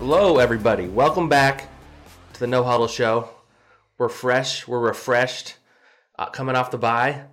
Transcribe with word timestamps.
Hello, 0.00 0.38
everybody. 0.38 0.88
Welcome 0.88 1.28
back 1.28 1.68
to 2.32 2.40
the 2.40 2.46
No 2.46 2.64
Huddle 2.64 2.88
Show. 2.88 3.28
We're 3.98 4.08
fresh. 4.08 4.66
We're 4.66 4.78
refreshed. 4.80 5.56
Uh, 6.18 6.30
coming 6.30 6.56
off 6.56 6.70
the 6.70 6.78
bye. 6.78 7.24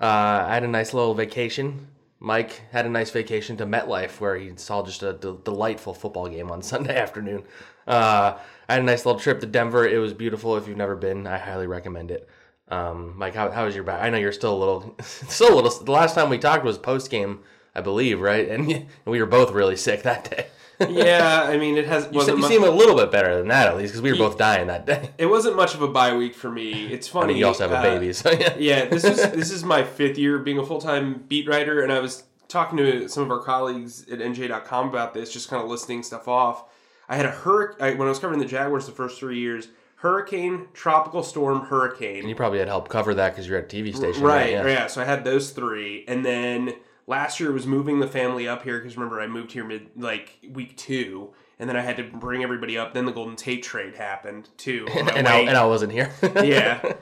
Uh, 0.00 0.46
I 0.48 0.54
had 0.54 0.64
a 0.64 0.68
nice 0.68 0.94
little 0.94 1.12
vacation. 1.12 1.86
Mike 2.20 2.62
had 2.72 2.86
a 2.86 2.88
nice 2.88 3.10
vacation 3.10 3.58
to 3.58 3.66
MetLife, 3.66 4.20
where 4.20 4.36
he 4.36 4.50
saw 4.56 4.82
just 4.82 5.02
a 5.02 5.12
delightful 5.12 5.92
football 5.92 6.26
game 6.30 6.50
on 6.50 6.62
Sunday 6.62 6.96
afternoon. 6.96 7.44
Uh, 7.86 8.38
I 8.70 8.72
had 8.72 8.80
a 8.80 8.86
nice 8.86 9.04
little 9.04 9.20
trip 9.20 9.40
to 9.40 9.46
Denver. 9.46 9.86
It 9.86 9.98
was 9.98 10.14
beautiful. 10.14 10.56
If 10.56 10.66
you've 10.66 10.78
never 10.78 10.96
been, 10.96 11.26
I 11.26 11.36
highly 11.36 11.66
recommend 11.66 12.10
it. 12.10 12.26
Um, 12.68 13.18
Mike, 13.18 13.34
how, 13.34 13.50
how 13.50 13.66
was 13.66 13.74
your 13.74 13.84
back? 13.84 14.02
I 14.02 14.08
know 14.08 14.16
you're 14.16 14.32
still 14.32 14.56
a 14.56 14.56
little, 14.56 14.96
still 15.02 15.52
a 15.52 15.56
little. 15.56 15.84
The 15.84 15.92
last 15.92 16.14
time 16.14 16.30
we 16.30 16.38
talked 16.38 16.64
was 16.64 16.78
post 16.78 17.10
game, 17.10 17.40
I 17.74 17.82
believe, 17.82 18.18
right? 18.18 18.48
And, 18.48 18.72
and 18.72 18.86
we 19.04 19.20
were 19.20 19.26
both 19.26 19.52
really 19.52 19.76
sick 19.76 20.04
that 20.04 20.30
day. 20.30 20.46
Yeah, 20.80 21.42
I 21.48 21.56
mean, 21.56 21.76
it 21.76 21.86
has. 21.86 22.04
You, 22.06 22.12
wasn't 22.12 22.38
you 22.38 22.42
much, 22.42 22.50
seem 22.50 22.64
a 22.64 22.70
little 22.70 22.96
bit 22.96 23.10
better 23.10 23.36
than 23.36 23.48
that, 23.48 23.68
at 23.68 23.76
least, 23.76 23.92
because 23.92 24.02
we 24.02 24.12
were 24.12 24.18
both 24.18 24.38
dying 24.38 24.66
that 24.68 24.86
day. 24.86 25.10
it 25.18 25.26
wasn't 25.26 25.56
much 25.56 25.74
of 25.74 25.82
a 25.82 25.88
bye 25.88 26.16
week 26.16 26.34
for 26.34 26.50
me. 26.50 26.86
It's 26.92 27.08
I 27.08 27.12
funny. 27.12 27.28
mean, 27.28 27.36
you 27.38 27.46
also 27.46 27.68
have 27.68 27.72
a 27.72 27.78
uh, 27.78 27.82
baby, 27.82 28.12
so 28.12 28.30
yeah. 28.30 28.54
yeah, 28.58 28.84
this 28.86 29.04
is 29.04 29.16
this 29.32 29.50
is 29.50 29.64
my 29.64 29.82
fifth 29.84 30.18
year 30.18 30.38
being 30.38 30.58
a 30.58 30.64
full 30.66 30.80
time 30.80 31.24
beat 31.28 31.48
writer, 31.48 31.82
and 31.82 31.92
I 31.92 32.00
was 32.00 32.24
talking 32.48 32.76
to 32.78 33.08
some 33.08 33.22
of 33.24 33.30
our 33.30 33.40
colleagues 33.40 34.08
at 34.10 34.18
NJ.com 34.20 34.88
about 34.88 35.14
this, 35.14 35.32
just 35.32 35.48
kind 35.48 35.62
of 35.62 35.68
listing 35.68 36.02
stuff 36.02 36.28
off. 36.28 36.64
I 37.08 37.16
had 37.16 37.26
a 37.26 37.30
hurricane 37.30 37.98
when 37.98 38.06
I 38.06 38.10
was 38.10 38.18
covering 38.18 38.40
the 38.40 38.46
Jaguars 38.46 38.86
the 38.86 38.92
first 38.92 39.18
three 39.18 39.38
years. 39.38 39.68
Hurricane, 39.96 40.66
tropical 40.74 41.22
storm, 41.22 41.60
hurricane. 41.62 42.20
And 42.20 42.28
you 42.28 42.34
probably 42.34 42.58
had 42.58 42.68
help 42.68 42.90
cover 42.90 43.14
that 43.14 43.30
because 43.30 43.48
you're 43.48 43.58
at 43.58 43.72
a 43.72 43.76
TV 43.76 43.94
station, 43.96 44.22
Right, 44.22 44.50
Yeah. 44.50 44.66
yeah. 44.66 44.86
So 44.86 45.00
I 45.00 45.04
had 45.06 45.24
those 45.24 45.50
three, 45.52 46.04
and 46.06 46.24
then 46.26 46.74
last 47.06 47.40
year 47.40 47.52
was 47.52 47.66
moving 47.66 48.00
the 48.00 48.06
family 48.06 48.48
up 48.48 48.62
here 48.62 48.78
because 48.78 48.96
remember 48.96 49.20
I 49.20 49.26
moved 49.26 49.52
here 49.52 49.64
mid 49.64 49.88
like 49.96 50.38
week 50.52 50.76
two, 50.76 51.32
and 51.58 51.68
then 51.68 51.76
I 51.76 51.80
had 51.82 51.96
to 51.98 52.04
bring 52.04 52.42
everybody 52.42 52.78
up. 52.78 52.94
Then 52.94 53.04
the 53.04 53.12
Golden 53.12 53.36
Tate 53.36 53.62
trade 53.62 53.94
happened 53.94 54.48
too. 54.56 54.86
my 54.94 55.12
And, 55.12 55.28
I, 55.28 55.38
and 55.40 55.56
I 55.56 55.64
wasn't 55.66 55.92
here. 55.92 56.12
yeah. 56.22 56.94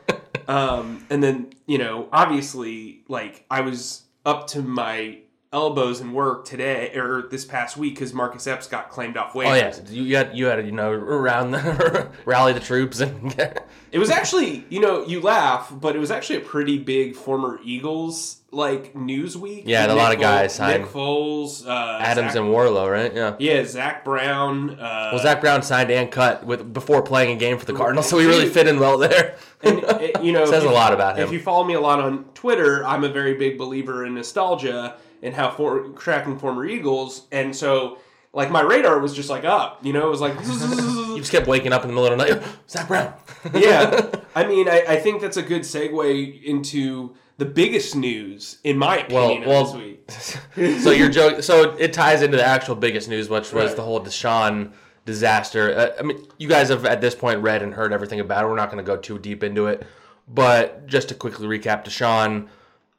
Um, 0.48 1.06
and 1.10 1.22
then 1.22 1.52
you 1.66 1.78
know, 1.78 2.08
obviously, 2.12 3.02
like 3.08 3.44
I 3.50 3.60
was 3.60 4.02
up 4.24 4.46
to 4.48 4.62
my 4.62 5.18
elbows 5.52 6.00
in 6.00 6.12
work 6.12 6.44
today 6.44 6.92
or 6.96 7.28
this 7.30 7.44
past 7.44 7.76
week 7.76 7.94
because 7.94 8.14
Marcus 8.14 8.46
Epps 8.46 8.66
got 8.66 8.88
claimed 8.88 9.16
off 9.16 9.34
waivers. 9.34 9.46
Oh 9.46 9.54
yeah, 9.54 9.90
you 9.90 10.16
had 10.16 10.36
you 10.36 10.46
had 10.46 10.56
to, 10.56 10.64
you 10.64 10.72
know 10.72 10.90
around 10.90 11.50
the, 11.50 12.08
rally 12.24 12.52
the 12.52 12.60
troops 12.60 13.00
and 13.00 13.34
It 13.92 13.98
was 13.98 14.08
actually, 14.08 14.64
you 14.70 14.80
know, 14.80 15.04
you 15.04 15.20
laugh, 15.20 15.70
but 15.70 15.94
it 15.94 15.98
was 15.98 16.10
actually 16.10 16.36
a 16.36 16.40
pretty 16.40 16.78
big 16.78 17.14
former 17.14 17.60
Eagles 17.62 18.38
like 18.50 18.96
news 18.96 19.36
week. 19.36 19.64
Yeah, 19.66 19.86
a 19.86 19.92
lot 19.94 20.14
of 20.14 20.20
guys 20.20 20.54
signed. 20.54 20.84
Nick 20.84 20.92
Foles, 20.92 21.66
uh, 21.66 21.98
Adams 22.00 22.32
Zach, 22.32 22.36
and 22.40 22.50
Warlow, 22.50 22.88
right? 22.88 23.14
Yeah. 23.14 23.36
yeah, 23.38 23.62
Zach 23.66 24.02
Brown. 24.02 24.80
Uh, 24.80 25.10
Well, 25.12 25.22
Zach 25.22 25.42
Brown 25.42 25.62
signed 25.62 25.90
and 25.90 26.10
cut 26.10 26.46
with 26.46 26.72
before 26.72 27.02
playing 27.02 27.36
a 27.36 27.38
game 27.38 27.58
for 27.58 27.66
the 27.66 27.74
Cardinals, 27.74 28.08
so 28.08 28.16
he 28.16 28.26
really 28.26 28.48
fit 28.48 28.66
in 28.66 28.80
well 28.80 28.96
there. 28.96 29.36
and, 29.62 29.84
uh, 29.84 29.98
you 30.22 30.32
know, 30.36 30.46
Says 30.46 30.64
a 30.64 30.70
lot 30.70 30.94
about 30.94 31.18
him. 31.18 31.26
If 31.26 31.32
you 31.32 31.40
follow 31.40 31.64
me 31.64 31.74
a 31.74 31.80
lot 31.80 32.00
on 32.00 32.24
Twitter, 32.32 32.86
I'm 32.86 33.04
a 33.04 33.10
very 33.10 33.34
big 33.34 33.58
believer 33.58 34.06
in 34.06 34.14
nostalgia 34.14 34.96
and 35.22 35.34
how 35.34 35.50
for 35.50 35.88
tracking 35.90 36.38
former 36.38 36.64
Eagles, 36.66 37.26
and 37.32 37.54
so 37.54 37.98
like 38.32 38.50
my 38.50 38.60
radar 38.62 38.98
was 38.98 39.14
just 39.14 39.30
like 39.30 39.44
up. 39.44 39.84
You 39.84 39.92
know, 39.92 40.06
it 40.06 40.10
was 40.10 40.20
like. 40.20 40.34
You 41.12 41.18
just 41.18 41.30
kept 41.30 41.46
waking 41.46 41.74
up 41.74 41.82
in 41.82 41.88
the 41.88 41.94
middle 41.94 42.10
of 42.10 42.18
the 42.18 42.24
night. 42.36 42.42
Zach 42.70 42.88
Brown. 42.88 43.12
yeah. 43.54 44.10
I 44.34 44.46
mean, 44.46 44.66
I, 44.66 44.82
I 44.88 44.96
think 44.96 45.20
that's 45.20 45.36
a 45.36 45.42
good 45.42 45.60
segue 45.60 46.42
into 46.42 47.14
the 47.36 47.44
biggest 47.44 47.94
news, 47.94 48.56
in 48.64 48.78
my 48.78 49.06
Well, 49.10 49.26
opinion, 49.26 49.48
well, 49.50 49.74
of 49.74 49.78
this 50.06 50.38
week. 50.56 50.80
so 50.80 50.90
you're. 50.90 51.42
So 51.42 51.76
it 51.76 51.92
ties 51.92 52.22
into 52.22 52.38
the 52.38 52.44
actual 52.46 52.76
biggest 52.76 53.10
news, 53.10 53.28
which 53.28 53.52
was 53.52 53.66
Right. 53.68 53.76
the 53.76 53.82
whole 53.82 54.00
DeSean 54.02 54.72
disaster. 55.04 55.74
Uh, 55.76 55.88
I 55.98 56.02
mean, 56.02 56.26
you 56.38 56.48
guys 56.48 56.70
have 56.70 56.86
at 56.86 57.02
this 57.02 57.14
point 57.14 57.42
read 57.42 57.62
and 57.62 57.74
heard 57.74 57.92
everything 57.92 58.20
about 58.20 58.44
it. 58.44 58.48
We're 58.48 58.56
not 58.56 58.70
going 58.70 58.82
to 58.82 58.86
go 58.90 58.96
too 58.96 59.18
deep 59.18 59.42
into 59.44 59.66
it, 59.66 59.86
but 60.26 60.86
just 60.86 61.10
to 61.10 61.14
quickly 61.14 61.46
recap, 61.46 61.84
DeSean 61.84 62.48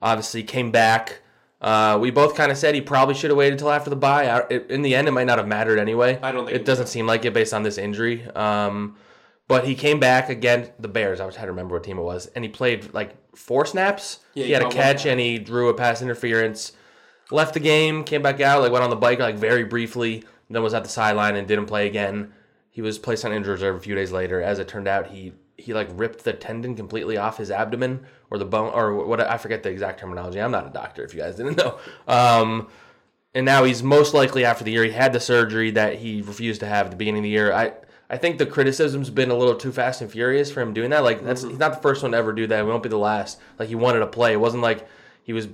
obviously 0.03 0.44
came 0.44 0.69
back. 0.69 1.22
Uh, 1.63 1.97
we 2.00 2.12
both 2.12 2.35
kind 2.35 2.51
of 2.51 2.57
said 2.57 2.75
he 2.75 2.81
probably 2.81 3.16
should 3.16 3.29
have 3.31 3.38
waited 3.38 3.53
until 3.53 3.72
after 3.72 3.90
the 3.90 3.96
bye. 3.96 4.28
I- 4.28 4.46
it- 4.50 4.69
In 4.69 4.81
the 4.81 4.94
end, 4.96 5.07
it 5.07 5.12
might 5.12 5.24
not 5.28 5.38
have 5.38 5.47
mattered 5.47 5.79
anyway. 5.79 6.19
I 6.22 6.31
don't 6.34 6.46
think 6.46 6.57
it 6.57 6.66
doesn't 6.66 6.88
seem 6.88 7.07
like 7.07 7.24
it 7.25 7.34
based 7.34 7.53
on 7.53 7.63
this 7.63 7.78
injury. 7.78 8.25
Um, 8.35 8.97
but 9.47 9.66
he 9.66 9.74
came 9.75 10.00
back 10.00 10.29
again. 10.29 10.72
The 10.79 10.88
Bears. 10.90 11.19
I 11.19 11.25
was 11.25 11.35
trying 11.35 11.47
to 11.47 11.51
remember 11.51 11.75
what 11.75 11.84
team 11.84 11.97
it 11.97 12.03
was, 12.03 12.28
and 12.35 12.44
he 12.44 12.50
played 12.50 12.94
like 12.94 13.16
four 13.35 13.66
snaps. 13.66 14.19
Yeah, 14.34 14.44
he 14.44 14.47
he 14.47 14.53
had 14.53 14.63
a 14.63 14.69
catch 14.69 15.06
and 15.06 15.19
he 15.19 15.40
drew 15.40 15.69
a 15.69 15.74
pass 15.74 16.01
interference. 16.01 16.74
Left 17.31 17.53
the 17.53 17.59
game, 17.62 18.03
came 18.03 18.22
back 18.22 18.41
out, 18.41 18.62
like 18.62 18.72
went 18.72 18.84
on 18.84 18.90
the 18.90 18.95
bike 18.95 19.19
like 19.19 19.35
very 19.35 19.63
briefly, 19.63 20.24
then 20.50 20.62
was 20.63 20.74
at 20.74 20.84
the 20.84 20.90
sideline 20.90 21.35
and 21.35 21.47
didn't 21.47 21.66
play 21.68 21.88
again. 21.88 22.34
He 22.69 22.81
was 22.81 23.00
placed 23.00 23.24
on 23.24 23.31
injured 23.31 23.53
reserve 23.53 23.75
a 23.75 23.80
few 23.80 23.95
days 23.95 24.12
later. 24.12 24.41
As 24.41 24.59
it 24.59 24.68
turned 24.68 24.88
out, 24.88 25.07
he 25.07 25.34
he 25.63 25.74
like 25.74 25.88
ripped 25.94 26.25
the 26.25 26.34
tendon 26.34 26.75
completely 26.75 27.16
off 27.16 27.38
his 27.38 27.50
abdomen 27.50 28.06
or 28.29 28.38
the 28.38 28.46
bone 28.46 28.74
or 28.74 29.06
what 29.06 29.22
I 29.22 29.38
forget 29.38 29.63
the 29.63 29.69
exact 29.69 30.00
terminology. 30.00 30.41
I'm 30.41 30.51
not 30.51 30.68
a 30.68 30.69
doctor 30.69 31.03
if 31.06 31.13
you 31.13 31.22
guys 31.22 31.35
didn't 31.35 31.57
know. 31.57 31.79
Um, 32.06 32.68
and 33.34 33.46
now 33.46 33.63
he's 33.63 33.81
most 33.81 34.13
likely 34.13 34.44
after 34.44 34.66
the 34.66 34.72
year 34.72 34.84
he 34.84 34.91
had 34.91 35.13
the 35.13 35.19
surgery 35.22 35.72
that 35.72 36.00
he 36.00 36.22
refused 36.22 36.59
to 36.59 36.68
have 36.68 36.88
at 36.88 36.91
the 36.91 36.97
beginning 36.97 37.22
of 37.22 37.24
the 37.24 37.29
year. 37.29 37.53
I 37.53 37.74
I 38.09 38.18
think 38.18 38.38
the 38.38 38.46
criticism's 38.46 39.09
been 39.09 39.31
a 39.31 39.35
little 39.35 39.56
too 39.56 39.72
fast 39.72 40.01
and 40.01 40.12
furious 40.12 40.51
for 40.51 40.62
him 40.62 40.74
doing 40.74 40.90
that. 40.90 41.03
Like 41.03 41.24
that's 41.24 41.44
he's 41.44 41.57
not 41.57 41.75
the 41.75 41.81
first 41.81 42.03
one 42.03 42.12
to 42.12 42.18
ever 42.18 42.34
do 42.34 42.45
that. 42.47 42.66
We 42.66 42.69
won't 42.69 42.84
be 42.84 42.90
the 42.90 42.97
last. 42.97 43.40
Like 43.57 43.69
he 43.69 43.75
wanted 43.75 44.00
to 44.00 44.07
play. 44.07 44.34
It 44.34 44.40
wasn't 44.41 44.63
like 44.63 44.85
he 45.24 45.31
was 45.31 45.47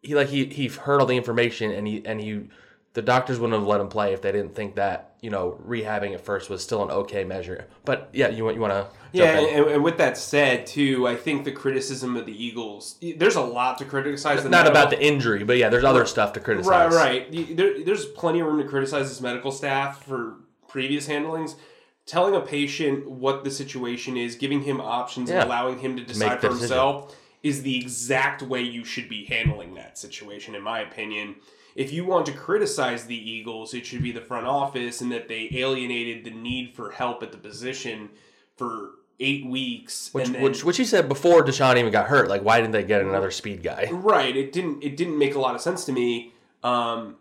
he 0.00 0.14
like 0.14 0.28
he 0.28 0.46
he 0.46 0.68
heard 0.68 1.00
all 1.00 1.06
the 1.06 1.16
information 1.16 1.70
and 1.70 1.86
he 1.86 2.04
and 2.06 2.20
he 2.20 2.48
the 2.94 3.02
doctors 3.02 3.38
wouldn't 3.40 3.58
have 3.58 3.66
let 3.66 3.80
him 3.80 3.88
play 3.88 4.12
if 4.12 4.20
they 4.22 4.32
didn't 4.32 4.54
think 4.54 4.74
that 4.74 5.14
you 5.20 5.30
know 5.30 5.58
rehabbing 5.66 6.12
at 6.14 6.20
first 6.24 6.50
was 6.50 6.62
still 6.62 6.82
an 6.82 6.90
okay 6.90 7.24
measure. 7.24 7.66
But 7.84 8.10
yeah, 8.12 8.28
you 8.28 8.44
want 8.44 8.56
you 8.56 8.60
want 8.60 8.72
to 8.72 8.86
Yeah, 9.12 9.38
and, 9.38 9.66
and 9.70 9.84
with 9.84 9.98
that 9.98 10.18
said, 10.18 10.66
too, 10.66 11.06
I 11.06 11.16
think 11.16 11.44
the 11.44 11.52
criticism 11.52 12.16
of 12.16 12.26
the 12.26 12.44
Eagles, 12.44 12.98
there's 13.16 13.36
a 13.36 13.40
lot 13.42 13.78
to 13.78 13.84
criticize. 13.84 14.42
the 14.42 14.48
not 14.50 14.64
medical- 14.64 14.70
about 14.82 14.90
the 14.90 15.02
injury, 15.02 15.44
but 15.44 15.56
yeah, 15.56 15.68
there's 15.68 15.84
other 15.84 16.04
stuff 16.06 16.32
to 16.34 16.40
criticize. 16.40 16.92
Right, 16.94 17.26
right. 17.30 17.56
There, 17.56 17.82
there's 17.84 18.04
plenty 18.06 18.40
of 18.40 18.46
room 18.46 18.58
to 18.58 18.68
criticize 18.68 19.08
this 19.08 19.20
medical 19.20 19.52
staff 19.52 20.04
for 20.04 20.36
previous 20.68 21.06
handlings. 21.06 21.56
Telling 22.04 22.34
a 22.34 22.40
patient 22.40 23.08
what 23.08 23.44
the 23.44 23.50
situation 23.50 24.16
is, 24.16 24.34
giving 24.34 24.62
him 24.62 24.80
options, 24.80 25.30
Yeah. 25.30 25.36
and 25.42 25.44
allowing 25.46 25.78
him 25.78 25.96
to 25.96 26.02
decide 26.04 26.40
for 26.40 26.48
decision. 26.48 26.58
himself 26.58 27.16
is 27.44 27.62
the 27.62 27.78
exact 27.78 28.42
way 28.42 28.60
you 28.60 28.84
should 28.84 29.08
be 29.08 29.24
handling 29.24 29.74
that 29.74 29.96
situation, 29.98 30.56
in 30.56 30.62
my 30.62 30.80
opinion. 30.80 31.36
If 31.74 31.92
you 31.92 32.04
want 32.04 32.26
to 32.26 32.32
criticize 32.32 33.06
the 33.06 33.16
Eagles, 33.16 33.74
it 33.74 33.86
should 33.86 34.02
be 34.02 34.12
the 34.12 34.20
front 34.20 34.46
office 34.46 35.00
and 35.00 35.10
that 35.12 35.28
they 35.28 35.48
alienated 35.52 36.24
the 36.24 36.30
need 36.30 36.74
for 36.74 36.90
help 36.90 37.22
at 37.22 37.32
the 37.32 37.38
position 37.38 38.10
for 38.56 38.90
eight 39.20 39.46
weeks. 39.46 40.10
Which, 40.12 40.26
and 40.26 40.34
then, 40.34 40.42
which 40.42 40.64
which 40.64 40.76
he 40.76 40.84
said 40.84 41.08
before 41.08 41.42
DeSean 41.44 41.76
even 41.76 41.92
got 41.92 42.06
hurt. 42.06 42.28
Like, 42.28 42.42
why 42.42 42.60
didn't 42.60 42.72
they 42.72 42.84
get 42.84 43.02
another 43.02 43.30
speed 43.30 43.62
guy? 43.62 43.88
Right. 43.92 44.36
It 44.36 44.52
didn't. 44.52 44.82
It 44.82 44.96
didn't 44.96 45.18
make 45.18 45.34
a 45.34 45.38
lot 45.38 45.54
of 45.54 45.60
sense 45.60 45.84
to 45.86 45.92
me. 45.92 46.32
Um, 46.62 47.16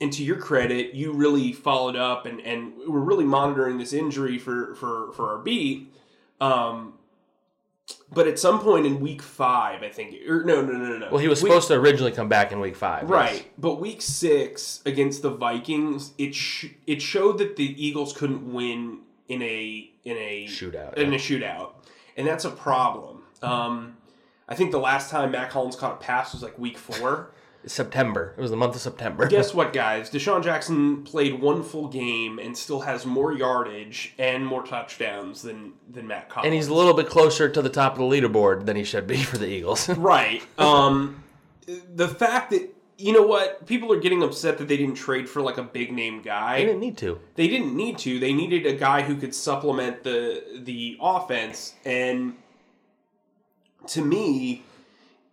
and 0.00 0.12
to 0.12 0.24
your 0.24 0.36
credit, 0.36 0.94
you 0.94 1.12
really 1.12 1.52
followed 1.52 1.96
up 1.96 2.26
and 2.26 2.40
and 2.40 2.74
were 2.86 3.00
really 3.00 3.24
monitoring 3.24 3.78
this 3.78 3.92
injury 3.92 4.38
for 4.38 4.74
for 4.74 5.12
for 5.12 5.30
our 5.30 5.38
beat. 5.38 5.92
Um, 6.40 6.94
but 8.12 8.26
at 8.26 8.38
some 8.38 8.60
point 8.60 8.86
in 8.86 9.00
week 9.00 9.22
five, 9.22 9.82
I 9.82 9.88
think, 9.88 10.16
or 10.28 10.44
no, 10.44 10.60
no, 10.62 10.72
no, 10.72 10.98
no. 10.98 11.08
Well, 11.10 11.18
he 11.20 11.28
was 11.28 11.42
Week- 11.42 11.50
supposed 11.52 11.68
to 11.68 11.74
originally 11.74 12.12
come 12.12 12.28
back 12.28 12.52
in 12.52 12.60
week 12.60 12.76
five. 12.76 13.02
yes. 13.02 13.10
Right, 13.10 13.50
but 13.58 13.80
week 13.80 14.02
six 14.02 14.80
against 14.86 15.22
the 15.22 15.30
Vikings, 15.30 16.12
it 16.18 16.34
sh- 16.34 16.66
it 16.86 17.00
showed 17.02 17.38
that 17.38 17.56
the 17.56 17.86
Eagles 17.86 18.12
couldn't 18.12 18.52
win 18.52 18.98
in 19.28 19.42
a 19.42 19.90
in 20.04 20.16
a 20.16 20.46
Shootout, 20.48 20.94
in 20.94 21.10
yeah. 21.10 21.16
a 21.16 21.18
shootout, 21.20 21.70
and 22.16 22.26
that's 22.26 22.44
a 22.44 22.50
problem. 22.50 23.22
Um, 23.42 23.96
I 24.48 24.54
think 24.54 24.70
the 24.72 24.80
last 24.80 25.10
time 25.10 25.30
Mack 25.30 25.52
Hollins 25.52 25.76
caught 25.76 25.92
a 25.92 25.96
pass 25.96 26.32
was 26.32 26.42
like 26.42 26.58
week 26.58 26.76
four. 26.78 27.30
September. 27.66 28.34
It 28.38 28.40
was 28.40 28.50
the 28.50 28.56
month 28.56 28.74
of 28.74 28.80
September. 28.80 29.26
Guess 29.26 29.52
what, 29.52 29.72
guys? 29.72 30.10
DeSean 30.10 30.42
Jackson 30.42 31.02
played 31.04 31.40
one 31.40 31.62
full 31.62 31.88
game 31.88 32.38
and 32.38 32.56
still 32.56 32.80
has 32.80 33.04
more 33.04 33.32
yardage 33.32 34.14
and 34.18 34.46
more 34.46 34.62
touchdowns 34.64 35.42
than 35.42 35.74
than 35.90 36.06
Mack 36.06 36.32
Hollins. 36.32 36.46
and 36.46 36.54
he's 36.54 36.68
a 36.68 36.74
little 36.74 36.94
bit 36.94 37.08
closer 37.08 37.48
to 37.48 37.60
the 37.62 37.68
top 37.68 37.92
of 37.92 37.98
the 37.98 38.04
leaderboard 38.04 38.64
than 38.66 38.76
he 38.76 38.84
should 38.84 39.06
be 39.06 39.16
for 39.22 39.36
the 39.38 39.46
Eagles. 39.46 39.88
Right. 39.98 40.42
Um, 40.58 41.22
the 41.94 42.08
fact 42.08 42.50
that 42.50 42.74
you 42.96 43.12
know 43.12 43.22
what 43.22 43.66
people 43.66 43.92
are 43.92 44.00
getting 44.00 44.22
upset 44.22 44.58
that 44.58 44.68
they 44.68 44.76
didn't 44.76 44.94
trade 44.96 45.28
for 45.28 45.40
like 45.40 45.56
a 45.58 45.62
big 45.62 45.92
name 45.92 46.20
guy. 46.22 46.58
they 46.58 46.66
didn't 46.66 46.80
need 46.80 46.96
to. 46.98 47.18
They 47.34 47.48
didn't 47.48 47.74
need 47.76 47.98
to. 47.98 48.18
They 48.18 48.32
needed 48.32 48.66
a 48.66 48.74
guy 48.74 49.02
who 49.02 49.16
could 49.16 49.34
supplement 49.34 50.02
the 50.02 50.42
the 50.64 50.96
offense. 51.00 51.74
And 51.84 52.36
to 53.88 54.02
me, 54.04 54.64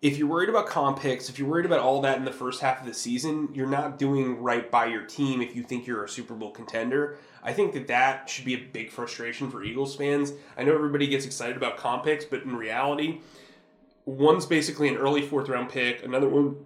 if 0.02 0.18
you're 0.18 0.28
worried 0.28 0.50
about 0.50 0.68
comp 0.68 1.00
picks, 1.00 1.28
if 1.28 1.40
you're 1.40 1.48
worried 1.48 1.66
about 1.66 1.80
all 1.80 2.02
that 2.02 2.18
in 2.18 2.26
the 2.26 2.32
first 2.32 2.62
half 2.62 2.80
of 2.80 2.86
the 2.86 2.94
season, 2.94 3.50
you're 3.54 3.66
not 3.66 3.98
doing 3.98 4.40
right 4.42 4.70
by 4.70 4.86
your 4.86 5.04
team. 5.04 5.42
If 5.42 5.56
you 5.56 5.64
think 5.64 5.88
you're 5.88 6.04
a 6.04 6.10
Super 6.10 6.36
Bowl 6.36 6.52
contender, 6.52 7.18
I 7.42 7.54
think 7.54 7.74
that 7.74 7.88
that 7.88 8.30
should 8.30 8.46
be 8.46 8.54
a 8.54 8.60
big 8.60 8.92
frustration 8.92 9.50
for 9.50 9.64
Eagles 9.64 9.96
fans. 9.96 10.34
I 10.56 10.64
know 10.64 10.76
everybody 10.76 11.08
gets 11.08 11.26
excited 11.26 11.58
about 11.58 11.78
comp 11.78 12.04
picks, 12.04 12.26
but 12.26 12.44
in 12.44 12.56
reality, 12.56 13.22
one's 14.06 14.46
basically 14.46 14.88
an 14.88 14.98
early 14.98 15.24
fourth 15.24 15.50
round 15.50 15.70
pick, 15.70 16.04
another 16.04 16.30
one 16.30 16.58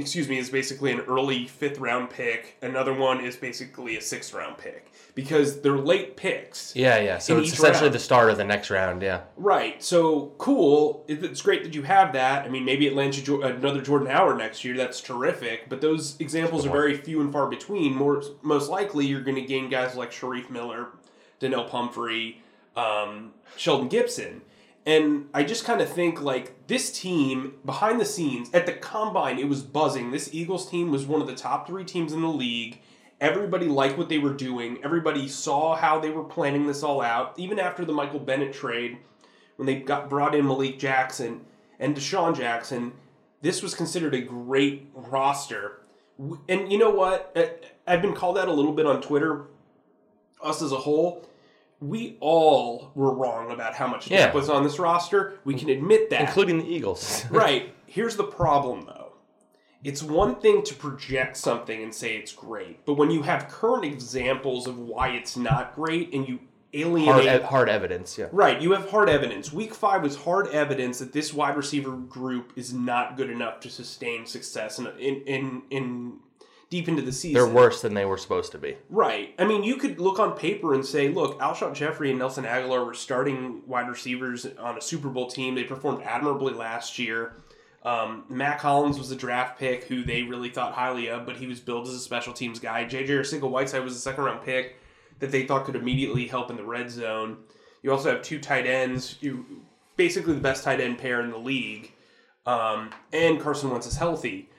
excuse 0.00 0.28
me, 0.28 0.38
is 0.38 0.50
basically 0.50 0.92
an 0.92 1.00
early 1.00 1.46
fifth 1.46 1.78
round 1.78 2.10
pick. 2.10 2.56
Another 2.62 2.92
one 2.92 3.24
is 3.24 3.36
basically 3.36 3.96
a 3.96 4.00
sixth 4.00 4.34
round 4.34 4.58
pick 4.58 4.90
because 5.14 5.60
they're 5.60 5.78
late 5.78 6.16
picks. 6.16 6.74
Yeah, 6.74 6.98
yeah. 6.98 7.18
So 7.18 7.38
it's 7.38 7.52
essentially 7.52 7.84
round. 7.84 7.94
the 7.94 8.00
start 8.00 8.30
of 8.30 8.36
the 8.36 8.44
next 8.44 8.70
round. 8.70 9.02
Yeah. 9.02 9.22
Right. 9.36 9.82
So 9.82 10.32
cool. 10.38 11.04
It's 11.08 11.42
great 11.42 11.62
that 11.64 11.74
you 11.74 11.82
have 11.82 12.12
that. 12.14 12.44
I 12.44 12.48
mean, 12.48 12.64
maybe 12.64 12.86
it 12.86 12.94
lands 12.94 13.26
you 13.26 13.42
another 13.42 13.80
Jordan 13.80 14.08
Howard 14.08 14.38
next 14.38 14.64
year. 14.64 14.76
That's 14.76 15.00
terrific. 15.00 15.68
But 15.68 15.80
those 15.80 16.18
examples 16.20 16.66
are 16.66 16.70
very 16.70 16.96
few 16.96 17.20
and 17.20 17.32
far 17.32 17.48
between. 17.48 17.94
More 17.94 18.22
most 18.42 18.70
likely, 18.70 19.06
you're 19.06 19.22
going 19.22 19.36
to 19.36 19.42
gain 19.42 19.68
guys 19.68 19.96
like 19.96 20.10
Shareef 20.10 20.50
Miller, 20.50 20.88
Donnel 21.38 21.64
Pumphrey, 21.64 22.42
um, 22.76 23.32
Shelton 23.56 23.88
Gibson. 23.88 24.42
And 24.86 25.28
I 25.34 25.44
just 25.44 25.64
kind 25.64 25.80
of 25.80 25.88
think 25.88 26.22
like 26.22 26.66
this 26.66 26.90
team 26.90 27.54
behind 27.64 28.00
the 28.00 28.04
scenes 28.04 28.50
at 28.54 28.66
the 28.66 28.72
combine, 28.72 29.38
it 29.38 29.48
was 29.48 29.62
buzzing. 29.62 30.10
This 30.10 30.32
Eagles 30.32 30.70
team 30.70 30.90
was 30.90 31.04
one 31.06 31.20
of 31.20 31.26
the 31.26 31.34
top 31.34 31.66
three 31.66 31.84
teams 31.84 32.12
in 32.12 32.22
the 32.22 32.28
league. 32.28 32.80
Everybody 33.20 33.66
liked 33.66 33.98
what 33.98 34.08
they 34.08 34.18
were 34.18 34.32
doing. 34.32 34.78
Everybody 34.82 35.28
saw 35.28 35.76
how 35.76 36.00
they 36.00 36.08
were 36.08 36.24
planning 36.24 36.66
this 36.66 36.82
all 36.82 37.02
out. 37.02 37.34
Even 37.38 37.58
after 37.58 37.84
the 37.84 37.92
Michael 37.92 38.20
Bennett 38.20 38.54
trade, 38.54 38.96
when 39.56 39.66
they 39.66 39.76
got 39.76 40.08
brought 40.08 40.34
in 40.34 40.46
Malik 40.46 40.78
Jackson 40.78 41.42
and 41.78 41.94
DeSean 41.94 42.34
Jackson, 42.34 42.92
this 43.42 43.62
was 43.62 43.74
considered 43.74 44.14
a 44.14 44.22
great 44.22 44.88
roster. 44.94 45.82
And 46.48 46.72
you 46.72 46.78
know 46.78 46.90
what? 46.90 47.36
I've 47.86 48.00
been 48.00 48.14
called 48.14 48.38
out 48.38 48.48
a 48.48 48.52
little 48.52 48.72
bit 48.72 48.86
on 48.86 49.02
Twitter. 49.02 49.44
Us 50.42 50.62
as 50.62 50.72
a 50.72 50.76
whole, 50.76 51.28
we 51.80 52.16
all 52.20 52.90
were 52.94 53.12
wrong 53.12 53.50
about 53.50 53.74
how 53.74 53.86
much 53.86 54.10
Yeah. 54.10 54.24
depth 54.26 54.34
was 54.34 54.50
on 54.50 54.62
this 54.62 54.78
roster. 54.78 55.38
We 55.44 55.54
can 55.54 55.70
admit 55.70 56.10
that. 56.10 56.20
Including 56.20 56.58
the 56.58 56.66
Eagles. 56.66 57.24
right. 57.30 57.74
Here's 57.86 58.16
the 58.16 58.24
problem, 58.24 58.82
though. 58.86 59.12
It's 59.82 60.02
one 60.02 60.36
thing 60.36 60.62
to 60.64 60.74
project 60.74 61.38
something 61.38 61.82
and 61.82 61.94
say 61.94 62.16
it's 62.16 62.34
great, 62.34 62.84
but 62.84 62.94
when 62.94 63.10
you 63.10 63.22
have 63.22 63.48
current 63.48 63.84
examples 63.84 64.66
of 64.66 64.78
why 64.78 65.08
it's 65.08 65.38
not 65.38 65.74
great 65.74 66.12
and 66.12 66.28
you 66.28 66.40
alienate 66.74 67.26
hard, 67.26 67.42
hard 67.44 67.68
evidence. 67.70 68.18
Yeah. 68.18 68.26
Right, 68.30 68.60
you 68.60 68.72
have 68.72 68.90
hard 68.90 69.08
evidence. 69.08 69.52
Week 69.52 69.74
five 69.74 70.02
was 70.02 70.16
hard 70.16 70.48
evidence 70.48 70.98
that 70.98 71.14
this 71.14 71.32
wide 71.32 71.56
receiver 71.56 71.92
group 71.96 72.52
is 72.56 72.74
not 72.74 73.16
good 73.16 73.30
enough 73.30 73.58
to 73.60 73.70
sustain 73.70 74.26
success 74.26 74.78
in 74.78 74.86
in 74.98 75.22
in, 75.22 75.62
in 75.70 76.12
deep 76.70 76.88
into 76.88 77.02
the 77.02 77.12
season. 77.12 77.34
They're 77.34 77.52
worse 77.52 77.82
than 77.82 77.94
they 77.94 78.04
were 78.04 78.16
supposed 78.16 78.52
to 78.52 78.58
be. 78.58 78.76
Right. 78.88 79.34
I 79.38 79.44
mean, 79.44 79.64
you 79.64 79.76
could 79.76 80.00
look 80.00 80.20
on 80.20 80.36
paper 80.36 80.72
and 80.72 80.86
say, 80.86 81.08
look, 81.08 81.38
Alshon 81.40 81.74
Jeffery 81.74 82.10
and 82.10 82.18
Nelson 82.18 82.44
Agholor 82.44 82.86
were 82.86 82.94
starting 82.94 83.62
wide 83.66 83.88
receivers 83.88 84.46
on 84.58 84.78
a 84.78 84.80
Super 84.80 85.08
Bowl 85.08 85.26
team. 85.26 85.56
They 85.56 85.64
performed 85.64 86.02
admirably 86.04 86.54
last 86.54 86.98
year. 86.98 87.34
Um, 87.82 88.24
Mack 88.28 88.60
Hollins 88.60 88.98
was 88.98 89.10
a 89.10 89.16
draft 89.16 89.58
pick 89.58 89.84
who 89.84 90.04
they 90.04 90.22
really 90.22 90.50
thought 90.50 90.74
highly 90.74 91.08
of, 91.08 91.26
but 91.26 91.36
he 91.36 91.46
was 91.46 91.60
billed 91.60 91.88
as 91.88 91.94
a 91.94 91.98
special 91.98 92.32
teams 92.32 92.60
guy. 92.60 92.84
JJ 92.84 93.08
Arcega 93.08 93.50
Whiteside 93.50 93.82
was 93.82 93.96
a 93.96 94.00
second 94.00 94.24
round 94.24 94.44
pick 94.44 94.76
that 95.18 95.32
they 95.32 95.46
thought 95.46 95.64
could 95.64 95.76
immediately 95.76 96.26
help 96.26 96.50
in 96.50 96.56
the 96.56 96.64
red 96.64 96.90
zone. 96.90 97.38
You 97.82 97.90
also 97.90 98.12
have 98.12 98.22
two 98.22 98.38
tight 98.38 98.66
ends, 98.66 99.16
you 99.20 99.62
basically 99.96 100.34
the 100.34 100.40
best 100.40 100.62
tight 100.62 100.80
end 100.80 100.98
pair 100.98 101.20
in 101.22 101.30
the 101.30 101.38
league. 101.38 101.92
Um, 102.46 102.90
and 103.12 103.40
Carson 103.40 103.70
Wentz 103.70 103.86
is 103.86 103.96
healthy. 103.96 104.50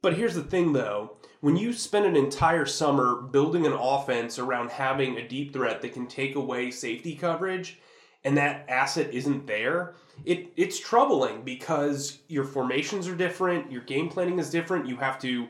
But 0.00 0.14
here's 0.14 0.34
the 0.34 0.42
thing, 0.42 0.72
though. 0.72 1.16
When 1.40 1.56
you 1.56 1.72
spend 1.72 2.06
an 2.06 2.16
entire 2.16 2.66
summer 2.66 3.16
building 3.20 3.66
an 3.66 3.72
offense 3.72 4.38
around 4.38 4.70
having 4.70 5.16
a 5.16 5.28
deep 5.28 5.52
threat 5.52 5.82
that 5.82 5.92
can 5.92 6.06
take 6.06 6.34
away 6.34 6.70
safety 6.70 7.14
coverage, 7.14 7.78
and 8.24 8.36
that 8.36 8.68
asset 8.68 9.14
isn't 9.14 9.46
there, 9.46 9.94
it 10.24 10.52
it's 10.56 10.78
troubling 10.80 11.42
because 11.42 12.18
your 12.28 12.44
formations 12.44 13.06
are 13.06 13.14
different, 13.14 13.70
your 13.70 13.82
game 13.82 14.08
planning 14.08 14.38
is 14.38 14.50
different. 14.50 14.86
You 14.86 14.96
have 14.96 15.20
to, 15.20 15.46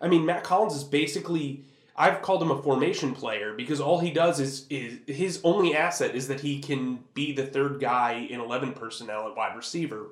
I 0.00 0.08
mean, 0.08 0.24
Mack 0.24 0.46
Hollins 0.46 0.74
is 0.74 0.84
basically. 0.84 1.64
I've 1.96 2.22
called 2.22 2.42
him 2.42 2.50
a 2.50 2.60
formation 2.60 3.14
player 3.14 3.54
because 3.54 3.80
all 3.80 4.00
he 4.00 4.10
does 4.10 4.40
is 4.40 4.66
is 4.68 4.98
his 5.06 5.40
only 5.44 5.76
asset 5.76 6.16
is 6.16 6.26
that 6.26 6.40
he 6.40 6.58
can 6.58 7.04
be 7.14 7.32
the 7.32 7.46
third 7.46 7.80
guy 7.80 8.26
in 8.28 8.40
eleven 8.40 8.72
personnel 8.72 9.28
at 9.28 9.36
wide 9.36 9.56
receiver. 9.56 10.08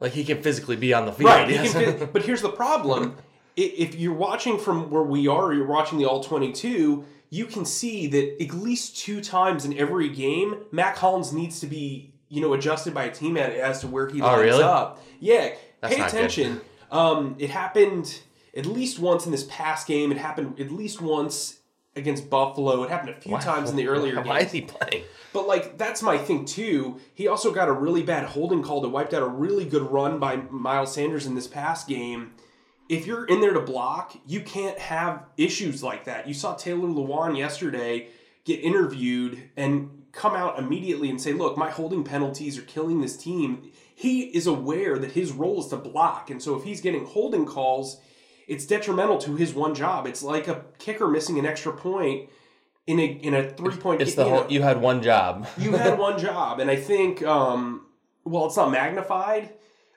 Like 0.00 0.12
he 0.12 0.24
can 0.24 0.42
physically 0.42 0.76
be 0.76 0.92
on 0.92 1.06
the 1.06 1.12
field. 1.12 1.30
Right. 1.30 1.48
he 1.48 1.68
can 1.68 2.10
but 2.12 2.22
here's 2.22 2.42
the 2.42 2.50
problem: 2.50 3.16
if 3.56 3.94
you're 3.94 4.14
watching 4.14 4.58
from 4.58 4.90
where 4.90 5.02
we 5.02 5.26
are, 5.28 5.52
you're 5.52 5.66
watching 5.66 5.98
the 5.98 6.04
all 6.04 6.22
22, 6.22 7.04
you 7.30 7.46
can 7.46 7.64
see 7.64 8.06
that 8.08 8.42
at 8.42 8.52
least 8.52 8.98
two 8.98 9.20
times 9.20 9.64
in 9.64 9.76
every 9.78 10.08
game, 10.10 10.64
Mack 10.70 10.96
Hollins 10.96 11.32
needs 11.32 11.60
to 11.60 11.66
be 11.66 12.12
you 12.28 12.40
know 12.42 12.52
adjusted 12.52 12.92
by 12.92 13.04
a 13.04 13.10
team 13.10 13.36
as 13.36 13.80
to 13.80 13.86
where 13.86 14.08
he 14.08 14.20
Oh, 14.20 14.26
lines 14.26 14.40
really? 14.42 14.62
up. 14.64 15.02
Yeah, 15.20 15.50
That's 15.80 15.94
pay 15.94 16.02
attention. 16.02 16.60
Um, 16.90 17.34
it 17.38 17.50
happened 17.50 18.20
at 18.56 18.66
least 18.66 18.98
once 18.98 19.26
in 19.26 19.32
this 19.32 19.46
past 19.50 19.86
game. 19.86 20.12
It 20.12 20.18
happened 20.18 20.60
at 20.60 20.70
least 20.70 21.00
once 21.00 21.58
against 21.96 22.30
Buffalo. 22.30 22.82
It 22.82 22.90
happened 22.90 23.10
a 23.10 23.20
few 23.20 23.38
times 23.38 23.70
in 23.70 23.76
the 23.76 23.88
earlier 23.94 24.20
Why 24.22 24.40
games. 24.40 24.46
is 24.46 24.52
he 24.52 24.60
playing? 24.62 25.04
But 25.32 25.46
like 25.46 25.76
that's 25.76 26.02
my 26.02 26.18
thing 26.18 26.44
too. 26.44 26.98
He 27.14 27.28
also 27.28 27.52
got 27.52 27.68
a 27.68 27.72
really 27.72 28.02
bad 28.02 28.24
holding 28.24 28.62
call 28.62 28.80
that 28.82 28.88
wiped 28.88 29.12
out 29.14 29.22
a 29.22 29.28
really 29.28 29.64
good 29.64 29.82
run 29.90 30.18
by 30.18 30.36
Miles 30.36 30.94
Sanders 30.94 31.26
in 31.26 31.34
this 31.34 31.46
past 31.46 31.88
game. 31.88 32.32
If 32.88 33.06
you're 33.06 33.24
in 33.24 33.40
there 33.40 33.52
to 33.52 33.60
block, 33.60 34.16
you 34.26 34.40
can't 34.40 34.78
have 34.78 35.24
issues 35.36 35.82
like 35.82 36.04
that. 36.04 36.28
You 36.28 36.34
saw 36.34 36.54
Taylor 36.54 36.88
Lewan 36.88 37.36
yesterday 37.36 38.08
get 38.44 38.60
interviewed 38.60 39.50
and 39.56 40.04
come 40.12 40.34
out 40.34 40.58
immediately 40.58 41.10
and 41.10 41.20
say, 41.20 41.32
"Look, 41.32 41.56
my 41.58 41.68
holding 41.70 42.04
penalties 42.04 42.56
are 42.58 42.62
killing 42.62 43.00
this 43.00 43.16
team." 43.16 43.70
He 43.94 44.24
is 44.24 44.46
aware 44.46 44.98
that 44.98 45.12
his 45.12 45.32
role 45.32 45.58
is 45.60 45.68
to 45.68 45.76
block, 45.76 46.30
and 46.30 46.40
so 46.42 46.54
if 46.54 46.64
he's 46.64 46.80
getting 46.80 47.06
holding 47.06 47.44
calls, 47.46 47.98
it's 48.46 48.66
detrimental 48.66 49.18
to 49.18 49.34
his 49.36 49.54
one 49.54 49.74
job. 49.74 50.06
It's 50.06 50.22
like 50.22 50.48
a 50.48 50.64
kicker 50.78 51.08
missing 51.08 51.38
an 51.38 51.46
extra 51.46 51.72
point 51.72 52.28
in 52.86 53.00
a 53.00 53.04
in 53.04 53.34
a 53.34 53.50
three 53.50 53.76
point. 53.76 54.00
It's 54.00 54.14
the 54.14 54.24
whole. 54.24 54.46
You 54.48 54.62
had 54.62 54.80
one 54.80 55.02
job. 55.02 55.46
you 55.58 55.72
had 55.72 55.98
one 55.98 56.18
job, 56.18 56.60
and 56.60 56.70
I 56.70 56.76
think, 56.76 57.22
um, 57.22 57.86
well, 58.24 58.46
it's 58.46 58.56
not 58.56 58.70
magnified 58.70 59.52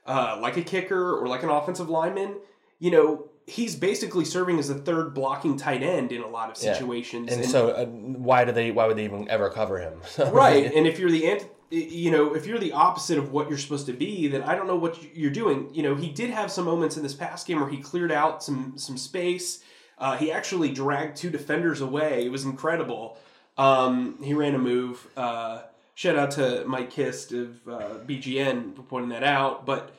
uh, 0.05 0.39
like 0.41 0.57
a 0.57 0.63
kicker 0.63 1.17
or 1.17 1.27
like 1.27 1.43
an 1.43 1.49
offensive 1.49 1.89
lineman. 1.89 2.35
You 2.79 2.91
know, 2.91 3.28
he's 3.49 3.75
basically 3.75 4.25
serving 4.25 4.59
as 4.59 4.69
a 4.69 4.75
third 4.75 5.13
blocking 5.13 5.57
tight 5.57 5.81
end 5.83 6.11
in 6.11 6.21
a 6.21 6.27
lot 6.27 6.49
of 6.55 6.61
Yeah. 6.63 6.73
situations. 6.73 7.31
And 7.31 7.41
And- 7.41 7.49
so, 7.51 7.69
uh, 7.69 7.85
why 7.85 8.45
do 8.45 8.51
they? 8.51 8.71
Why 8.71 8.85
would 8.87 8.97
they 8.97 9.05
even 9.05 9.27
ever 9.29 9.49
cover 9.49 9.79
him? 9.79 10.01
right, 10.31 10.71
and 10.73 10.85
if 10.87 10.99
you're 10.99 11.11
the 11.11 11.25
ant, 11.27 11.47
you 11.69 12.11
know, 12.11 12.33
if 12.35 12.45
you're 12.47 12.59
the 12.59 12.71
opposite 12.73 13.17
of 13.17 13.31
what 13.31 13.47
you're 13.49 13.57
supposed 13.57 13.85
to 13.87 13.93
be, 13.93 14.27
then 14.27 14.41
I 14.43 14.55
don't 14.55 14.67
know 14.67 14.75
what 14.75 14.97
you're 15.15 15.31
doing. 15.31 15.69
You 15.73 15.83
know, 15.83 15.95
he 15.95 16.09
did 16.09 16.29
have 16.29 16.51
some 16.51 16.65
moments 16.65 16.97
in 16.97 17.03
this 17.03 17.13
past 17.13 17.45
game 17.47 17.59
where 17.59 17.69
he 17.69 17.77
cleared 17.77 18.11
out 18.11 18.43
some 18.43 18.73
some 18.77 18.97
space. 18.97 19.59
Uh, 19.97 20.15
he 20.15 20.31
actually 20.31 20.71
dragged 20.71 21.17
two 21.17 21.29
defenders 21.29 21.81
away. 21.81 22.25
It 22.25 22.31
was 22.31 22.45
incredible. 22.45 23.17
Um, 23.57 24.17
he 24.23 24.33
ran 24.33 24.55
a 24.55 24.57
move. 24.57 25.05
Uh, 25.17 25.63
shout 25.93 26.15
out 26.15 26.31
to 26.31 26.63
Mike 26.65 26.89
Kist 26.89 27.33
of 27.33 27.67
uh, 27.67 27.95
BGN 28.07 28.73
for 28.75 28.83
pointing 28.83 29.09
that 29.09 29.23
out. 29.23 29.65
But 29.65 29.91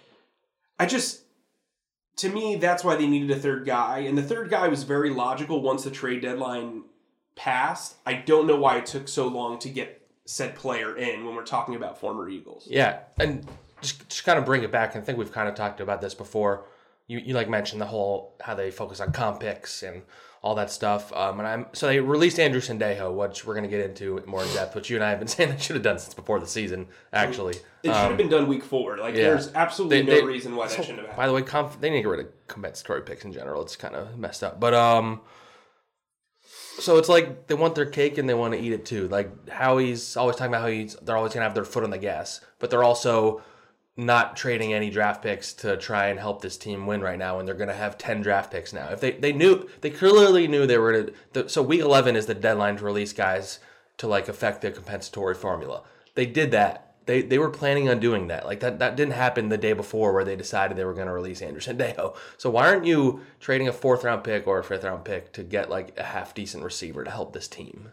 I 0.78 0.86
just, 0.86 1.20
to 2.20 2.28
me, 2.28 2.56
that's 2.56 2.84
why 2.84 2.96
they 2.96 3.06
needed 3.06 3.30
a 3.30 3.40
third 3.40 3.64
guy. 3.64 4.00
And 4.00 4.16
the 4.16 4.22
third 4.22 4.50
guy 4.50 4.68
was 4.68 4.82
very 4.82 5.08
logical 5.08 5.62
once 5.62 5.84
the 5.84 5.90
trade 5.90 6.20
deadline 6.20 6.82
passed. 7.34 7.96
I 8.04 8.12
don't 8.12 8.46
know 8.46 8.56
why 8.56 8.76
it 8.76 8.84
took 8.84 9.08
so 9.08 9.26
long 9.26 9.58
to 9.60 9.70
get 9.70 10.06
said 10.26 10.54
player 10.54 10.94
in 10.96 11.24
when 11.24 11.34
we're 11.34 11.44
talking 11.44 11.76
about 11.76 11.98
former 11.98 12.28
Eagles. 12.28 12.66
Yeah, 12.68 12.98
and 13.18 13.46
just 13.80 14.06
just 14.10 14.24
kind 14.24 14.38
of 14.38 14.44
bring 14.44 14.62
it 14.62 14.70
back. 14.70 14.96
I 14.96 15.00
think 15.00 15.16
we've 15.16 15.32
kind 15.32 15.48
of 15.48 15.54
talked 15.54 15.80
about 15.80 16.02
this 16.02 16.12
before. 16.12 16.66
You 17.06 17.20
you 17.20 17.32
like 17.32 17.48
mentioned 17.48 17.80
the 17.80 17.86
whole 17.86 18.34
how 18.42 18.54
they 18.54 18.70
focus 18.70 19.00
on 19.00 19.12
comp 19.12 19.40
picks 19.40 19.82
and 19.82 20.02
all 20.42 20.54
that 20.54 20.70
stuff. 20.70 21.12
Um, 21.12 21.38
and 21.38 21.46
I'm 21.46 21.66
so 21.72 21.86
they 21.86 22.00
released 22.00 22.38
Andrew 22.40 22.60
Sendejo, 22.62 23.12
which 23.14 23.44
we're 23.44 23.54
gonna 23.54 23.68
get 23.68 23.80
into 23.80 24.22
more 24.26 24.42
in 24.42 24.52
depth. 24.54 24.74
Which 24.74 24.88
you 24.90 24.96
and 24.96 25.04
I 25.04 25.10
have 25.10 25.18
been 25.18 25.28
saying 25.34 25.50
they 25.50 25.58
should 25.58 25.76
have 25.76 25.82
done 25.82 25.98
since 25.98 26.14
before 26.14 26.40
the 26.40 26.46
season. 26.46 26.88
Actually, 27.12 27.56
It 27.82 27.88
should 27.88 27.94
have 27.94 28.16
been 28.16 28.28
done 28.30 28.48
week 28.48 28.64
four. 28.64 28.96
Like, 28.98 29.14
yeah. 29.14 29.22
there's 29.24 29.52
absolutely 29.54 30.02
They- 30.02 30.06
no 30.06 30.14
they- 30.20 30.24
reason 30.26 30.56
why 30.56 30.68
that 30.68 30.74
shouldn't 30.76 30.88
have 30.98 30.98
happened. 31.08 31.16
By 31.16 31.26
the 31.26 31.32
way, 31.34 31.42
comp, 31.42 31.80
they 31.80 31.90
need 31.90 31.96
to 31.98 32.02
get 32.02 32.08
rid 32.08 32.20
of 32.20 32.46
compensatory 32.46 33.02
picks 33.02 33.24
in 33.24 33.32
general. 33.32 33.62
It's 33.62 33.76
kind 33.76 33.94
of 33.94 34.18
messed 34.18 34.42
up. 34.42 34.58
But 34.60 34.72
um, 34.74 35.20
so 36.78 36.96
it's 36.96 37.08
like 37.08 37.46
they 37.46 37.54
want 37.54 37.74
their 37.74 37.86
cake 37.86 38.16
and 38.18 38.28
they 38.28 38.34
want 38.34 38.54
to 38.54 38.60
eat 38.60 38.72
it 38.72 38.86
too. 38.86 39.08
Like 39.08 39.48
Howie's 39.50 40.16
always 40.16 40.36
talking 40.36 40.52
about 40.52 40.62
how 40.62 40.68
he's 40.68 40.94
they're 41.02 41.16
always 41.16 41.34
gonna 41.34 41.44
have 41.44 41.54
their 41.54 41.64
foot 41.64 41.84
on 41.84 41.90
the 41.90 41.98
gas, 41.98 42.40
but 42.58 42.70
they're 42.70 42.82
also 42.84 43.42
not 44.04 44.36
trading 44.36 44.72
any 44.72 44.90
draft 44.90 45.22
picks 45.22 45.52
to 45.52 45.76
try 45.76 46.08
and 46.08 46.18
help 46.18 46.40
this 46.40 46.56
team 46.56 46.86
win 46.86 47.02
right 47.02 47.18
now, 47.18 47.38
and 47.38 47.46
they're 47.46 47.54
gonna 47.54 47.74
have 47.74 47.98
ten 47.98 48.22
draft 48.22 48.50
picks 48.50 48.72
now. 48.72 48.88
If 48.90 49.00
they 49.00 49.12
they 49.12 49.32
knew 49.32 49.68
they 49.80 49.90
clearly 49.90 50.48
knew 50.48 50.66
they 50.66 50.78
were 50.78 50.92
gonna. 50.92 51.12
The, 51.32 51.48
so 51.48 51.62
week 51.62 51.80
eleven 51.80 52.16
is 52.16 52.26
the 52.26 52.34
deadline 52.34 52.76
to 52.76 52.84
release 52.84 53.12
guys 53.12 53.60
to 53.98 54.06
like 54.08 54.28
affect 54.28 54.62
the 54.62 54.70
compensatory 54.70 55.34
formula. 55.34 55.82
They 56.14 56.26
did 56.26 56.50
that. 56.52 56.94
They, 57.06 57.22
they 57.22 57.38
were 57.38 57.50
planning 57.50 57.88
on 57.88 57.98
doing 57.98 58.28
that. 58.28 58.46
Like 58.46 58.60
that 58.60 58.78
that 58.78 58.96
didn't 58.96 59.14
happen 59.14 59.48
the 59.48 59.58
day 59.58 59.74
before 59.74 60.12
where 60.12 60.24
they 60.24 60.36
decided 60.36 60.76
they 60.76 60.84
were 60.84 60.94
going 60.94 61.06
to 61.06 61.12
release 61.12 61.42
Anderson 61.42 61.76
Deo. 61.78 62.14
So 62.38 62.50
why 62.50 62.68
aren't 62.68 62.86
you 62.86 63.20
trading 63.40 63.68
a 63.68 63.72
fourth 63.72 64.04
round 64.04 64.24
pick 64.24 64.46
or 64.46 64.58
a 64.58 64.64
fifth 64.64 64.84
round 64.84 65.04
pick 65.04 65.32
to 65.32 65.42
get 65.42 65.68
like 65.68 65.98
a 65.98 66.04
half 66.04 66.34
decent 66.34 66.64
receiver 66.64 67.04
to 67.04 67.10
help 67.10 67.32
this 67.32 67.48
team? 67.48 67.92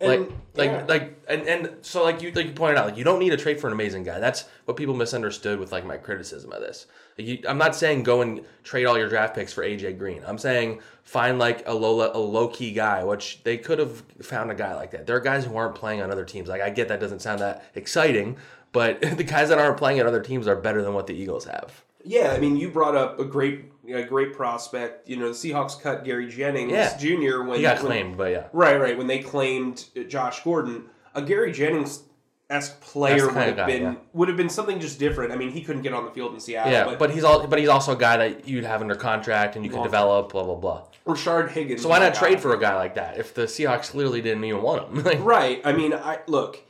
Like, 0.00 0.20
And- 0.20 0.32
like, 0.54 0.70
yeah. 0.70 0.84
like, 0.88 1.22
and, 1.28 1.42
and 1.46 1.70
so 1.82 2.02
like 2.02 2.22
you 2.22 2.32
like 2.32 2.46
you 2.46 2.52
pointed 2.52 2.76
out, 2.78 2.86
like 2.86 2.96
you 2.96 3.04
don't 3.04 3.18
need 3.20 3.32
a 3.32 3.36
trade 3.36 3.60
for 3.60 3.66
an 3.68 3.72
amazing 3.72 4.02
guy. 4.02 4.18
That's 4.18 4.44
what 4.64 4.76
people 4.76 4.94
misunderstood 4.94 5.60
with 5.60 5.70
like 5.72 5.84
my 5.84 5.96
criticism 5.96 6.52
of 6.52 6.60
this. 6.60 6.86
Like, 7.18 7.26
you, 7.26 7.38
I'm 7.48 7.58
not 7.58 7.76
saying 7.76 8.02
go 8.02 8.20
and 8.22 8.40
trade 8.64 8.86
all 8.86 8.98
your 8.98 9.08
draft 9.08 9.34
picks 9.34 9.52
for 9.52 9.62
AJ 9.62 9.98
Green. 9.98 10.22
I'm 10.26 10.38
saying 10.38 10.80
find 11.04 11.38
like 11.38 11.66
a 11.68 11.74
low 11.74 12.10
a 12.12 12.18
low 12.18 12.48
key 12.48 12.72
guy, 12.72 13.04
which 13.04 13.42
they 13.44 13.58
could 13.58 13.78
have 13.78 14.02
found 14.22 14.50
a 14.50 14.54
guy 14.54 14.74
like 14.74 14.90
that. 14.92 15.06
There 15.06 15.16
are 15.16 15.20
guys 15.20 15.44
who 15.44 15.56
aren't 15.56 15.74
playing 15.76 16.02
on 16.02 16.10
other 16.10 16.24
teams. 16.24 16.48
Like 16.48 16.62
I 16.62 16.70
get 16.70 16.88
that 16.88 16.98
doesn't 17.00 17.20
sound 17.20 17.40
that 17.40 17.64
exciting, 17.74 18.36
but 18.72 19.00
the 19.16 19.24
guys 19.24 19.50
that 19.50 19.58
aren't 19.58 19.76
playing 19.76 19.98
at 20.00 20.06
other 20.06 20.22
teams 20.22 20.48
are 20.48 20.56
better 20.56 20.82
than 20.82 20.94
what 20.94 21.06
the 21.06 21.14
Eagles 21.14 21.44
have. 21.44 21.84
Yeah, 22.04 22.32
I 22.32 22.40
mean, 22.40 22.56
you 22.56 22.70
brought 22.70 22.96
up 22.96 23.20
a 23.20 23.24
great, 23.24 23.69
a 23.92 24.04
great 24.04 24.34
prospect. 24.34 25.08
You 25.08 25.16
know, 25.16 25.28
the 25.28 25.34
Seahawks 25.34 25.80
cut 25.80 26.04
Gary 26.04 26.28
Jennings 26.28 26.72
Yeah. 26.72 26.96
Jr. 26.96 27.42
when 27.42 27.56
He 27.56 27.62
got 27.62 27.78
when- 27.78 27.86
claimed, 27.86 28.16
but 28.16 28.30
yeah. 28.32 28.46
Right, 28.52 28.80
right. 28.80 28.96
When 28.96 29.06
they 29.06 29.18
claimed 29.20 29.86
uh, 29.98 30.02
Josh 30.04 30.42
Gordon, 30.42 30.84
a 31.14 31.22
Gary 31.22 31.52
Jennings 31.52 32.02
esque 32.48 32.80
player 32.80 33.26
would 33.26 33.34
have 33.36 33.56
guy, 33.56 33.66
been 33.66 33.82
yeah. 33.82 33.94
would 34.12 34.28
have 34.28 34.36
been 34.36 34.48
something 34.48 34.80
just 34.80 34.98
different. 34.98 35.32
I 35.32 35.36
mean, 35.36 35.50
he 35.50 35.62
couldn't 35.62 35.82
get 35.82 35.92
on 35.92 36.04
the 36.04 36.10
field 36.10 36.34
in 36.34 36.40
Seattle. 36.40 36.72
Yeah, 36.72 36.84
but, 36.84 36.98
but 36.98 37.10
he's 37.12 37.22
all, 37.24 37.46
but 37.46 37.58
he's 37.58 37.68
also 37.68 37.92
a 37.92 37.96
guy 37.96 38.16
that 38.16 38.48
you'd 38.48 38.64
have 38.64 38.80
under 38.82 38.96
contract 38.96 39.56
and 39.56 39.64
you 39.64 39.70
could 39.70 39.82
develop, 39.82 40.32
blah 40.32 40.42
blah 40.42 40.56
blah. 40.56 40.82
Rashard 41.06 41.50
Higgins. 41.50 41.82
So 41.82 41.88
why 41.88 41.98
not 41.98 42.14
trade 42.14 42.34
guy. 42.34 42.40
for 42.40 42.54
a 42.54 42.60
guy 42.60 42.74
like 42.76 42.94
that 42.96 43.18
if 43.18 43.34
the 43.34 43.42
Seahawks 43.42 43.90
clearly 43.90 44.20
didn't 44.20 44.44
even 44.44 44.62
want 44.62 44.88
him? 45.06 45.22
Right. 45.24 45.60
I 45.64 45.72
mean, 45.72 45.92
I 45.94 46.18
look. 46.26 46.60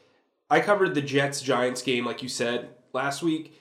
I 0.50 0.61
covered 0.61 0.95
the 0.95 1.03
Jets 1.03 1.41
Giants 1.41 1.81
game, 1.83 2.05
like 2.05 2.23
you 2.23 2.29
said 2.29 2.71
last 2.93 3.23
week. 3.23 3.60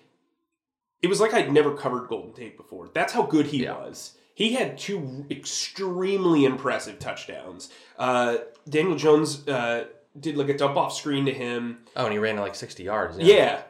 It 1.01 1.08
was 1.08 1.20
like 1.22 1.34
I'd 1.34 1.51
never 1.51 1.74
covered 1.74 2.08
Golden 2.10 2.34
Tate 2.34 2.58
before. 2.58 2.89
That's 2.94 3.13
how 3.13 3.24
good 3.24 3.48
he 3.48 3.63
Yeah. 3.63 3.77
was. 3.77 4.15
He 4.34 4.53
had 4.53 4.77
two 4.77 5.25
extremely 5.29 6.46
impressive 6.46 6.98
touchdowns. 7.00 7.70
Uh, 7.98 8.38
Daniel 8.70 8.96
Jones 8.96 9.46
uh, 9.48 9.86
did 10.20 10.38
like 10.38 10.50
a 10.50 10.58
dump 10.58 10.77
off 10.77 10.94
screen 10.94 11.25
to 11.25 11.34
him. 11.34 11.79
oh, 11.96 12.06
and 12.06 12.13
he 12.13 12.20
ran 12.20 12.38
like 12.38 12.56
sixty 12.56 12.84
yards. 12.84 13.18
Yeah. 13.18 13.62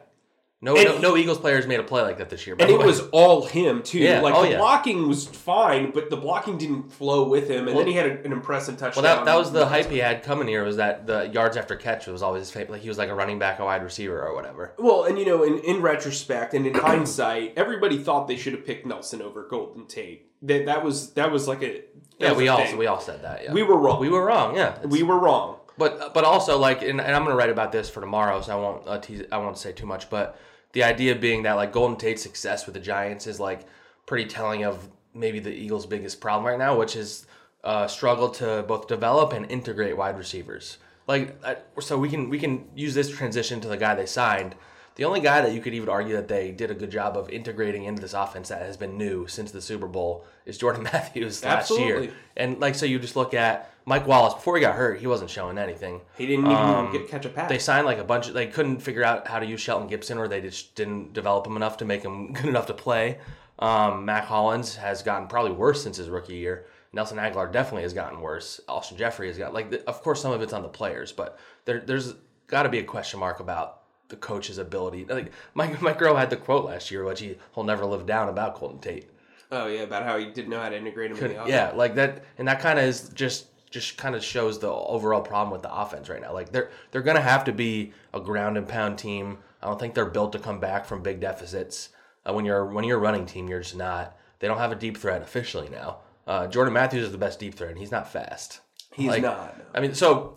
No, 0.62 0.76
And 0.76 0.84
no, 0.86 0.98
no 0.98 1.16
Eagles 1.16 1.38
players 1.38 1.66
made 1.66 1.80
a 1.80 1.82
play 1.82 2.02
like 2.02 2.18
that 2.18 2.28
this 2.28 2.46
year. 2.46 2.54
And 2.60 2.68
it 2.68 2.78
way. 2.78 2.84
was 2.84 3.00
all 3.12 3.46
him 3.46 3.82
too. 3.82 3.98
Yeah, 3.98 4.20
Like 4.20 4.34
oh, 4.34 4.42
the 4.42 4.50
yeah. 4.50 4.58
blocking 4.58 5.08
was 5.08 5.26
fine, 5.26 5.90
but 5.90 6.10
the 6.10 6.18
blocking 6.18 6.58
didn't 6.58 6.92
flow 6.92 7.26
with 7.26 7.48
him. 7.48 7.66
And 7.66 7.78
then 7.78 7.86
he 7.86 7.94
had 7.94 8.04
a, 8.06 8.22
an 8.24 8.32
impressive 8.32 8.76
touchdown. 8.76 9.02
well, 9.04 9.16
that, 9.16 9.24
that 9.24 9.38
was 9.38 9.52
the 9.52 9.64
hype 9.66 9.86
he 9.88 9.96
had 9.98 10.22
coming 10.22 10.46
here 10.48 10.62
was 10.62 10.76
that 10.76 11.06
the 11.06 11.28
yards 11.28 11.56
after 11.56 11.76
catch 11.76 12.06
was 12.08 12.22
always 12.22 12.40
his 12.42 12.50
favorite. 12.50 12.72
Like 12.72 12.82
he 12.82 12.88
was 12.88 12.98
like 12.98 13.08
a 13.08 13.14
running 13.14 13.38
back, 13.38 13.58
a 13.58 13.64
wide 13.64 13.82
receiver, 13.82 14.20
or 14.22 14.34
whatever. 14.34 14.74
Well, 14.78 15.04
and 15.04 15.18
you 15.18 15.24
know, 15.24 15.44
in, 15.44 15.60
in 15.60 15.80
retrospect 15.80 16.52
and 16.52 16.66
in 16.66 16.74
hindsight, 16.88 17.54
everybody 17.56 17.96
thought 17.96 18.28
they 18.28 18.36
should 18.36 18.52
have 18.52 18.66
picked 18.66 18.84
Nelson 18.84 19.22
over 19.22 19.46
Golden 19.48 19.86
Tate. 19.86 20.26
That 20.42 20.66
that 20.66 20.84
was 20.84 21.12
that 21.14 21.32
was 21.32 21.48
like 21.48 21.62
a 21.62 21.84
Yeah, 22.18 22.34
we 22.34 22.48
a 22.48 22.52
all 22.52 22.58
thing. 22.66 22.76
we 22.76 22.86
all 22.86 23.00
said 23.00 23.22
that. 23.22 23.44
Yeah, 23.44 23.54
we 23.54 23.62
were 23.62 23.78
wrong. 23.78 23.98
we 23.98 24.10
were 24.10 24.26
wrong. 24.26 24.54
Yeah, 24.56 24.72
It's- 24.76 24.88
we 24.92 25.02
were 25.02 25.18
wrong. 25.18 25.56
But 25.78 26.12
but 26.12 26.24
also 26.24 26.58
like, 26.58 26.82
and, 26.82 27.00
and 27.00 27.16
I'm 27.16 27.24
gonna 27.24 27.34
write 27.36 27.48
about 27.48 27.72
this 27.72 27.88
for 27.88 28.00
tomorrow, 28.02 28.42
so 28.42 28.52
I 28.52 28.56
won't 28.60 28.86
uh, 28.86 28.98
tease, 28.98 29.22
I 29.32 29.38
won't 29.38 29.56
say 29.56 29.72
too 29.72 29.86
much. 29.86 30.10
But 30.10 30.38
the 30.72 30.84
idea 30.84 31.14
being 31.14 31.42
that 31.42 31.54
like 31.54 31.72
Golden 31.72 31.96
Tate's 31.96 32.22
success 32.22 32.66
with 32.66 32.74
the 32.74 32.80
Giants 32.80 33.26
is 33.26 33.40
like 33.40 33.62
pretty 34.06 34.28
telling 34.28 34.64
of 34.64 34.88
maybe 35.14 35.40
the 35.40 35.50
Eagles' 35.50 35.86
biggest 35.86 36.20
problem 36.20 36.46
right 36.46 36.58
now, 36.58 36.78
which 36.78 36.96
is 36.96 37.26
uh, 37.64 37.86
struggle 37.86 38.28
to 38.28 38.64
both 38.66 38.86
develop 38.86 39.32
and 39.32 39.50
integrate 39.50 39.96
wide 39.96 40.16
receivers. 40.16 40.78
Like 41.06 41.36
so 41.80 41.98
we 41.98 42.08
can 42.08 42.28
we 42.30 42.38
can 42.38 42.68
use 42.74 42.94
this 42.94 43.10
transition 43.10 43.60
to 43.62 43.68
the 43.68 43.76
guy 43.76 43.94
they 43.94 44.06
signed. 44.06 44.54
The 45.00 45.06
only 45.06 45.20
guy 45.20 45.40
that 45.40 45.54
you 45.54 45.62
could 45.62 45.72
even 45.72 45.88
argue 45.88 46.16
that 46.16 46.28
they 46.28 46.50
did 46.50 46.70
a 46.70 46.74
good 46.74 46.90
job 46.90 47.16
of 47.16 47.30
integrating 47.30 47.84
into 47.84 48.02
this 48.02 48.12
offense 48.12 48.50
that 48.50 48.60
has 48.60 48.76
been 48.76 48.98
new 48.98 49.26
since 49.28 49.50
the 49.50 49.62
Super 49.62 49.86
Bowl 49.86 50.26
is 50.44 50.58
Jordan 50.58 50.82
Matthews 50.92 51.42
last 51.42 51.70
year. 51.70 52.12
And 52.36 52.60
like 52.60 52.74
so 52.74 52.84
you 52.84 52.98
just 52.98 53.16
look 53.16 53.32
at 53.32 53.72
Mike 53.86 54.06
Wallace 54.06 54.34
before 54.34 54.56
he 54.56 54.60
got 54.60 54.74
hurt, 54.74 55.00
he 55.00 55.06
wasn't 55.06 55.30
showing 55.30 55.56
anything. 55.56 56.02
He 56.18 56.26
didn't 56.26 56.44
even 56.44 56.58
Um, 56.58 56.92
get 56.92 57.08
catch 57.08 57.24
a 57.24 57.30
pass. 57.30 57.48
They 57.48 57.58
signed 57.58 57.86
like 57.86 57.96
a 57.96 58.04
bunch 58.04 58.28
of 58.28 58.34
they 58.34 58.48
couldn't 58.48 58.80
figure 58.80 59.02
out 59.02 59.26
how 59.26 59.38
to 59.38 59.46
use 59.46 59.62
Shelton 59.62 59.88
Gibson 59.88 60.18
or 60.18 60.28
they 60.28 60.42
just 60.42 60.74
didn't 60.74 61.14
develop 61.14 61.46
him 61.46 61.56
enough 61.56 61.78
to 61.78 61.86
make 61.86 62.02
him 62.02 62.32
good 62.34 62.44
enough 62.44 62.66
to 62.66 62.74
play. 62.74 63.20
Um, 63.58 64.04
Mack 64.04 64.26
Hollins 64.26 64.76
has 64.76 65.02
gotten 65.02 65.28
probably 65.28 65.52
worse 65.52 65.82
since 65.82 65.96
his 65.96 66.10
rookie 66.10 66.34
year. 66.34 66.66
Nelson 66.92 67.16
Agholor 67.16 67.50
definitely 67.50 67.84
has 67.84 67.94
gotten 67.94 68.20
worse. 68.20 68.60
Alshon 68.68 68.98
Jeffery 68.98 69.28
has 69.28 69.38
got 69.38 69.54
like 69.54 69.82
of 69.86 70.02
course 70.02 70.20
some 70.20 70.32
of 70.32 70.42
it's 70.42 70.52
on 70.52 70.60
the 70.60 70.68
players, 70.68 71.10
but 71.10 71.38
there 71.64 71.80
there's 71.80 72.12
got 72.48 72.64
to 72.64 72.68
be 72.68 72.80
a 72.80 72.84
question 72.84 73.18
mark 73.18 73.40
about 73.40 73.79
the 74.10 74.16
coach's 74.16 74.58
ability. 74.58 75.06
Like 75.08 75.32
Mike 75.54 75.80
Mike 75.80 75.98
Groh 75.98 76.16
had 76.18 76.30
the 76.30 76.36
quote 76.36 76.66
last 76.66 76.90
year, 76.90 77.04
which 77.04 77.20
he 77.20 77.36
he'll 77.54 77.64
never 77.64 77.86
live 77.86 78.04
down 78.06 78.28
about 78.28 78.60
Golden 78.60 78.78
Tate. 78.80 79.08
oh 79.50 79.66
yeah, 79.66 79.80
about 79.80 80.04
how 80.04 80.18
he 80.18 80.26
didn't 80.26 80.50
know 80.50 80.60
how 80.60 80.68
to 80.68 80.76
integrate 80.76 81.10
him 81.10 81.16
in 81.18 81.22
the 81.28 81.34
offense. 81.36 81.48
Yeah, 81.50 81.72
like 81.74 81.94
that, 81.96 82.24
and 82.38 82.46
that 82.48 82.60
kind 82.60 82.78
of 82.78 82.84
is 82.84 83.08
just 83.10 83.46
just 83.70 83.96
kind 83.96 84.14
of 84.16 84.22
shows 84.24 84.58
the 84.58 84.68
overall 84.70 85.22
problem 85.22 85.50
with 85.52 85.62
the 85.62 85.72
offense 85.72 86.08
right 86.08 86.20
now. 86.20 86.32
Like 86.32 86.52
they're 86.52 86.70
they're 86.90 87.02
gonna 87.02 87.20
have 87.20 87.44
to 87.44 87.52
be 87.52 87.92
a 88.12 88.20
ground 88.20 88.56
and 88.58 88.68
pound 88.68 88.98
team. 88.98 89.38
I 89.62 89.66
don't 89.66 89.78
think 89.78 89.94
they're 89.94 90.06
built 90.06 90.32
to 90.32 90.38
come 90.38 90.58
back 90.60 90.84
from 90.86 91.02
big 91.02 91.20
deficits. 91.20 91.90
Uh, 92.26 92.32
when 92.32 92.44
you're 92.44 92.66
when 92.66 92.84
you're 92.84 92.98
a 92.98 93.00
running 93.00 93.26
team, 93.26 93.48
you're 93.48 93.60
just 93.60 93.76
not. 93.76 94.16
They 94.40 94.48
don't 94.48 94.58
have 94.58 94.72
a 94.72 94.76
deep 94.76 94.96
threat 94.96 95.22
officially 95.22 95.68
now. 95.68 95.98
Uh, 96.26 96.46
Jordan 96.46 96.72
Matthews 96.72 97.04
is 97.06 97.12
the 97.12 97.18
best 97.18 97.38
deep 97.38 97.54
threat, 97.54 97.70
and 97.70 97.78
he's 97.78 97.90
not 97.90 98.10
fast. 98.10 98.60
He's 98.92 99.08
Like, 99.08 99.22
not. 99.22 99.58
no. 99.58 99.64
I 99.74 99.80
mean, 99.80 99.94
so 99.94 100.34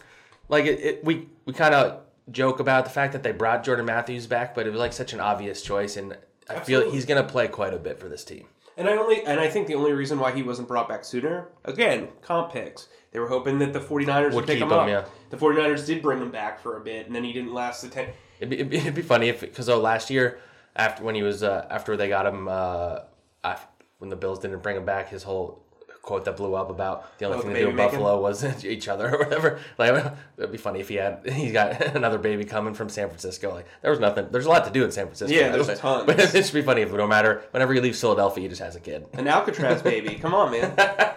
like 0.50 0.66
it, 0.66 0.80
it 0.80 1.06
we 1.06 1.28
we 1.46 1.54
kind 1.54 1.74
of 1.74 2.02
joke 2.32 2.60
about 2.60 2.86
the 2.86 2.92
fact 2.92 3.14
that 3.14 3.24
they 3.24 3.32
brought 3.32 3.64
Jordan 3.64 3.86
Matthews 3.86 4.28
back, 4.28 4.56
but 4.56 4.66
it 4.68 4.72
was 4.72 4.80
like 4.80 4.94
such 4.94 5.14
an 5.14 5.20
obvious 5.20 5.62
choice, 5.62 5.98
and 5.98 6.18
I 6.50 6.60
feel 6.60 6.90
he's 6.92 7.06
gonna 7.06 7.24
play 7.24 7.48
quite 7.48 7.74
a 7.74 7.78
bit 7.80 8.00
for 8.00 8.10
this 8.10 8.24
team. 8.24 8.48
And 8.76 8.88
I 8.88 8.94
only 8.98 9.24
and 9.26 9.40
I 9.40 9.50
think 9.50 9.68
the 9.68 9.76
only 9.76 9.94
reason 9.94 10.20
why 10.20 10.32
he 10.32 10.42
wasn't 10.42 10.68
brought 10.68 10.90
back 10.90 11.04
sooner, 11.06 11.50
again, 11.66 12.08
comp 12.22 12.52
picks. 12.52 12.88
They 13.12 13.20
were 13.20 13.28
hoping 13.28 13.60
that 13.60 13.74
the 13.74 13.80
49ers 13.80 14.24
would, 14.26 14.34
Would 14.34 14.46
pick 14.48 14.56
keep 14.58 14.64
him 14.64 14.72
him, 14.72 14.80
up. 14.80 14.88
yeah. 14.88 15.06
The 15.30 15.38
49ers 15.38 15.86
did 15.86 16.02
bring 16.02 16.20
him 16.20 16.32
back 16.32 16.60
for 16.60 16.78
a 16.78 16.82
bit, 16.82 17.06
and 17.06 17.16
then 17.16 17.24
he 17.24 17.32
didn't 17.32 17.54
last 17.54 17.84
the 17.84 17.90
10. 17.90 18.08
It'd 18.40 18.50
be, 18.50 18.56
it'd 18.56 18.70
be, 18.72 18.78
it'd 18.78 18.96
be 18.96 19.04
funny 19.04 19.30
if 19.30 19.42
because 19.42 19.70
oh, 19.70 19.80
last 19.80 20.10
year 20.10 20.40
after 20.76 21.04
when 21.04 21.14
he 21.14 21.22
was 21.22 21.44
uh, 21.44 21.68
after 21.70 21.96
they 21.96 22.08
got 22.10 22.26
him 22.26 22.48
uh, 22.48 23.00
af- 23.44 23.68
when 24.00 24.10
the 24.10 24.16
Bills 24.16 24.40
didn't 24.40 24.64
bring 24.64 24.76
him 24.76 24.86
back, 24.86 25.10
his 25.10 25.22
whole 25.24 25.64
quote 26.04 26.26
that 26.26 26.38
blew 26.38 26.54
up 26.54 26.70
about 26.70 27.18
the 27.18 27.26
only 27.26 27.38
Oh, 27.38 27.42
thing 27.42 27.54
the 27.54 27.60
to 27.60 27.64
do 27.66 27.70
in? 27.72 27.76
Buffalo 27.78 28.22
was 28.22 28.44
each 28.66 28.88
other 28.88 29.16
or 29.16 29.18
whatever. 29.18 29.60
Like 29.80 30.14
it'd 30.38 30.52
be 30.52 30.58
funny 30.60 30.80
if 30.82 30.90
he 30.90 30.96
had 30.96 31.28
he's 31.34 31.52
got 31.54 31.82
another 31.96 32.20
baby 32.20 32.44
coming 32.46 32.76
from 32.76 32.90
San 32.90 33.08
Francisco. 33.08 33.52
Like 33.56 33.66
there 33.82 33.90
was 33.90 34.00
nothing. 34.00 34.28
There's 34.30 34.46
a 34.46 34.50
lot 34.50 34.66
to 34.66 34.72
do 34.72 34.84
in 34.84 34.92
San 34.92 35.06
Francisco. 35.08 35.34
Yeah, 35.36 35.50
there's 35.50 35.66
but, 35.68 35.78
tons. 35.78 36.06
But 36.06 36.20
it 36.20 36.46
should 36.46 36.54
be 36.54 36.62
funny 36.62 36.82
if 36.82 36.92
no 36.94 37.08
matter 37.08 37.42
whenever 37.52 37.74
he 37.74 37.80
leaves 37.80 38.00
Philadelphia, 38.00 38.44
he 38.44 38.48
just 38.50 38.62
has 38.62 38.76
a 38.76 38.80
kid. 38.80 39.08
An 39.14 39.28
Alcatraz 39.28 39.82
baby. 39.82 40.16
Come 40.16 40.36
on, 40.36 40.52
man. 40.52 40.72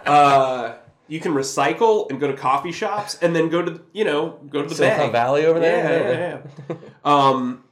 Uh, 0.05 0.77
you 1.09 1.19
can 1.19 1.33
recycle 1.33 2.09
and 2.09 2.19
go 2.19 2.27
to 2.27 2.35
coffee 2.35 2.71
shops 2.71 3.17
and 3.21 3.35
then 3.35 3.49
go 3.49 3.61
to, 3.61 3.81
you 3.93 4.03
know, 4.05 4.39
go 4.49 4.61
to 4.63 4.67
the 4.69 4.75
Silicon. 4.75 5.11
Valley 5.11 5.45
over 5.45 5.59
Yeah, 5.59 5.81
there. 5.87 6.41
yeah, 6.69 6.75
yeah. 6.75 6.75
um, 7.05 7.63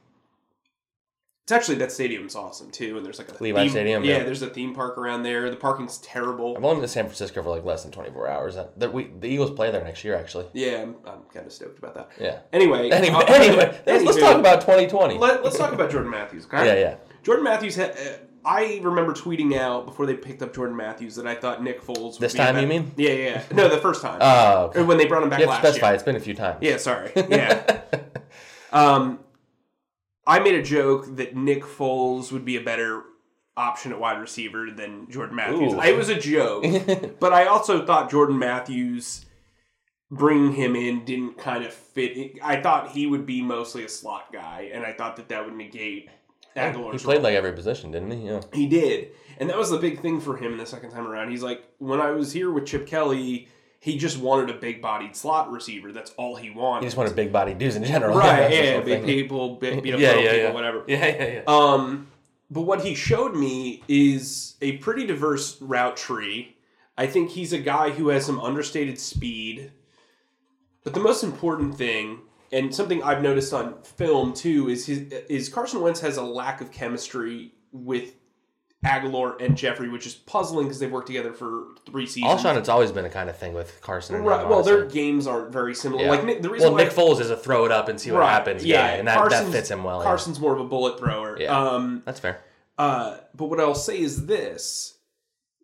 it's 1.46 1.52
actually 1.52 1.76
that 1.76 1.92
stadium's 1.92 2.34
awesome 2.34 2.72
too, 2.72 2.96
and 2.96 3.06
there's 3.06 3.18
like 3.18 3.28
a 3.28 3.40
Levi 3.40 3.62
theme, 3.62 3.70
Stadium, 3.70 4.02
Yeah, 4.02 4.16
yeah. 4.16 4.22
there's 4.24 4.42
a 4.42 4.48
theme 4.50 4.74
park 4.74 4.98
around 4.98 5.22
there. 5.22 5.48
The 5.48 5.54
parking's 5.54 5.98
terrible. 5.98 6.56
I've 6.56 6.64
only 6.64 6.74
been 6.76 6.82
to 6.82 6.88
San 6.88 7.04
Francisco 7.04 7.40
for 7.40 7.50
like 7.50 7.64
less 7.64 7.84
than 7.84 7.92
24 7.92 8.28
hours. 8.28 8.56
Uh, 8.56 8.66
The, 8.76 8.90
we, 8.90 9.04
the 9.20 9.28
Eagles 9.28 9.52
play 9.52 9.70
there 9.70 9.84
next 9.84 10.02
year, 10.02 10.16
actually. 10.16 10.46
Yeah, 10.54 10.82
I'm, 10.82 10.96
I'm 11.06 11.20
kind 11.32 11.46
of 11.46 11.52
stoked 11.52 11.78
about 11.78 11.94
that. 11.94 12.10
Yeah. 12.20 12.40
Anyway, 12.52 12.90
Anyway, 12.90 13.14
uh, 13.14 13.24
anyway, 13.32 13.80
let's, 13.86 14.04
let's 14.04 14.18
talk 14.18 14.36
about 14.40 14.60
2020. 14.62 15.18
Let, 15.18 15.44
us 15.46 15.56
talk 15.56 15.72
about 15.72 15.88
Jordan 15.92 16.10
Matthews. 16.10 16.46
Okay? 16.46 16.66
Yeah, 16.66 16.74
yeah. 16.74 16.96
Jordan 17.22 17.44
Matthews. 17.44 17.76
Ha- 17.76 17.82
uh, 17.92 18.16
I 18.44 18.80
remember 18.82 19.12
tweeting 19.12 19.56
out 19.56 19.86
before 19.86 20.06
they 20.06 20.14
picked 20.14 20.42
up 20.42 20.52
Jordan 20.52 20.76
Matthews 20.76 21.14
that 21.14 21.28
I 21.28 21.36
thought 21.36 21.62
Nick 21.62 21.80
Foles. 21.80 22.18
This 22.18 22.32
time, 22.34 22.56
you 22.58 22.66
mean? 22.66 22.90
Yeah, 22.96 23.10
yeah. 23.12 23.42
No, 23.52 23.68
the 23.68 23.78
first 23.78 24.02
time. 24.02 24.18
Oh, 24.20 24.64
okay. 24.66 24.82
When 24.82 24.98
they 24.98 25.06
brought 25.06 25.22
him 25.22 25.30
back 25.30 25.38
You 25.40 25.46
last 25.46 25.60
specify. 25.60 25.86
year. 25.90 25.94
It's 25.94 26.02
been 26.02 26.16
a 26.16 26.20
few 26.20 26.34
times. 26.34 26.58
Yeah, 26.60 26.76
sorry. 26.78 27.12
Yeah. 27.16 27.82
um, 28.72 29.20
I 30.26 30.40
made 30.40 30.54
a 30.54 30.62
joke 30.62 31.16
that 31.16 31.36
Nick 31.36 31.62
Foles 31.62 32.32
would 32.32 32.44
be 32.44 32.56
a 32.56 32.60
better 32.60 33.02
option 33.56 33.92
at 33.92 34.00
wide 34.00 34.20
receiver 34.20 34.68
than 34.70 35.10
Jordan 35.10 35.36
Matthews. 35.36 35.74
Ooh. 35.74 35.80
It 35.80 35.96
was 35.96 36.08
a 36.08 36.18
joke, 36.18 36.64
but 37.20 37.32
I 37.32 37.46
also 37.46 37.86
thought 37.86 38.10
Jordan 38.10 38.38
Matthews 38.38 39.24
bringing 40.10 40.52
him 40.52 40.76
in 40.76 41.04
didn't 41.04 41.38
kind 41.38 41.64
of 41.64 41.72
fit. 41.72 42.38
I 42.42 42.60
thought 42.60 42.90
he 42.90 43.06
would 43.06 43.26
be 43.26 43.42
mostly 43.42 43.84
a 43.84 43.88
slot 43.88 44.32
guy, 44.32 44.70
and 44.72 44.84
I 44.84 44.92
thought 44.92 45.16
that 45.16 45.28
that 45.28 45.44
would 45.44 45.54
negate 45.54 46.08
He 46.54 46.60
played 46.60 46.74
role. 46.76 47.20
like 47.22 47.34
every 47.34 47.52
position, 47.52 47.90
didn't 47.90 48.10
he? 48.10 48.26
Yeah. 48.26 48.40
He 48.52 48.66
did. 48.66 49.12
And 49.38 49.50
that 49.50 49.58
was 49.58 49.70
the 49.70 49.78
big 49.78 50.00
thing 50.00 50.20
for 50.20 50.36
him 50.36 50.56
the 50.56 50.66
second 50.66 50.90
time 50.90 51.06
around. 51.06 51.30
He's 51.30 51.42
like, 51.42 51.62
when 51.78 52.00
I 52.00 52.10
was 52.12 52.32
here 52.32 52.50
with 52.50 52.66
Chip 52.66 52.86
Kelly, 52.86 53.48
he 53.80 53.96
just 53.96 54.18
wanted 54.18 54.50
a 54.50 54.58
big 54.58 54.82
bodied 54.82 55.14
slot 55.14 55.50
receiver. 55.50 55.92
That's 55.92 56.12
all 56.16 56.36
he 56.36 56.50
wanted. 56.50 56.80
He 56.82 56.86
just 56.86 56.96
wanted 56.96 57.14
big 57.14 57.32
body 57.32 57.54
dudes 57.54 57.76
in 57.76 57.84
general. 57.84 58.16
Right, 58.18 58.48
the 58.48 58.54
yeah, 58.64 58.80
big 58.80 59.04
people, 59.04 59.56
big, 59.56 59.82
beat 59.82 59.94
up 59.94 60.00
Yeah, 60.00 60.14
yeah, 60.14 60.20
people, 60.20 60.36
yeah. 60.36 60.52
whatever. 60.52 60.84
Yeah, 60.86 61.06
yeah, 61.06 61.26
yeah. 61.26 61.42
Um, 61.46 62.08
but 62.50 62.62
what 62.62 62.84
he 62.84 62.94
showed 62.94 63.34
me 63.34 63.82
is 63.88 64.54
a 64.62 64.78
pretty 64.78 65.06
diverse 65.06 65.60
route 65.60 65.96
tree. 65.96 66.56
I 66.98 67.06
think 67.06 67.30
he's 67.30 67.52
a 67.52 67.58
guy 67.58 67.90
who 67.90 68.08
has 68.08 68.24
some 68.24 68.40
understated 68.40 68.98
speed. 68.98 69.72
But 70.82 70.94
the 70.94 71.00
most 71.00 71.22
important 71.24 71.76
thing, 71.76 72.20
and 72.52 72.74
something 72.74 73.02
I've 73.02 73.22
noticed 73.22 73.52
on 73.52 73.82
film 73.82 74.32
too, 74.32 74.68
is 74.68 74.86
his 74.86 75.12
is 75.28 75.48
Carson 75.48 75.80
Wentz 75.80 76.00
has 76.00 76.16
a 76.16 76.22
lack 76.22 76.60
of 76.60 76.70
chemistry 76.70 77.52
with 77.72 78.14
Agholor 78.84 79.40
and 79.40 79.56
Jeffery, 79.56 79.88
which 79.88 80.06
is 80.06 80.14
puzzling 80.14 80.66
because 80.66 80.78
they've 80.78 80.90
worked 80.92 81.06
together 81.08 81.32
for 81.32 81.64
three 81.86 82.06
seasons. 82.06 82.42
Alshon, 82.42 82.56
it's 82.56 82.68
always 82.68 82.92
been 82.92 83.04
a 83.04 83.10
kind 83.10 83.28
of 83.28 83.36
thing 83.36 83.52
with 83.54 83.80
Carson. 83.80 84.16
And 84.16 84.24
Right. 84.26 84.42
him, 84.42 84.48
Well, 84.48 84.62
their 84.62 84.84
games 84.84 85.26
aren't 85.26 85.50
very 85.52 85.74
similar. 85.74 86.04
Yeah. 86.04 86.10
Like 86.10 86.24
Nick, 86.24 86.42
the 86.42 86.50
reason 86.50 86.72
well, 86.72 86.84
Nick 86.84 86.92
Foles 86.94 87.20
is 87.20 87.30
a 87.30 87.36
throw 87.36 87.64
it 87.64 87.72
up 87.72 87.88
and 87.88 88.00
see 88.00 88.12
what 88.12 88.20
Right, 88.20 88.30
happens 88.30 88.64
yeah, 88.64 88.86
guy, 88.88 88.92
and 88.98 89.08
that, 89.08 89.30
that 89.30 89.46
fits 89.50 89.70
him 89.70 89.82
well. 89.82 89.98
yeah. 90.00 90.04
Carson's 90.04 90.38
more 90.38 90.52
of 90.52 90.60
a 90.60 90.64
bullet 90.64 90.98
thrower. 90.98 91.36
Yeah. 91.40 91.58
Um, 91.58 92.02
That's 92.04 92.20
fair. 92.20 92.40
Uh, 92.78 93.16
but 93.34 93.46
what 93.46 93.58
I'll 93.58 93.74
say 93.74 93.98
is 93.98 94.26
this: 94.26 94.98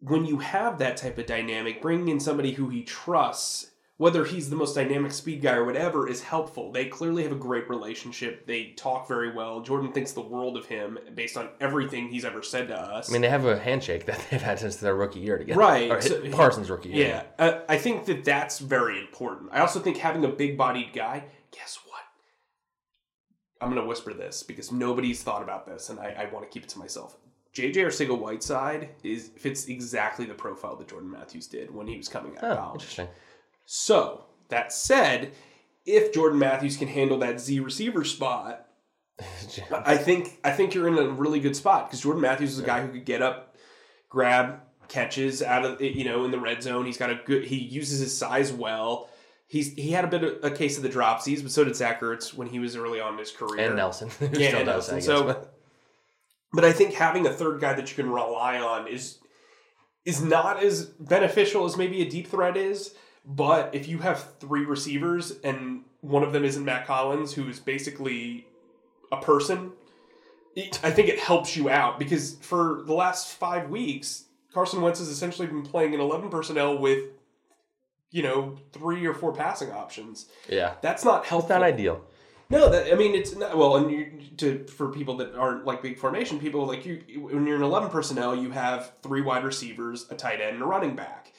when 0.00 0.24
you 0.24 0.38
have 0.38 0.78
that 0.78 0.96
type 0.96 1.18
of 1.18 1.26
dynamic, 1.26 1.80
bringing 1.82 2.08
in 2.08 2.18
somebody 2.18 2.52
who 2.52 2.70
he 2.70 2.82
trusts, 2.82 3.66
whether 4.02 4.24
he's 4.24 4.50
the 4.50 4.56
most 4.56 4.74
dynamic 4.74 5.12
speed 5.12 5.40
guy 5.40 5.54
or 5.54 5.64
whatever, 5.64 6.08
is 6.08 6.24
helpful. 6.24 6.72
They 6.72 6.86
clearly 6.86 7.22
have 7.22 7.30
a 7.30 7.36
great 7.36 7.68
relationship. 7.70 8.46
They 8.48 8.70
talk 8.76 9.06
very 9.06 9.32
well. 9.32 9.60
Jordan 9.60 9.92
thinks 9.92 10.10
the 10.10 10.20
world 10.22 10.56
of 10.56 10.66
him 10.66 10.98
based 11.14 11.36
on 11.36 11.48
everything 11.60 12.08
he's 12.08 12.24
ever 12.24 12.42
said 12.42 12.66
to 12.66 12.76
us. 12.76 13.08
I 13.08 13.12
mean, 13.12 13.22
they 13.22 13.28
have 13.28 13.44
a 13.46 13.56
handshake 13.60 14.06
that 14.06 14.20
they've 14.30 14.42
had 14.42 14.58
since 14.58 14.74
their 14.76 14.96
rookie 14.96 15.20
year 15.20 15.38
together. 15.38 15.60
Right, 15.60 16.02
so- 16.02 16.28
Carson's 16.32 16.68
rookie 16.68 16.88
year. 16.88 17.06
yeah, 17.06 17.22
uh, 17.44 17.60
I 17.68 17.78
think 17.78 18.06
that 18.06 18.24
that's 18.24 18.58
very 18.58 18.98
important. 18.98 19.50
I 19.52 19.60
also 19.60 19.78
think 19.78 19.98
having 19.98 20.24
a 20.24 20.28
big-bodied 20.28 20.92
guy. 20.92 21.24
Guess 21.52 21.78
what? 21.86 22.00
I'm 23.60 23.68
going 23.70 23.80
to 23.80 23.86
whisper 23.86 24.12
this 24.12 24.42
because 24.42 24.72
nobody's 24.72 25.22
thought 25.22 25.42
about 25.44 25.64
this, 25.64 25.90
and 25.90 26.00
I, 26.00 26.26
I 26.28 26.32
want 26.32 26.44
to 26.44 26.52
keep 26.52 26.64
it 26.64 26.68
to 26.70 26.78
myself. 26.80 27.16
JJ 27.54 27.76
Arcega 27.76 28.18
Whiteside 28.18 28.88
is 29.04 29.28
fits 29.36 29.66
exactly 29.66 30.24
the 30.24 30.34
profile 30.34 30.74
that 30.76 30.88
Jordan 30.88 31.10
Matthews 31.10 31.46
did 31.46 31.72
when 31.72 31.86
he 31.86 31.96
was 31.98 32.08
coming 32.08 32.36
out 32.38 32.44
of 32.44 32.52
Oh, 32.52 32.60
college. 32.62 32.80
interesting. 32.80 33.08
So 33.66 34.24
that 34.48 34.72
said, 34.72 35.32
if 35.86 36.12
Jordan 36.12 36.38
Matthews 36.38 36.76
can 36.76 36.88
handle 36.88 37.18
that 37.18 37.40
Z 37.40 37.60
receiver 37.60 38.04
spot, 38.04 38.66
I 39.72 39.96
think 39.96 40.38
I 40.44 40.50
think 40.50 40.74
you're 40.74 40.88
in 40.88 40.98
a 40.98 41.08
really 41.08 41.40
good 41.40 41.56
spot 41.56 41.88
because 41.88 42.00
Jordan 42.00 42.22
Matthews 42.22 42.52
is 42.52 42.58
a 42.58 42.62
guy 42.66 42.82
who 42.84 42.92
could 42.92 43.04
get 43.04 43.22
up, 43.22 43.54
grab 44.08 44.60
catches 44.88 45.42
out 45.42 45.64
of 45.64 45.80
you 45.80 46.04
know 46.04 46.24
in 46.24 46.30
the 46.30 46.38
red 46.40 46.62
zone. 46.62 46.86
He's 46.86 46.96
got 46.98 47.10
a 47.10 47.20
good. 47.24 47.44
He 47.44 47.56
uses 47.56 48.00
his 48.00 48.16
size 48.16 48.52
well. 48.52 49.08
He's 49.46 49.72
he 49.74 49.90
had 49.90 50.04
a 50.04 50.08
bit 50.08 50.24
of 50.24 50.44
a 50.44 50.50
case 50.54 50.76
of 50.76 50.82
the 50.82 50.88
dropsies, 50.88 51.42
but 51.42 51.52
so 51.52 51.62
did 51.64 51.76
Zach 51.76 52.00
Ertz 52.00 52.32
when 52.34 52.48
he 52.48 52.58
was 52.58 52.74
early 52.74 53.00
on 53.00 53.14
in 53.14 53.18
his 53.18 53.30
career. 53.30 53.66
and 53.68 53.76
Nelson. 53.76 54.08
Yeah, 54.20 54.56
and 54.56 54.66
does, 54.66 54.88
Nelson. 54.90 54.94
Guess, 54.96 55.04
So- 55.06 55.24
but- 55.24 55.54
But 56.54 56.64
I 56.64 56.72
think 56.72 56.94
having 56.94 57.26
a 57.26 57.32
third 57.32 57.60
guy 57.60 57.74
that 57.74 57.88
you 57.90 57.96
can 58.02 58.10
rely 58.10 58.58
on 58.58 58.86
is 58.88 59.18
is 60.04 60.22
not 60.22 60.62
as 60.62 60.86
beneficial 60.86 61.64
as 61.66 61.76
maybe 61.76 62.00
a 62.02 62.08
deep 62.08 62.26
threat 62.28 62.56
is. 62.56 62.94
But 63.24 63.74
if 63.74 63.88
you 63.88 63.98
have 63.98 64.34
three 64.40 64.64
receivers 64.64 65.32
and 65.44 65.82
one 66.00 66.22
of 66.22 66.32
them 66.32 66.44
isn't 66.44 66.64
Mack 66.64 66.86
Hollins, 66.86 67.34
who 67.34 67.48
is 67.48 67.60
basically 67.60 68.46
a 69.12 69.16
person, 69.20 69.72
it- 70.56 70.80
I 70.82 70.90
think 70.90 71.08
it 71.08 71.18
helps 71.20 71.56
you 71.56 71.68
out 71.70 71.98
because 71.98 72.34
for 72.40 72.82
the 72.84 72.94
last 72.94 73.28
five 73.32 73.70
weeks, 73.70 74.24
Carson 74.52 74.82
Wentz 74.82 74.98
has 74.98 75.08
essentially 75.08 75.46
been 75.46 75.62
playing 75.62 75.94
an 75.94 76.00
eleven 76.00 76.28
personnel 76.30 76.76
with, 76.76 77.10
you 78.10 78.22
know, 78.22 78.58
three 78.72 79.06
or 79.06 79.14
four 79.14 79.32
passing 79.32 79.70
options. 79.72 80.26
yeah, 80.48 80.74
That's 80.82 81.04
not 81.04 81.20
it's 81.20 81.28
helpful. 81.30 81.56
not 81.56 81.62
ideal. 81.62 82.02
No, 82.50 82.68
that 82.68 82.92
I 82.92 82.96
mean 82.96 83.14
it's 83.14 83.34
not, 83.34 83.56
well, 83.56 83.76
and 83.76 83.90
you, 83.90 84.12
to 84.38 84.66
for 84.66 84.88
people 84.90 85.16
that 85.18 85.34
aren't 85.34 85.64
like 85.64 85.80
big 85.80 85.98
formation 85.98 86.38
people, 86.38 86.66
like 86.66 86.84
you 86.84 87.02
when 87.30 87.46
you're 87.46 87.56
an 87.56 87.62
eleven 87.62 87.88
personnel, 87.88 88.36
you 88.36 88.50
have 88.50 88.92
three 89.02 89.22
wide 89.22 89.44
receivers, 89.44 90.06
a 90.10 90.14
tight 90.14 90.40
end, 90.42 90.54
and 90.54 90.62
a 90.62 90.66
running 90.66 90.94
back. 90.94 91.31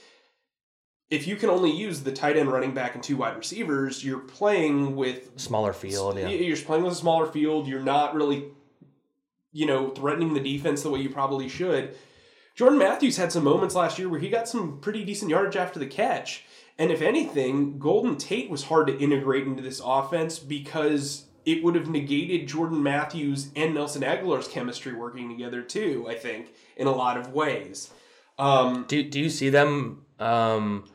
If 1.09 1.27
you 1.27 1.35
can 1.35 1.49
only 1.49 1.71
use 1.71 2.01
the 2.01 2.11
tight 2.11 2.37
end, 2.37 2.51
running 2.51 2.73
back, 2.73 2.95
and 2.95 3.03
two 3.03 3.17
wide 3.17 3.37
receivers, 3.37 4.03
you're 4.03 4.19
playing 4.19 4.95
with 4.95 5.39
Smaller 5.39 5.73
field. 5.73 6.17
Yeah. 6.17 6.29
you're 6.29 6.57
playing 6.57 6.83
with 6.83 6.93
a 6.93 6.95
smaller 6.95 7.27
field. 7.27 7.67
You're 7.67 7.81
not 7.81 8.15
really, 8.15 8.45
you 9.51 9.65
know, 9.67 9.89
threatening 9.89 10.33
the 10.33 10.39
defense 10.39 10.81
the 10.81 10.89
way 10.89 11.01
you 11.01 11.09
probably 11.09 11.47
should. 11.47 11.95
Jordan 12.55 12.79
Matthews 12.79 13.17
had 13.17 13.31
some 13.31 13.43
moments 13.43 13.75
last 13.75 13.97
year 13.97 14.09
where 14.09 14.19
he 14.19 14.29
got 14.29 14.47
some 14.47 14.79
pretty 14.79 15.03
decent 15.03 15.29
yardage 15.29 15.55
after 15.55 15.79
the 15.79 15.87
catch. 15.87 16.45
And 16.77 16.91
if 16.91 17.01
anything, 17.01 17.77
Golden 17.77 18.17
Tate 18.17 18.49
was 18.49 18.63
hard 18.63 18.87
to 18.87 18.97
integrate 18.97 19.45
into 19.45 19.61
this 19.61 19.81
offense 19.83 20.39
because 20.39 21.25
it 21.45 21.63
would 21.63 21.75
have 21.75 21.89
negated 21.89 22.47
Jordan 22.47 22.81
Matthews 22.81 23.49
and 23.55 23.73
Nelson 23.73 24.01
Agholor's 24.01 24.47
chemistry 24.47 24.93
working 24.93 25.29
together 25.29 25.61
too, 25.61 26.07
I 26.09 26.15
think, 26.15 26.53
in 26.77 26.87
a 26.87 26.91
lot 26.91 27.17
of 27.17 27.33
ways. 27.33 27.91
Um, 28.39 28.85
Do 28.87 29.03
Do 29.03 29.19
you 29.19 29.29
see 29.29 29.49
them 29.49 30.05
um, 30.19 30.85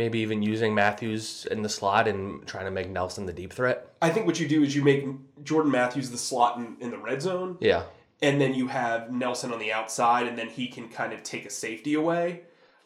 maybe 0.00 0.18
even 0.20 0.42
using 0.42 0.74
Matthews 0.74 1.46
in 1.50 1.60
the 1.62 1.68
slot 1.68 2.08
and 2.08 2.46
trying 2.46 2.64
to 2.64 2.70
make 2.70 2.88
Nelson 2.88 3.26
the 3.26 3.32
deep 3.34 3.52
threat? 3.52 3.86
I 4.00 4.08
think 4.08 4.26
what 4.26 4.40
you 4.40 4.48
do 4.48 4.62
is 4.62 4.74
you 4.74 4.82
make 4.82 5.04
Jordan 5.44 5.70
Matthews 5.70 6.10
the 6.10 6.16
slot 6.18 6.56
in, 6.56 6.76
in 6.80 6.90
the 6.90 6.96
red 6.98 7.20
zone, 7.20 7.58
Yeah. 7.60 7.82
and 8.22 8.40
then 8.40 8.54
you 8.54 8.68
have 8.68 9.12
Nelson 9.12 9.52
on 9.52 9.58
the 9.58 9.72
outside, 9.72 10.26
and 10.26 10.38
then 10.38 10.48
he 10.48 10.68
can 10.68 10.88
kind 10.88 11.12
of 11.12 11.22
take 11.22 11.44
a 11.44 11.50
safety 11.50 11.92
away. 11.94 12.40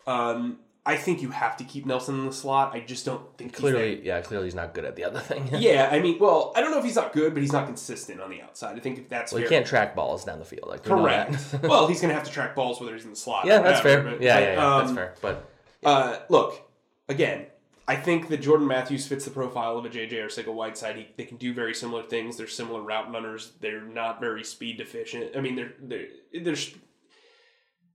Um, 0.09 0.59
I 0.87 0.96
think 0.96 1.22
you 1.22 1.31
have 1.31 1.57
to 1.59 1.64
keep 1.64 1.87
Nelson 1.87 2.18
in 2.18 2.27
the 2.27 2.33
slot. 2.33 2.74
I 2.74 2.81
just 2.81 3.07
don't 3.07 3.22
think 3.38 3.55
Clearly, 3.55 4.05
yeah. 4.05 4.20
Clearly, 4.20 4.46
he's 4.48 4.55
not 4.55 4.74
good 4.74 4.85
at 4.85 4.96
the 4.96 5.05
other 5.05 5.20
thing. 5.20 5.48
Yeah, 5.53 5.88
I 5.90 5.98
mean, 6.00 6.18
well, 6.18 6.53
I 6.57 6.61
don't 6.61 6.72
know 6.72 6.79
if 6.79 6.85
he's 6.85 6.96
not 6.96 7.14
good, 7.14 7.33
but 7.33 7.42
he's 7.42 7.53
not 7.55 7.66
consistent 7.66 8.20
on 8.20 8.29
the 8.29 8.42
outside. 8.42 8.77
I 8.77 8.81
think 8.81 8.98
if 8.98 9.09
that's 9.09 9.33
Well, 9.33 9.40
fair. 9.40 9.48
can't 9.48 9.66
track 9.66 9.94
balls 9.94 10.24
down 10.24 10.40
the 10.40 10.44
field. 10.44 10.68
Like 10.68 10.83
correct. 10.83 11.38
well, 11.62 11.87
he's 11.87 12.00
gonna 12.03 12.12
have 12.12 12.24
to 12.24 12.31
track 12.31 12.55
balls 12.55 12.81
whether 12.81 12.92
he's 12.92 13.05
in 13.05 13.11
the 13.11 13.16
slot. 13.16 13.46
yeah, 13.46 13.61
that's 13.61 13.83
whatever, 13.83 14.03
fair. 14.03 14.11
but- 14.18 14.22
yeah, 14.22 14.38
yeah, 14.40 14.46
yeah, 14.46 14.55
that's 14.79 14.90
um, 14.90 14.96
fair. 14.96 15.14
But 15.22 15.48
Uh, 15.83 16.18
look, 16.29 16.63
again, 17.09 17.47
I 17.87 17.97
think 17.97 18.29
that 18.29 18.38
Jordan 18.40 18.67
Matthews 18.67 19.07
fits 19.07 19.25
the 19.25 19.31
profile 19.31 19.77
of 19.77 19.85
a 19.85 19.90
JJ 19.90 20.12
Arcega 20.14 20.53
Whiteside. 20.53 20.97
He, 20.97 21.09
they 21.17 21.25
can 21.25 21.37
do 21.37 21.53
very 21.53 21.75
similar 21.75 22.03
things. 22.03 22.37
They're 22.37 22.47
similar 22.47 22.81
route 22.81 23.12
runners. 23.12 23.53
They're 23.61 23.83
not 23.85 24.21
very 24.21 24.43
speed 24.45 24.79
deficient. 24.79 25.37
I 25.37 25.40
mean, 25.40 25.55
they're 25.55 25.75
they're 25.81 26.07
they're 26.43 26.57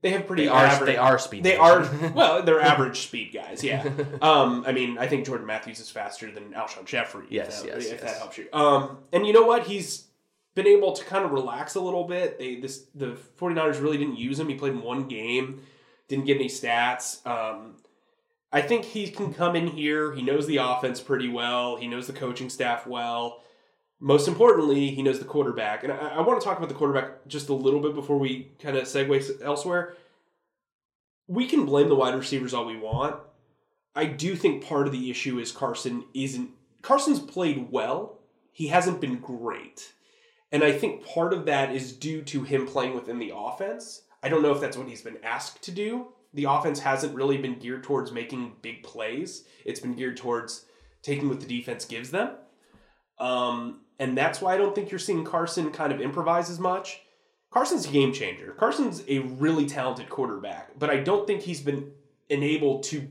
they 0.01 0.11
have 0.11 0.27
pretty 0.27 0.43
they 0.43 0.49
are 0.49 0.65
average. 0.65 0.87
they 0.87 0.97
are 0.97 1.19
speed. 1.19 1.43
They 1.43 1.57
are 1.57 1.81
well, 2.15 2.41
they're 2.43 2.61
average 2.61 2.99
speed 2.99 3.31
guys. 3.33 3.63
Yeah. 3.63 3.89
Um, 4.21 4.63
I 4.67 4.73
mean, 4.73 4.97
I 4.97 5.07
think 5.07 5.25
Jordan 5.25 5.47
Matthews 5.47 5.79
is 5.79 5.89
faster 5.89 6.29
than 6.31 6.51
Alshon 6.53 6.85
Jeffery. 6.85 7.25
if 7.25 7.31
Yes, 7.31 7.61
that- 7.61 7.67
yes, 7.67 7.85
if 7.85 7.91
yes. 7.93 8.01
that 8.01 8.17
helps 8.17 8.37
you. 8.37 8.47
Um, 8.53 8.97
and 9.13 9.25
you 9.25 9.33
know 9.33 9.43
what? 9.45 9.65
He's 9.67 10.05
been 10.55 10.67
able 10.67 10.91
to 10.93 11.05
kind 11.05 11.23
of 11.25 11.31
relax 11.31 11.75
a 11.75 11.79
little 11.81 12.03
bit. 12.03 12.37
They 12.37 12.55
this 12.59 12.85
the 12.95 13.17
49ers 13.39 13.81
really 13.81 13.97
didn't 13.97 14.17
use 14.19 14.39
him. 14.39 14.49
He 14.49 14.55
played 14.55 14.73
in 14.73 14.81
one 14.81 15.07
game, 15.07 15.61
didn't 16.07 16.25
get 16.25 16.35
any 16.35 16.47
stats. 16.49 17.25
Um, 17.25 17.75
I 18.51 18.61
think 18.61 18.85
he 18.85 19.09
can 19.09 19.33
come 19.33 19.55
in 19.55 19.67
here. 19.67 20.13
He 20.13 20.23
knows 20.23 20.47
the 20.47 20.57
offense 20.57 20.99
pretty 20.99 21.29
well. 21.29 21.75
He 21.75 21.87
knows 21.87 22.07
the 22.07 22.13
coaching 22.13 22.49
staff 22.49 22.87
well. 22.87 23.41
Most 23.99 24.27
importantly, 24.27 24.89
he 24.89 25.03
knows 25.03 25.19
the 25.19 25.25
quarterback. 25.25 25.83
And 25.83 25.93
I, 25.93 25.97
I 25.97 26.21
want 26.21 26.39
to 26.39 26.45
talk 26.45 26.57
about 26.57 26.69
the 26.69 26.75
quarterback 26.75 27.27
just 27.27 27.49
a 27.49 27.53
little 27.53 27.81
bit 27.81 27.93
before 27.93 28.17
we 28.17 28.51
kind 28.59 28.75
of 28.75 28.85
segue 28.85 29.43
elsewhere. 29.43 29.93
We 31.27 31.45
can 31.45 31.65
blame 31.65 31.89
the 31.89 31.95
wide 31.95 32.15
receivers 32.15 32.53
all 32.53 32.65
we 32.65 32.77
want. 32.77 33.17
I 33.95 34.05
do 34.05 34.35
think 34.35 34.65
part 34.65 34.87
of 34.87 34.93
the 34.93 35.11
issue 35.11 35.39
is 35.39 35.51
Carson 35.51 36.05
isn't. 36.13 36.49
Carson's 36.81 37.19
played 37.19 37.71
well. 37.71 38.19
He 38.51 38.67
hasn't 38.67 39.01
been 39.01 39.19
great. 39.19 39.93
And 40.51 40.63
I 40.63 40.71
think 40.71 41.05
part 41.05 41.33
of 41.33 41.45
that 41.45 41.75
is 41.75 41.93
due 41.93 42.23
to 42.23 42.43
him 42.43 42.65
playing 42.65 42.95
within 42.95 43.19
the 43.19 43.33
offense. 43.35 44.03
I 44.23 44.29
don't 44.29 44.41
know 44.41 44.51
if 44.51 44.61
that's 44.61 44.77
what 44.77 44.87
he's 44.87 45.01
been 45.01 45.19
asked 45.23 45.61
to 45.63 45.71
do. 45.71 46.07
The 46.33 46.45
offense 46.45 46.79
hasn't 46.79 47.15
really 47.15 47.37
been 47.37 47.57
geared 47.59 47.83
towards 47.83 48.11
making 48.11 48.53
big 48.61 48.83
plays. 48.83 49.45
It's 49.65 49.79
been 49.79 49.95
geared 49.95 50.17
towards 50.17 50.65
taking 51.01 51.29
what 51.29 51.39
the 51.39 51.47
defense 51.47 51.85
gives 51.85 52.11
them. 52.11 52.31
Um, 53.19 53.81
and 53.99 54.17
that's 54.17 54.41
why 54.41 54.53
I 54.53 54.57
don't 54.57 54.73
think 54.73 54.91
you're 54.91 54.99
seeing 54.99 55.25
Carson 55.25 55.71
kind 55.71 55.91
of 55.91 55.99
improvise 55.99 56.49
as 56.49 56.59
much. 56.59 57.01
Carson's 57.51 57.87
a 57.87 57.91
game 57.91 58.13
changer. 58.13 58.55
Carson's 58.57 59.03
a 59.07 59.19
really 59.19 59.65
talented 59.65 60.09
quarterback, 60.09 60.77
but 60.77 60.89
I 60.89 60.97
don't 60.97 61.25
think 61.25 61.41
he's 61.41 61.61
been 61.61 61.91
enabled 62.29 62.83
to 62.83 63.07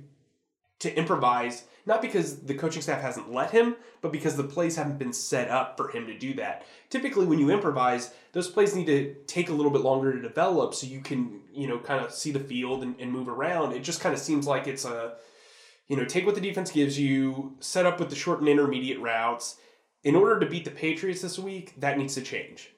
to 0.81 0.95
improvise 0.97 1.65
not 1.87 2.03
because 2.03 2.41
the 2.41 2.55
coaching 2.55 2.83
staff 2.83 3.01
hasn't 3.01 3.33
let 3.33 3.51
him, 3.51 3.75
but 4.03 4.13
because 4.13 4.37
the 4.37 4.45
plays 4.45 4.77
haven't 4.77 4.99
been 4.99 5.15
set 5.15 5.49
up 5.49 5.79
for 5.79 5.89
him 5.89 6.07
to 6.07 6.19
do 6.19 6.35
that. 6.35 6.67
Typically 6.91 7.25
when 7.25 7.39
you 7.39 7.49
improvise, 7.51 8.13
those 8.33 8.47
plays 8.47 8.77
need 8.77 8.85
to 8.87 9.15
take 9.27 9.49
a 9.49 9.55
little 9.55 9.73
bit 9.73 9.81
longer 9.81 10.13
to 10.13 10.21
develop 10.21 10.75
so 10.75 10.87
you 10.87 11.01
can, 11.01 11.41
you 11.51 11.67
know, 11.67 11.79
kind 11.79 12.05
of 12.05 12.13
see 12.13 12.31
the 12.31 12.41
field 12.41 12.83
and, 12.83 12.95
and 13.01 13.11
move 13.11 13.27
around. 13.27 13.73
It 13.73 13.83
just 13.83 14.03
kind 14.03 14.15
of 14.15 14.21
seems 14.21 14.47
like 14.47 14.67
it's 14.67 14.85
a 14.85 15.15
you 15.89 15.97
know, 15.97 16.05
take 16.05 16.27
what 16.27 16.35
the 16.35 16.41
defense 16.41 16.71
gives 16.71 16.99
you, 16.99 17.57
set 17.61 17.87
up 17.87 17.99
with 17.99 18.11
the 18.11 18.17
short 18.17 18.41
and 18.41 18.49
intermediate 18.49 19.01
routes. 19.01 19.57
In 20.05 20.15
order 20.15 20.39
to 20.39 20.47
beat 20.47 20.65
the 20.65 20.71
Patriots 20.71 21.23
this 21.23 21.39
week, 21.39 21.75
that 21.79 21.99
needs 21.99 22.15
to 22.15 22.23
change. 22.23 22.71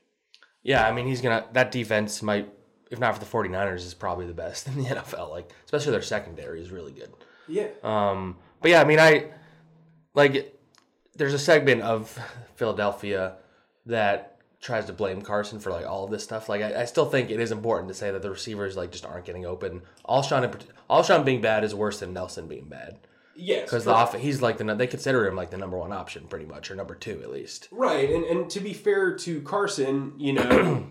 Yeah, 0.63 0.87
I 0.87 0.93
mean, 0.93 1.07
he's 1.07 1.21
gonna. 1.21 1.45
That 1.53 1.71
defense 1.71 2.23
might, 2.23 2.49
if 2.91 2.99
not 2.99 3.15
for 3.15 3.21
the 3.21 3.27
49ers, 3.27 3.79
is 3.79 3.95
probably 3.95 4.27
the 4.27 4.35
best 4.35 4.69
in 4.69 4.77
the 4.77 4.85
NFL. 4.95 5.31
Like, 5.31 5.51
especially 5.65 5.93
their 5.93 6.03
secondary 6.03 6.63
is 6.63 6.71
really 6.71 6.93
good. 6.93 7.11
Yeah. 7.51 7.69
Um, 7.83 8.37
but 8.63 8.71
yeah, 8.71 8.81
I 8.81 8.85
mean, 8.85 8.99
I 9.01 9.27
like. 10.15 10.57
There's 11.17 11.35
a 11.35 11.39
segment 11.39 11.83
of 11.83 12.19
Philadelphia 12.55 13.37
that 13.87 14.39
tries 14.61 14.85
to 14.87 14.93
blame 14.93 15.23
Carson 15.23 15.59
for 15.59 15.71
like 15.71 15.87
all 15.87 16.05
of 16.05 16.11
this 16.11 16.23
stuff. 16.23 16.49
Like, 16.49 16.63
I, 16.63 16.83
I 16.83 16.85
still 16.85 17.07
think 17.07 17.31
it 17.31 17.41
is 17.41 17.51
important 17.51 17.89
to 17.89 17.95
say 17.95 18.11
that 18.11 18.23
the 18.23 18.31
receivers 18.31 18.77
like 18.77 18.93
just 18.93 19.05
aren't 19.07 19.25
getting 19.25 19.47
open. 19.47 19.83
Alshon, 20.09 20.45
in, 20.45 20.51
Alshon 20.89 21.25
being 21.25 21.41
bad 21.41 21.65
is 21.65 21.75
worse 21.75 22.01
than 22.01 22.13
Nelson 22.13 22.47
being 22.47 22.69
bad 22.69 22.99
Yes. 23.35 23.65
because 23.65 23.85
the 23.85 23.93
off 23.93 24.15
he's 24.15 24.43
like 24.43 24.59
the 24.59 24.75
they 24.75 24.87
consider 24.87 25.27
him 25.27 25.35
like 25.35 25.51
the 25.51 25.57
number 25.57 25.79
one 25.79 25.93
option 25.93 26.27
pretty 26.27 26.45
much 26.45 26.71
or 26.71 26.75
number 26.75 26.95
two 26.95 27.21
at 27.23 27.31
least. 27.31 27.69
Right, 27.71 28.11
and 28.11 28.25
and 28.25 28.51
to 28.51 28.61
be 28.61 28.75
fair 28.75 29.15
to 29.17 29.41
Carson, 29.43 30.13
you 30.19 30.35
know, 30.35 30.87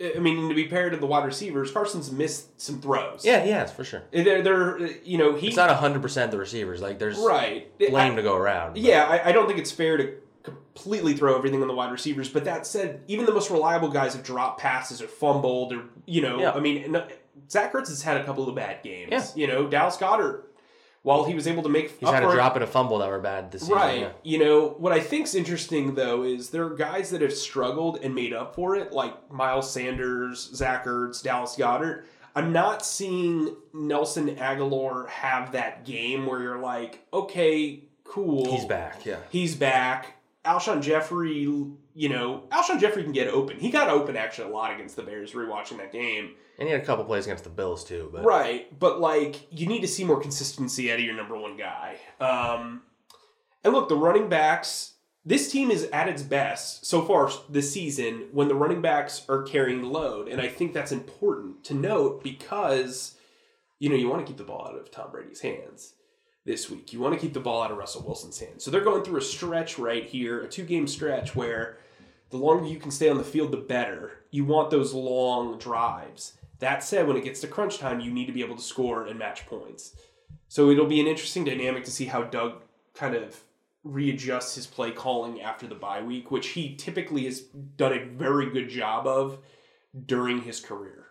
I 0.00 0.18
mean, 0.18 0.48
to 0.48 0.54
be 0.56 0.64
paired 0.66 0.92
to 0.92 0.98
the 0.98 1.06
wide 1.06 1.24
receivers, 1.24 1.70
Carson's 1.70 2.10
missed 2.10 2.60
some 2.60 2.80
throws. 2.80 3.24
Yeah, 3.24 3.44
yes, 3.44 3.72
for 3.72 3.84
sure. 3.84 4.02
they're 4.12 4.42
they're 4.42 4.76
uh, 4.78 4.88
you 5.04 5.18
know 5.18 5.34
he 5.36 5.48
It's 5.48 5.56
not 5.56 5.70
hundred 5.76 6.02
percent 6.02 6.32
the 6.32 6.38
receivers. 6.38 6.80
Like 6.82 6.98
there's 6.98 7.16
right. 7.18 7.70
blame 7.78 8.12
I- 8.12 8.16
to 8.16 8.22
go 8.22 8.34
around. 8.34 8.72
but- 8.72 8.82
Yeah, 8.82 9.04
I, 9.04 9.28
I 9.28 9.32
don't 9.32 9.46
think 9.46 9.60
it's 9.60 9.70
fair 9.70 9.96
to 9.96 10.14
completely 10.42 11.14
throw 11.14 11.36
everything 11.36 11.62
on 11.62 11.68
the 11.68 11.74
wide 11.74 11.92
receivers. 11.92 12.28
But 12.28 12.44
that 12.44 12.66
said, 12.66 13.02
even 13.06 13.24
the 13.24 13.32
most 13.32 13.50
reliable 13.50 13.88
guys 13.88 14.14
have 14.14 14.24
dropped 14.24 14.60
passes 14.60 15.00
or 15.00 15.06
fumbled 15.06 15.72
or 15.72 15.84
you 16.06 16.22
know, 16.22 16.40
Yeah. 16.40 16.52
I 16.52 16.60
mean, 16.60 16.96
Zach 17.48 17.72
Ertz 17.72 17.88
has 17.88 18.02
had 18.02 18.16
a 18.16 18.24
couple 18.24 18.48
of 18.48 18.54
bad 18.56 18.82
games. 18.82 19.10
Yeah. 19.12 19.24
You 19.36 19.46
know, 19.46 19.66
Dallas 19.68 19.96
Goedert, 19.96 20.42
while 21.04 21.24
he 21.24 21.34
was 21.34 21.46
able 21.46 21.62
to 21.62 21.68
make 21.68 21.90
he's 22.00 22.08
had 22.08 22.24
a 22.24 22.32
drop 22.32 22.54
and 22.54 22.64
a 22.64 22.66
fumble 22.66 22.98
that 22.98 23.10
were 23.10 23.20
bad 23.20 23.52
this 23.52 23.60
season. 23.60 23.76
Right. 23.76 24.00
yeah. 24.00 24.12
You 24.22 24.38
know, 24.38 24.68
what 24.78 24.90
I 24.90 25.00
think's 25.00 25.34
interesting 25.34 25.94
though 25.94 26.24
is 26.24 26.48
there 26.48 26.64
are 26.64 26.74
guys 26.74 27.10
that 27.10 27.20
have 27.20 27.34
struggled 27.34 27.98
and 28.02 28.14
made 28.14 28.32
up 28.32 28.54
for 28.54 28.74
it, 28.74 28.90
like 28.90 29.30
Miles 29.30 29.70
Sanders, 29.70 30.50
Zach 30.54 30.86
Ertz, 30.86 31.22
Dallas 31.22 31.56
Goedert. 31.56 32.04
I'm 32.34 32.52
not 32.52 32.84
seeing 32.84 33.54
Nelson 33.74 34.34
Agholor 34.36 35.06
have 35.08 35.52
that 35.52 35.84
game 35.84 36.24
where 36.26 36.40
you're 36.40 36.58
like, 36.58 37.06
okay, 37.12 37.84
cool. 38.02 38.50
He's 38.50 38.64
back. 38.64 39.04
Yeah. 39.04 39.18
He's 39.28 39.54
back. 39.54 40.16
Alshon 40.44 40.82
Jeffery, 40.82 41.38
you 41.94 42.08
know, 42.08 42.44
Alshon 42.50 42.78
Jeffery 42.78 43.02
can 43.02 43.12
get 43.12 43.28
open. 43.28 43.58
He 43.58 43.70
got 43.70 43.88
open 43.88 44.16
actually 44.16 44.50
a 44.50 44.54
lot 44.54 44.74
against 44.74 44.96
the 44.96 45.02
Bears 45.02 45.32
rewatching 45.32 45.78
that 45.78 45.92
game. 45.92 46.34
And 46.58 46.68
he 46.68 46.72
had 46.72 46.82
a 46.82 46.84
couple 46.84 47.04
plays 47.04 47.24
against 47.24 47.44
the 47.44 47.50
Bills 47.50 47.84
too. 47.84 48.10
But 48.12 48.24
Right, 48.24 48.78
but 48.78 49.00
like 49.00 49.46
you 49.50 49.66
need 49.66 49.80
to 49.80 49.88
see 49.88 50.04
more 50.04 50.20
consistency 50.20 50.92
out 50.92 50.98
of 50.98 51.04
your 51.04 51.14
number 51.14 51.36
one 51.36 51.56
guy. 51.56 51.96
Um, 52.20 52.82
and 53.62 53.72
look, 53.72 53.88
the 53.88 53.96
running 53.96 54.28
backs. 54.28 54.90
This 55.26 55.50
team 55.50 55.70
is 55.70 55.84
at 55.84 56.06
its 56.06 56.22
best 56.22 56.84
so 56.84 57.00
far 57.00 57.30
this 57.48 57.72
season 57.72 58.26
when 58.32 58.48
the 58.48 58.54
running 58.54 58.82
backs 58.82 59.24
are 59.26 59.42
carrying 59.42 59.80
the 59.80 59.88
load, 59.88 60.28
and 60.28 60.38
I 60.38 60.48
think 60.48 60.74
that's 60.74 60.92
important 60.92 61.64
to 61.64 61.72
note 61.72 62.22
because 62.22 63.16
you 63.78 63.88
know 63.88 63.96
you 63.96 64.10
want 64.10 64.20
to 64.20 64.30
keep 64.30 64.36
the 64.36 64.44
ball 64.44 64.66
out 64.68 64.78
of 64.78 64.90
Tom 64.90 65.10
Brady's 65.10 65.40
hands 65.40 65.94
this 66.44 66.70
week. 66.70 66.92
You 66.92 67.00
want 67.00 67.14
to 67.14 67.20
keep 67.20 67.32
the 67.32 67.40
ball 67.40 67.62
out 67.62 67.70
of 67.70 67.78
Russell 67.78 68.02
Wilson's 68.02 68.38
hands. 68.38 68.64
So 68.64 68.70
they're 68.70 68.84
going 68.84 69.02
through 69.02 69.18
a 69.18 69.22
stretch 69.22 69.78
right 69.78 70.04
here, 70.04 70.42
a 70.42 70.48
two 70.48 70.64
game 70.64 70.86
stretch 70.86 71.34
where 71.34 71.78
the 72.30 72.36
longer 72.36 72.66
you 72.66 72.78
can 72.78 72.90
stay 72.90 73.08
on 73.08 73.18
the 73.18 73.24
field, 73.24 73.52
the 73.52 73.56
better. 73.56 74.18
You 74.30 74.44
want 74.44 74.70
those 74.70 74.92
long 74.92 75.58
drives. 75.58 76.34
That 76.58 76.84
said, 76.84 77.06
when 77.06 77.16
it 77.16 77.24
gets 77.24 77.40
to 77.40 77.46
crunch 77.46 77.78
time, 77.78 78.00
you 78.00 78.10
need 78.10 78.26
to 78.26 78.32
be 78.32 78.42
able 78.42 78.56
to 78.56 78.62
score 78.62 79.06
and 79.06 79.18
match 79.18 79.46
points. 79.46 79.96
So 80.48 80.70
it'll 80.70 80.86
be 80.86 81.00
an 81.00 81.06
interesting 81.06 81.44
dynamic 81.44 81.84
to 81.84 81.90
see 81.90 82.06
how 82.06 82.22
Doug 82.22 82.62
kind 82.94 83.14
of 83.14 83.42
readjusts 83.82 84.54
his 84.54 84.66
play 84.66 84.90
calling 84.90 85.42
after 85.42 85.66
the 85.66 85.74
bye 85.74 86.02
week, 86.02 86.30
which 86.30 86.48
he 86.48 86.74
typically 86.74 87.24
has 87.24 87.40
done 87.40 87.92
a 87.92 88.04
very 88.04 88.50
good 88.50 88.68
job 88.68 89.06
of 89.06 89.38
during 90.06 90.42
his 90.42 90.60
career. 90.60 91.06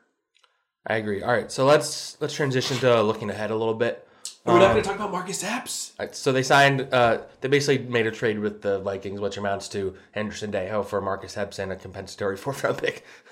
I 0.86 0.96
agree. 0.96 1.22
All 1.22 1.32
right, 1.32 1.52
so 1.52 1.66
let's 1.66 2.18
let's 2.20 2.34
transition 2.34 2.78
to 2.78 3.02
looking 3.02 3.30
ahead 3.30 3.52
a 3.52 3.56
little 3.56 3.74
bit. 3.74 4.08
We're 4.46 4.60
not 4.60 4.64
Um, 4.64 4.72
going 4.72 4.84
to 4.84 4.90
talk 4.90 4.96
about 4.98 5.12
Marcus 5.14 5.42
Epps. 5.42 5.94
So 6.12 6.34
they 6.34 6.44
signed. 6.44 6.90
Uh, 6.92 7.20
they 7.40 7.48
basically 7.48 7.88
made 7.88 8.08
a 8.08 8.12
trade 8.12 8.40
with 8.40 8.62
the 8.62 8.80
Vikings, 8.80 9.22
which 9.22 9.38
amounts 9.38 9.70
to 9.70 9.96
Henderson 10.12 10.52
Dejo 10.52 10.86
for 10.86 11.00
Marcus 11.00 11.38
Epps 11.38 11.60
and 11.60 11.72
a 11.72 11.78
compensatory 11.78 12.36
fourth 12.44 12.62
round 12.64 12.78
pick. 12.80 13.06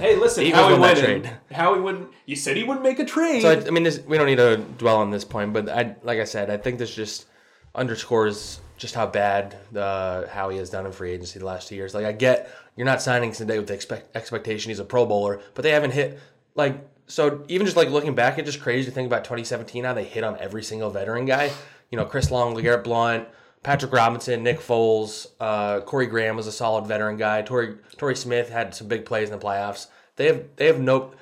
Hey, 0.00 0.16
listen, 0.16 0.46
Howie 0.46 0.72
won 0.72 0.80
that 0.80 0.96
wouldn't. 0.96 1.24
trade. 1.24 1.36
Howie 1.52 1.80
wouldn't. 1.80 2.08
You 2.24 2.36
said 2.36 2.56
he 2.56 2.64
wouldn't 2.64 2.82
make 2.82 2.98
a 2.98 3.04
trade. 3.04 3.42
So 3.42 3.50
I, 3.50 3.66
I 3.66 3.70
mean, 3.70 3.82
this, 3.82 4.00
we 4.00 4.16
don't 4.16 4.26
need 4.26 4.36
to 4.36 4.56
dwell 4.78 4.96
on 4.96 5.10
this 5.10 5.24
point, 5.24 5.52
but 5.52 5.68
I, 5.68 5.94
like 6.02 6.18
I 6.18 6.24
said, 6.24 6.48
I 6.48 6.56
think 6.56 6.78
this 6.78 6.94
just 6.94 7.26
underscores 7.74 8.60
just 8.78 8.94
how 8.94 9.06
bad 9.06 9.56
uh, 9.76 10.26
Howie 10.28 10.56
has 10.56 10.70
done 10.70 10.86
in 10.86 10.92
free 10.92 11.12
agency 11.12 11.38
the 11.38 11.44
last 11.44 11.68
two 11.68 11.74
years. 11.76 11.94
Like 11.94 12.06
I 12.06 12.12
get 12.12 12.50
you're 12.76 12.86
not 12.86 13.02
signing 13.02 13.32
today 13.32 13.58
with 13.58 13.68
the 13.68 13.74
expect, 13.74 14.16
expectation 14.16 14.70
he's 14.70 14.78
a 14.78 14.84
Pro 14.84 15.04
Bowler, 15.06 15.40
but 15.54 15.62
they 15.62 15.70
haven't 15.70 15.90
hit 15.92 16.18
like 16.54 16.78
so. 17.10 17.44
Even 17.48 17.66
just 17.66 17.76
like 17.76 17.90
looking 17.90 18.14
back, 18.14 18.38
it's 18.38 18.46
just 18.46 18.60
crazy 18.60 18.86
to 18.88 18.94
think 18.94 19.06
about 19.06 19.24
2017. 19.24 19.84
How 19.84 19.94
they 19.94 20.04
hit 20.04 20.24
on 20.24 20.38
every 20.38 20.62
single 20.62 20.90
veteran 20.90 21.26
guy. 21.26 21.50
You 21.90 21.98
know, 21.98 22.04
Chris 22.04 22.30
Long, 22.30 22.54
LeGarrette 22.54 22.84
Blunt. 22.84 23.28
Patrick 23.62 23.92
Robinson, 23.92 24.42
Nick 24.42 24.58
Foles, 24.58 25.26
uh, 25.38 25.80
Corey 25.80 26.06
Graham 26.06 26.36
was 26.36 26.46
a 26.46 26.52
solid 26.52 26.86
veteran 26.86 27.16
guy. 27.18 27.42
Torrey, 27.42 27.76
Smith 28.14 28.48
had 28.48 28.74
some 28.74 28.88
big 28.88 29.04
plays 29.04 29.28
in 29.28 29.38
the 29.38 29.44
playoffs. 29.44 29.88
They 30.16 30.26
have 30.26 30.44
they 30.56 30.66
have 30.66 30.80
no. 30.80 31.12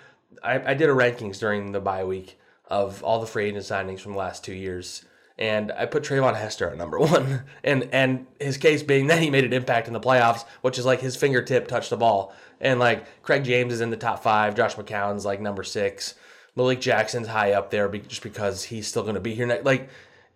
I, 0.43 0.71
I 0.71 0.75
did 0.75 0.89
a 0.89 0.93
rankings 0.93 1.41
during 1.41 1.73
the 1.73 1.81
bye 1.81 2.05
week 2.05 2.39
of 2.67 3.03
all 3.03 3.21
the 3.21 3.27
free 3.27 3.47
agent 3.47 3.65
signings 3.65 4.01
from 4.01 4.13
the 4.13 4.19
last 4.19 4.45
two 4.45 4.55
years, 4.55 5.05
and 5.37 5.73
I 5.73 5.87
put 5.87 6.05
Treyvon 6.05 6.37
Hester 6.37 6.71
at 6.71 6.77
number 6.77 6.99
one, 7.01 7.43
and 7.65 7.89
and 7.93 8.27
his 8.39 8.57
case 8.57 8.85
being 8.85 9.09
that 9.09 9.21
he 9.21 9.31
made 9.31 9.45
an 9.45 9.53
impact 9.53 9.89
in 9.89 9.93
the 9.93 10.01
playoffs, 10.01 10.45
which 10.61 10.79
is 10.79 10.87
like 10.87 11.01
his 11.01 11.17
fingertip 11.17 11.67
touched 11.67 11.91
the 11.91 11.97
ball, 11.97 12.33
and 12.61 12.79
like 12.81 13.23
Craig 13.23 13.45
James 13.45 13.73
is 13.73 13.81
in 13.81 13.91
the 13.91 13.97
top 13.97 14.23
five, 14.23 14.57
Josh 14.57 14.77
McCown's 14.77 15.25
like 15.25 15.41
number 15.41 15.63
six, 15.63 16.15
Malik 16.57 16.81
Jackson's 16.81 17.29
high 17.29 17.53
up 17.53 17.71
there 17.71 17.89
be, 17.89 18.01
just 18.01 18.23
because 18.23 18.65
he's 18.65 18.87
still 18.87 19.03
going 19.03 19.15
to 19.15 19.21
be 19.21 19.35
here. 19.35 19.47
Next. 19.47 19.65
Like 19.65 19.89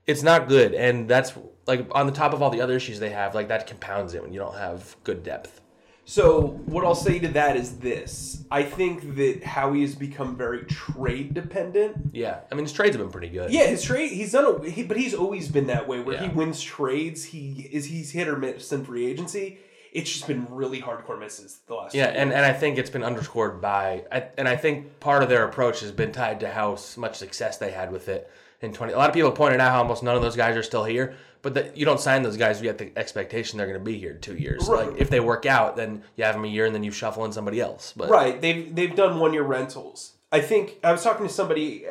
it's 0.07 0.23
not 0.23 0.49
good, 0.49 0.75
and 0.75 1.09
that's 1.09 1.33
like 1.67 1.87
on 1.93 2.07
the 2.07 2.13
top 2.13 2.33
of 2.33 2.43
all 2.43 2.51
the 2.51 2.61
other 2.61 2.77
issues 2.77 2.99
they 2.99 3.11
have, 3.11 3.35
like 3.35 3.49
that 3.49 3.67
compounds 3.67 4.15
it 4.15 4.23
when 4.23 4.33
you 4.33 4.39
don't 4.39 4.57
have 4.57 4.97
good 5.05 5.23
depth. 5.23 5.61
So 6.05 6.61
what 6.67 6.85
I'll 6.85 6.97
say 6.97 7.21
to 7.21 7.29
that 7.29 7.57
is 7.57 7.79
this: 7.79 8.45
I 8.51 8.65
think 8.65 9.15
that 9.17 9.45
Howie 9.45 9.83
has 9.83 9.95
become 9.95 10.37
very 10.37 10.65
trade 10.65 11.35
dependent. 11.35 12.11
Yeah, 12.13 12.41
I 12.51 12.55
mean 12.55 12.65
his 12.65 12.73
trades 12.73 12.97
have 12.97 13.05
been 13.05 13.13
pretty 13.13 13.29
good. 13.29 13.53
Yeah, 13.53 13.67
his 13.67 13.83
trade 13.83 14.11
he's 14.11 14.33
done 14.33 14.45
a 14.45 14.69
he, 14.69 14.83
but 14.83 14.97
he's 14.97 15.15
always 15.15 15.49
been 15.49 15.69
that 15.69 15.87
way 15.87 16.01
where 16.01 16.19
he 16.21 16.29
wins 16.29 16.61
trades. 16.61 17.25
He 17.25 17.69
is 17.73 17.87
he's 17.87 18.11
hit 18.11 18.27
or 18.27 18.37
miss 18.37 18.73
in 18.73 18.85
free 18.85 19.07
agency. 19.07 19.59
It's 19.93 20.11
just 20.11 20.27
been 20.27 20.47
really 20.51 20.81
hardcore 20.81 21.21
misses 21.21 21.61
the 21.67 21.75
last. 21.75 21.95
Yeah, 21.95 22.07
and, 22.07 22.33
and 22.33 22.47
I 22.47 22.53
think 22.53 22.79
it's 22.79 22.91
been 22.91 23.05
underscored 23.05 23.61
by, 23.61 24.05
I, 24.11 24.25
and 24.39 24.49
I 24.49 24.57
think 24.57 25.01
part 25.01 25.23
of 25.23 25.29
their 25.29 25.45
approach 25.45 25.81
has 25.81 25.93
been 25.93 26.13
tied 26.13 26.41
to 26.41 26.49
how 26.49 26.79
much 26.97 27.17
success 27.17 27.59
they 27.59 27.71
had 27.71 27.93
with 27.93 28.09
it 28.09 28.31
in 28.63 28.73
20. 28.73 28.93
A 28.93 28.97
lot 28.97 29.11
of 29.11 29.15
people 29.15 29.31
pointed 29.33 29.61
out 29.61 29.71
how 29.71 29.83
almost 29.83 30.03
none 30.03 30.17
of 30.17 30.23
those 30.23 30.37
guys 30.37 30.57
are 30.57 30.63
still 30.63 30.85
here, 30.85 31.15
but 31.43 31.55
that 31.55 31.77
you 31.77 31.85
don't 31.85 32.01
sign 32.01 32.23
those 32.23 32.37
guys 32.37 32.63
you 32.63 32.69
have 32.69 32.79
the 32.79 32.91
expectation 32.97 33.59
they're 33.59 33.67
going 33.67 33.79
to 33.79 33.85
be 33.85 33.99
here 33.99 34.13
in 34.13 34.21
two 34.21 34.37
years. 34.37 34.67
Right. 34.67 34.89
Like 34.89 35.01
if 35.01 35.11
they 35.11 35.21
work 35.21 35.45
out, 35.45 35.77
then 35.77 36.03
you 36.17 36.25
have 36.25 36.37
them 36.37 36.45
a 36.45 36.49
year 36.49 36.65
and 36.65 36.75
then 36.75 36.85
you 36.85 36.91
shuffle 36.91 37.25
in 37.25 37.33
somebody 37.33 37.61
else. 37.61 37.93
But 37.95 38.09
right, 38.09 38.41
they've 38.41 38.75
they've 38.75 38.95
done 38.95 39.19
one 39.19 39.35
year 39.35 39.43
rentals. 39.43 40.13
I 40.31 40.41
think 40.41 40.79
I 40.83 40.93
was 40.93 41.03
talking 41.03 41.27
to 41.27 41.33
somebody, 41.33 41.87
uh, 41.87 41.91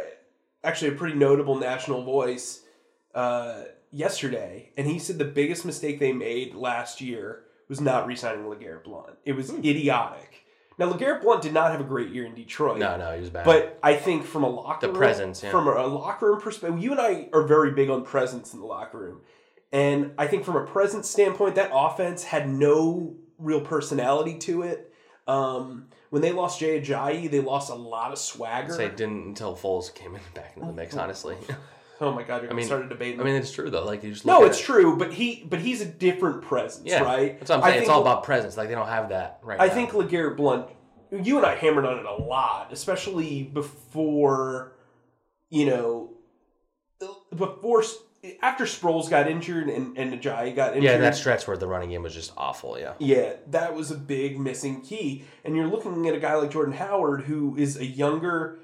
actually 0.63 0.91
a 0.91 0.93
pretty 0.93 1.15
notable 1.15 1.55
national 1.55 2.03
voice, 2.03 2.61
uh, 3.13 3.65
yesterday, 3.91 4.71
and 4.75 4.87
he 4.87 4.97
said 4.97 5.19
the 5.19 5.25
biggest 5.25 5.65
mistake 5.65 5.99
they 5.99 6.13
made 6.13 6.55
last 6.55 7.01
year 7.01 7.43
was 7.71 7.79
not 7.79 8.05
re-signing 8.05 8.43
Legarrette 8.43 8.83
Blunt. 8.83 9.17
It 9.23 9.31
was 9.31 9.49
idiotic. 9.49 10.45
Now 10.77 10.91
Legarrette 10.91 11.21
Blunt 11.21 11.41
did 11.41 11.53
not 11.53 11.71
have 11.71 11.79
a 11.79 11.85
great 11.85 12.09
year 12.09 12.25
in 12.25 12.35
Detroit. 12.35 12.79
no, 12.79 12.97
no, 12.97 13.13
he 13.13 13.21
was 13.21 13.29
bad. 13.29 13.45
But 13.45 13.79
I 13.81 13.95
think 13.95 14.25
from 14.25 14.43
a 14.43 14.49
locker 14.49 14.87
The 14.87 14.91
room, 14.91 14.97
presence, 14.97 15.41
yeah. 15.41 15.51
from 15.51 15.69
a 15.69 15.87
locker 15.87 16.31
room 16.31 16.41
perspective, 16.41 16.83
you 16.83 16.91
and 16.91 16.99
I 16.99 17.29
are 17.31 17.43
very 17.43 17.71
big 17.71 17.89
on 17.89 18.03
presence 18.03 18.53
in 18.53 18.59
the 18.59 18.65
locker 18.65 18.97
room, 18.97 19.21
and 19.71 20.11
I 20.17 20.27
think 20.27 20.43
from 20.43 20.57
a 20.57 20.65
presence 20.65 21.09
standpoint, 21.09 21.55
that 21.55 21.71
offense 21.73 22.25
had 22.25 22.49
no 22.49 23.15
real 23.37 23.61
personality 23.61 24.37
to 24.39 24.63
it. 24.63 24.93
Um, 25.27 25.87
when 26.09 26.21
they 26.21 26.33
lost 26.33 26.59
Jay 26.59 26.81
Ajayi, 26.81 27.31
they 27.31 27.39
lost 27.39 27.71
a 27.71 27.75
lot 27.75 28.11
of 28.11 28.17
swagger. 28.17 28.73
say 28.73 28.89
didn't 28.89 29.23
until 29.27 29.55
Foles 29.55 29.93
came 29.95 30.13
in 30.13 30.21
back 30.33 30.57
into 30.57 30.67
the 30.67 30.73
mix. 30.73 30.97
Honestly, 30.97 31.37
oh 32.01 32.11
my 32.11 32.23
god, 32.23 32.41
you're 32.43 32.51
I 32.51 32.55
mean, 32.55 32.65
started 32.65 32.89
debating. 32.89 33.21
I 33.21 33.23
mean 33.23 33.35
it's 33.35 33.51
true 33.51 33.69
though. 33.69 33.85
Like 33.85 34.03
you 34.03 34.11
just 34.11 34.25
no, 34.25 34.43
it's 34.43 34.59
it. 34.59 34.63
true, 34.63 34.97
but 34.97 35.13
he 35.13 35.45
but 35.49 35.59
he's 35.59 35.81
a 35.81 35.85
different 35.85 36.41
presence, 36.41 36.85
Yeah, 36.87 37.03
right? 37.03 37.39
That's 37.39 37.49
what 37.49 37.59
I'm 37.59 37.63
I 37.63 37.69
saying. 37.69 37.81
It's 37.83 37.89
all 37.89 38.01
about 38.01 38.23
presence. 38.23 38.57
Like 38.57 38.67
they 38.69 38.75
don't 38.75 38.87
have 38.87 39.09
that 39.09 39.39
right 39.43 39.59
I 39.61 39.67
now. 39.67 39.73
think 39.73 39.91
Legarrette 39.91 40.35
Blunt, 40.37 40.67
you 41.11 41.37
and 41.37 41.45
I 41.45 41.55
hammered 41.55 41.85
on 41.85 41.99
it 41.99 42.05
a 42.05 42.15
lot, 42.15 42.69
especially 42.73 43.43
before, 43.43 44.73
you 45.49 45.65
know, 45.67 46.09
before 47.35 47.83
after 48.43 48.65
Sproles 48.65 49.09
got 49.09 49.27
injured 49.27 49.67
and 49.69 49.97
and 49.97 50.13
Ajayi 50.13 50.55
got 50.55 50.69
injured. 50.75 50.83
yeah, 50.83 50.97
that 50.97 51.15
stretch 51.15 51.47
where 51.47 51.57
the 51.57 51.67
running 51.67 51.89
game 51.89 52.03
was 52.03 52.13
just 52.13 52.31
awful. 52.37 52.77
Yeah. 52.79 52.93
Yeah, 52.99 53.33
that 53.47 53.73
was 53.73 53.89
a 53.91 53.95
big 53.95 54.39
missing 54.39 54.81
key. 54.81 55.23
And 55.43 55.55
you're 55.55 55.67
looking 55.67 56.07
at 56.07 56.13
a 56.15 56.19
guy 56.19 56.35
like 56.35 56.51
Jordan 56.51 56.73
Howard, 56.75 57.23
who 57.23 57.55
is 57.57 57.77
a 57.77 57.85
younger, 57.85 58.59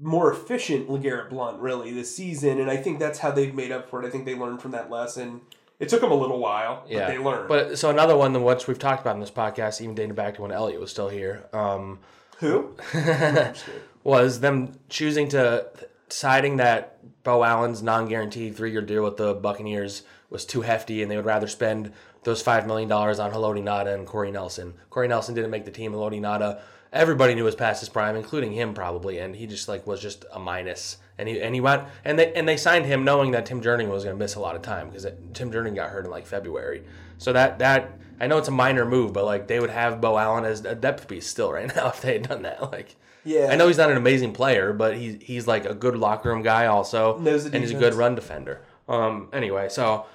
more 0.00 0.32
efficient 0.32 0.88
Legarrette 0.88 1.30
Blunt, 1.30 1.60
really, 1.60 1.92
this 1.92 2.14
season. 2.14 2.58
And 2.58 2.70
I 2.70 2.76
think 2.76 2.98
that's 2.98 3.18
how 3.18 3.30
they've 3.30 3.54
made 3.54 3.70
up 3.70 3.88
for 3.88 4.02
it. 4.02 4.06
I 4.06 4.10
think 4.10 4.24
they 4.24 4.34
learned 4.34 4.62
from 4.62 4.70
that 4.72 4.90
lesson. 4.90 5.42
It 5.78 5.88
took 5.88 6.00
them 6.00 6.10
a 6.10 6.14
little 6.14 6.38
while, 6.38 6.82
but 6.82 6.92
Yeah, 6.92 7.06
they 7.06 7.18
learned. 7.18 7.48
But 7.48 7.78
so 7.78 7.90
another 7.90 8.16
one 8.16 8.32
than 8.32 8.42
what 8.42 8.66
we've 8.66 8.78
talked 8.78 9.00
about 9.00 9.14
in 9.14 9.20
this 9.20 9.30
podcast, 9.30 9.80
even 9.80 9.94
dating 9.94 10.14
back 10.14 10.34
to 10.34 10.42
when 10.42 10.52
Elliot 10.52 10.80
was 10.80 10.90
still 10.90 11.08
here, 11.08 11.46
um, 11.52 12.00
who? 12.38 12.74
was 14.04 14.40
them 14.40 14.78
choosing 14.88 15.28
to 15.28 15.66
deciding 16.08 16.56
that 16.56 16.98
Beau 17.22 17.44
Allen's 17.44 17.82
non-guaranteed 17.82 18.56
three-year 18.56 18.82
deal 18.82 19.04
with 19.04 19.16
the 19.16 19.34
Buccaneers 19.34 20.02
was 20.28 20.44
too 20.44 20.62
hefty, 20.62 21.02
and 21.02 21.10
they 21.10 21.16
would 21.16 21.24
rather 21.24 21.46
spend 21.46 21.92
those 22.24 22.42
five 22.42 22.66
million 22.66 22.88
dollars 22.88 23.18
on 23.18 23.30
Haloti 23.32 23.62
Ngata 23.62 23.94
and 23.94 24.06
Corey 24.06 24.30
Nelson. 24.30 24.74
Corey 24.90 25.08
Nelson 25.08 25.34
didn't 25.34 25.50
make 25.50 25.64
the 25.64 25.70
team. 25.70 25.92
Haloti 25.92 26.20
Ngata 26.20 26.60
everybody 26.92 27.34
knew 27.34 27.44
was 27.44 27.54
past 27.54 27.80
his 27.80 27.88
prime, 27.88 28.16
including 28.16 28.52
him 28.52 28.74
probably, 28.74 29.18
and 29.18 29.36
he 29.36 29.46
just 29.46 29.68
like 29.68 29.86
was 29.86 30.00
just 30.00 30.24
a 30.32 30.38
minus. 30.38 30.98
And 31.18 31.28
he 31.28 31.40
and 31.40 31.54
he 31.54 31.60
went 31.60 31.84
and 32.04 32.18
they 32.18 32.32
and 32.34 32.48
they 32.48 32.56
signed 32.56 32.86
him 32.86 33.04
knowing 33.04 33.32
that 33.32 33.46
Tim 33.46 33.60
Jernigan 33.60 33.90
was 33.90 34.04
going 34.04 34.16
to 34.16 34.18
miss 34.18 34.34
a 34.34 34.40
lot 34.40 34.56
of 34.56 34.62
time 34.62 34.88
because 34.88 35.06
Tim 35.34 35.52
Jernigan 35.52 35.74
got 35.74 35.90
hurt 35.90 36.04
in 36.04 36.10
like 36.10 36.26
February. 36.26 36.84
So 37.18 37.32
that 37.32 37.58
that 37.58 37.98
I 38.20 38.26
know 38.26 38.38
it's 38.38 38.48
a 38.48 38.52
minor 38.52 38.84
move, 38.84 39.12
but 39.12 39.24
like 39.24 39.46
they 39.46 39.60
would 39.60 39.70
have 39.70 40.00
Beau 40.00 40.18
Allen 40.18 40.44
as 40.44 40.64
a 40.64 40.74
depth 40.74 41.08
piece 41.08 41.26
still 41.26 41.52
right 41.52 41.74
now 41.76 41.88
if 41.88 42.00
they 42.00 42.14
had 42.14 42.28
done 42.28 42.42
that. 42.42 42.72
Like. 42.72 42.96
Yeah. 43.22 43.48
I 43.50 43.56
know 43.56 43.66
he's 43.66 43.76
not 43.76 43.90
an 43.90 43.98
amazing 43.98 44.32
player, 44.32 44.72
but 44.72 44.96
he's 44.96 45.20
he's 45.20 45.46
like 45.46 45.66
a 45.66 45.74
good 45.74 45.94
locker 45.94 46.30
room 46.30 46.42
guy 46.42 46.64
also, 46.64 47.18
and 47.18 47.54
he's 47.54 47.70
a 47.70 47.74
good 47.74 47.92
run 47.92 48.14
defender. 48.14 48.62
Um. 48.88 49.28
Anyway, 49.34 49.68
so 49.68 50.06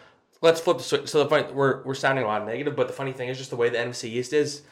let's 0.41 0.59
flip 0.59 0.77
the 0.77 0.83
switch. 0.83 1.07
So 1.07 1.23
the 1.23 1.29
funny, 1.29 1.53
we're 1.53 1.83
we're 1.83 1.93
sounding 1.93 2.23
a 2.23 2.27
lot 2.27 2.43
negative, 2.47 2.75
but 2.75 2.87
the 2.87 2.93
funny 2.93 3.11
thing 3.11 3.29
is 3.29 3.37
just 3.37 3.51
the 3.51 3.55
way 3.55 3.69
the 3.69 3.77
NFC 3.77 4.05
East 4.05 4.33
is. 4.33 4.63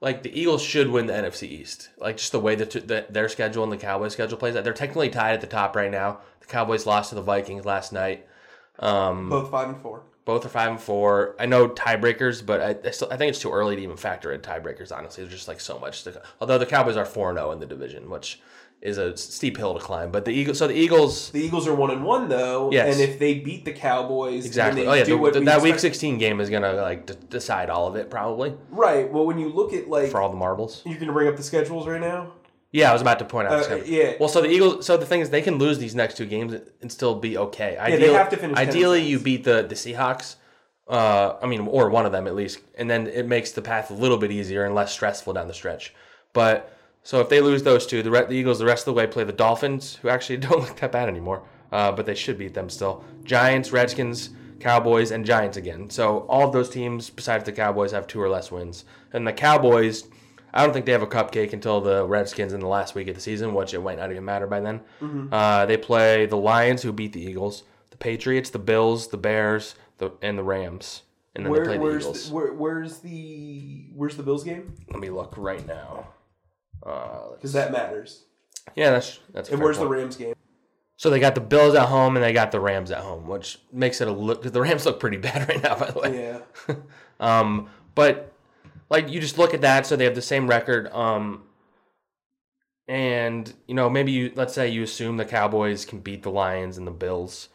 Like 0.00 0.22
the 0.22 0.38
Eagles 0.38 0.62
should 0.62 0.90
win 0.90 1.06
the 1.06 1.12
NFC 1.14 1.44
East. 1.48 1.90
Like 1.98 2.18
just 2.18 2.32
the 2.32 2.40
way 2.40 2.54
that 2.56 2.70
the, 2.70 3.06
their 3.08 3.28
schedule 3.28 3.62
and 3.62 3.72
the 3.72 3.76
Cowboys' 3.76 4.12
schedule 4.12 4.36
plays. 4.36 4.54
Out. 4.56 4.64
They're 4.64 4.72
technically 4.74 5.08
tied 5.08 5.32
at 5.34 5.40
the 5.40 5.46
top 5.46 5.74
right 5.76 5.90
now. 5.90 6.18
The 6.40 6.46
Cowboys 6.46 6.84
lost 6.86 7.08
to 7.10 7.14
the 7.14 7.22
Vikings 7.22 7.64
last 7.64 7.92
night. 7.92 8.26
Um, 8.78 9.30
Both 9.30 9.50
five 9.50 9.68
and 9.68 9.78
four. 9.80 10.02
both 10.24 10.44
are 10.44 10.48
five 10.50 10.70
and 10.70 10.80
four. 10.80 11.36
I 11.38 11.46
know 11.46 11.68
tiebreakers, 11.68 12.44
but 12.44 12.60
I, 12.60 12.88
I, 12.88 12.90
still, 12.90 13.08
I 13.10 13.16
think 13.16 13.30
it's 13.30 13.38
too 13.38 13.52
early 13.52 13.76
to 13.76 13.82
even 13.82 13.96
factor 13.96 14.32
in 14.32 14.40
tiebreakers. 14.40 14.94
Honestly, 14.94 15.22
there's 15.22 15.32
just 15.34 15.48
like 15.48 15.60
so 15.60 15.78
much. 15.78 16.02
To, 16.04 16.20
although 16.40 16.58
the 16.58 16.66
Cowboys 16.66 16.96
are 16.96 17.04
four 17.04 17.30
and 17.30 17.38
zero 17.38 17.52
in 17.52 17.60
the 17.60 17.66
division, 17.66 18.10
which 18.10 18.40
is 18.84 18.98
a 18.98 19.16
steep 19.16 19.56
hill 19.56 19.72
to 19.74 19.80
climb. 19.80 20.10
But 20.12 20.26
the 20.26 20.30
Eagles, 20.30 20.58
so 20.58 20.66
the 20.68 20.74
Eagles, 20.74 21.30
The 21.30 21.40
Eagles 21.40 21.66
are 21.66 21.74
one 21.74 21.90
and 21.90 22.04
one 22.04 22.28
though, 22.28 22.70
Yes. 22.70 22.92
and 22.94 23.02
if 23.02 23.18
they 23.18 23.34
beat 23.40 23.64
the 23.64 23.72
Cowboys, 23.72 24.44
exactly. 24.44 24.86
Oh 24.86 24.92
yeah, 24.92 25.04
do 25.04 25.12
the- 25.12 25.16
what 25.18 25.32
the- 25.32 25.40
we 25.40 25.46
that 25.46 25.62
Week 25.62 25.78
16 25.78 26.18
game 26.18 26.38
is 26.38 26.50
gonna 26.50 26.74
like 26.74 27.06
d- 27.06 27.14
decide 27.30 27.70
all 27.70 27.86
of 27.88 27.96
it 27.96 28.10
probably 28.10 28.54
right? 28.70 29.10
Well, 29.10 29.24
when 29.26 29.38
you 29.38 29.48
look 29.48 29.72
at 29.72 29.88
like, 29.88 30.10
for 30.10 30.20
all 30.20 30.28
the 30.28 30.36
marbles. 30.36 30.82
going 30.84 30.98
to 30.98 31.12
bring 31.12 31.28
up 31.28 31.36
the 31.36 31.42
schedules 31.42 31.88
right 31.88 32.00
now. 32.00 32.32
Yeah, 32.72 32.90
I 32.90 32.92
was 32.92 33.02
about 33.02 33.20
to 33.20 33.24
point 33.24 33.46
out. 33.48 33.70
Uh, 33.70 33.76
yeah. 33.86 34.14
Well, 34.20 34.28
so 34.28 34.42
the 34.42 34.48
Eagles. 34.50 34.84
So 34.84 34.96
the 34.96 35.06
thing 35.06 35.20
is, 35.20 35.30
they 35.30 35.42
can 35.42 35.58
lose 35.58 35.78
these 35.78 35.94
next 35.94 36.16
two 36.16 36.26
games 36.26 36.54
and 36.82 36.90
still 36.92 37.14
be 37.14 37.38
okay. 37.38 37.74
Yeah, 37.74 37.86
they 37.86 37.92
Ideally, 37.94 38.14
have 38.14 38.28
to 38.30 38.36
finish 38.36 38.58
Ideally, 38.58 39.02
you 39.02 39.18
beat 39.20 39.44
the 39.44 39.62
the 39.62 39.76
Seahawks. 39.76 40.36
Uh, 40.88 41.36
I 41.40 41.46
mean, 41.46 41.60
or 41.68 41.88
one 41.88 42.04
of 42.04 42.12
them 42.12 42.26
at 42.26 42.34
least, 42.34 42.58
and 42.76 42.90
then 42.90 43.06
it 43.06 43.26
makes 43.26 43.52
the 43.52 43.62
path 43.62 43.90
a 43.90 43.94
little 43.94 44.18
bit 44.18 44.30
easier 44.30 44.64
and 44.64 44.74
less 44.74 44.92
stressful 44.92 45.32
down 45.32 45.48
the 45.48 45.54
stretch. 45.54 45.94
But 46.34 46.76
so 47.04 47.20
if 47.20 47.28
they 47.28 47.40
lose 47.40 47.62
those 47.62 47.86
two, 47.86 48.02
the, 48.02 48.10
re- 48.10 48.24
the 48.24 48.32
Eagles 48.34 48.58
the 48.58 48.64
rest 48.66 48.82
of 48.82 48.86
the 48.86 48.98
way 48.98 49.06
play 49.06 49.22
the 49.22 49.32
Dolphins, 49.32 49.96
who 50.02 50.08
actually 50.08 50.36
don't 50.48 50.58
look 50.60 50.76
that 50.76 50.90
bad 50.90 51.08
anymore. 51.08 51.44
Uh, 51.70 51.92
but 51.92 52.06
they 52.06 52.14
should 52.14 52.38
beat 52.38 52.54
them 52.54 52.68
still. 52.70 53.04
Giants, 53.24 53.72
Redskins, 53.72 54.30
Cowboys, 54.60 55.10
and 55.10 55.24
Giants 55.24 55.56
again. 55.56 55.90
So 55.90 56.20
all 56.28 56.46
of 56.46 56.52
those 56.52 56.70
teams, 56.70 57.10
besides 57.10 57.44
the 57.44 57.52
Cowboys, 57.52 57.90
have 57.92 58.06
two 58.06 58.20
or 58.20 58.28
less 58.28 58.50
wins. 58.52 58.84
And 59.12 59.26
the 59.26 59.32
Cowboys, 59.32 60.04
I 60.52 60.64
don't 60.64 60.72
think 60.72 60.86
they 60.86 60.92
have 60.92 61.02
a 61.02 61.06
cupcake 61.06 61.52
until 61.52 61.80
the 61.80 62.06
Redskins 62.06 62.52
in 62.52 62.60
the 62.60 62.68
last 62.68 62.94
week 62.94 63.08
of 63.08 63.16
the 63.16 63.20
season, 63.20 63.54
which 63.54 63.74
it 63.74 63.80
might 63.80 63.98
not 63.98 64.10
even 64.12 64.24
matter 64.24 64.46
by 64.46 64.60
then. 64.60 64.80
Uh, 65.32 65.66
they 65.66 65.76
play 65.76 66.26
the 66.26 66.36
Lions, 66.36 66.82
who 66.82 66.92
beat 66.92 67.12
the 67.12 67.20
Eagles, 67.22 67.64
the 67.90 67.96
Patriots, 67.96 68.50
the 68.50 68.60
Bills, 68.60 69.08
the 69.08 69.16
Bears, 69.16 69.74
the 69.98 70.12
and 70.22 70.38
the 70.38 70.44
Rams, 70.44 71.02
and 71.34 71.44
then 71.44 71.52
they 71.52 71.60
play 71.60 71.76
the 71.76 71.82
where's 71.82 72.02
Eagles. 72.04 72.28
the, 72.28 72.34
where, 72.34 72.52
where's 72.52 72.98
the 73.00 73.86
where's 73.94 74.16
the 74.16 74.22
Bills 74.22 74.44
game? 74.44 74.74
Let 74.90 75.00
me 75.00 75.10
look 75.10 75.34
right 75.36 75.66
now. 75.66 76.06
Uh, 76.82 77.30
Because 77.34 77.52
that 77.52 77.72
matters. 77.72 78.24
yeah, 78.74 78.90
that's 78.90 79.20
that's. 79.32 79.48
And 79.50 79.60
where's 79.60 79.78
the. 79.78 79.86
Rams 79.86 80.16
game? 80.16 80.34
So 80.96 81.10
they 81.10 81.18
got 81.18 81.34
the 81.34 81.40
Bills 81.40 81.74
at 81.74 81.88
home 81.88 82.16
and 82.16 82.24
they 82.24 82.32
got 82.32 82.52
the 82.52 82.60
Rams 82.60 82.90
at 82.90 82.98
home, 83.02 83.26
which 83.26 83.58
makes 83.72 84.00
it 84.00 84.06
a 84.08 84.12
look. 84.12 84.42
Cause 84.42 84.52
the 84.52 84.60
Rams 84.60 84.86
look 84.86 85.00
pretty 85.00 85.16
bad 85.28 85.48
right 85.48 85.62
now, 85.62 85.76
by 85.78 85.90
the 85.90 85.98
way. 85.98 86.40
Yeah. 86.68 86.74
Um, 87.20 87.70
but 87.94 88.32
like 88.90 89.08
you 89.08 89.20
just 89.20 89.38
look 89.38 89.54
at 89.54 89.60
that, 89.60 89.86
so 89.86 89.94
they 89.96 90.04
have 90.04 90.16
the 90.16 90.20
same 90.22 90.48
record. 90.48 90.88
Um, 90.92 91.44
and 92.88 93.52
you 93.66 93.74
know 93.74 93.88
maybe 93.88 94.12
you 94.12 94.32
let's 94.34 94.52
say 94.52 94.68
you 94.68 94.82
assume 94.82 95.16
the 95.16 95.24
Cowboys 95.24 95.84
can 95.86 96.00
beat 96.00 96.22
the 96.22 96.30
Lions 96.30 96.76
and 96.76 96.86
the 96.86 96.90
Bills, 96.90 97.48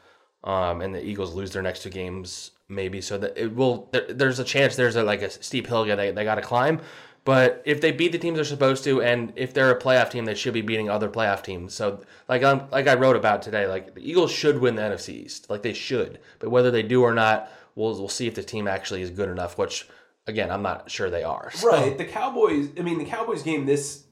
um, 0.43 0.81
and 0.81 0.95
the 0.95 1.03
Eagles 1.03 1.33
lose 1.35 1.51
their 1.51 1.61
next 1.61 1.83
two 1.83 1.89
games, 1.89 2.51
maybe 2.67 3.01
so 3.01 3.17
that 3.17 3.37
it 3.37 3.55
will. 3.55 3.89
There, 3.91 4.05
there's 4.07 4.39
a 4.39 4.43
chance 4.43 4.75
there's 4.75 4.95
a, 4.95 5.03
like 5.03 5.21
a 5.21 5.29
steep 5.29 5.67
hill 5.67 5.83
they 5.85 6.11
they 6.11 6.23
got 6.23 6.35
to 6.35 6.41
climb. 6.41 6.81
But 7.25 7.61
if 7.65 7.81
they 7.81 7.91
beat 7.91 8.11
the 8.11 8.17
teams 8.17 8.35
they're 8.37 8.45
supposed 8.45 8.83
to, 8.85 9.01
and 9.01 9.33
if 9.35 9.53
they're 9.53 9.71
a 9.71 9.79
playoff 9.79 10.09
team, 10.11 10.25
they 10.25 10.35
should 10.35 10.53
be 10.53 10.61
beating 10.61 10.89
other 10.89 11.09
playoff 11.09 11.43
teams. 11.43 11.73
So, 11.73 12.01
like 12.27 12.43
um, 12.43 12.63
like 12.71 12.87
I 12.87 12.95
wrote 12.95 13.15
about 13.15 13.41
today, 13.41 13.67
like 13.67 13.93
the 13.93 14.01
Eagles 14.09 14.31
should 14.31 14.59
win 14.59 14.75
the 14.75 14.81
NFC 14.81 15.09
East, 15.09 15.49
like 15.49 15.61
they 15.61 15.73
should. 15.73 16.19
But 16.39 16.49
whether 16.49 16.71
they 16.71 16.81
do 16.83 17.03
or 17.03 17.13
not, 17.13 17.51
we'll 17.75 17.93
we'll 17.99 18.07
see 18.09 18.27
if 18.27 18.35
the 18.35 18.43
team 18.43 18.67
actually 18.67 19.01
is 19.01 19.11
good 19.11 19.29
enough. 19.29 19.57
Which, 19.57 19.87
again, 20.27 20.49
I'm 20.49 20.63
not 20.63 20.89
sure 20.89 21.09
they 21.09 21.23
are. 21.23 21.51
So- 21.51 21.67
Right. 21.69 21.97
The 21.97 22.05
Cowboys. 22.05 22.69
I 22.79 22.81
mean, 22.81 22.97
the 22.97 23.05
Cowboys 23.05 23.43
game. 23.43 23.65
This, 23.65 24.05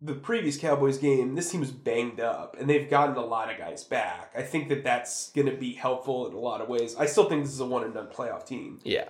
the 0.00 0.14
previous 0.14 0.56
Cowboys 0.58 0.98
game. 0.98 1.34
This 1.34 1.50
team 1.50 1.60
was 1.60 1.72
banged 1.72 2.20
up, 2.20 2.56
and 2.60 2.68
they've 2.70 2.88
gotten 2.88 3.16
a 3.16 3.24
lot 3.24 3.50
of 3.50 3.58
guys 3.58 3.82
back. 3.82 4.32
I 4.36 4.42
think 4.42 4.68
that 4.68 4.84
that's 4.84 5.32
going 5.32 5.46
to 5.48 5.56
be 5.56 5.72
helpful 5.72 6.28
in 6.28 6.34
a 6.34 6.38
lot 6.38 6.60
of 6.60 6.68
ways. 6.68 6.94
I 6.96 7.06
still 7.06 7.28
think 7.28 7.42
this 7.44 7.52
is 7.54 7.60
a 7.60 7.66
one 7.66 7.82
and 7.84 7.94
done 7.94 8.06
playoff 8.08 8.46
team. 8.46 8.78
Yeah, 8.84 9.08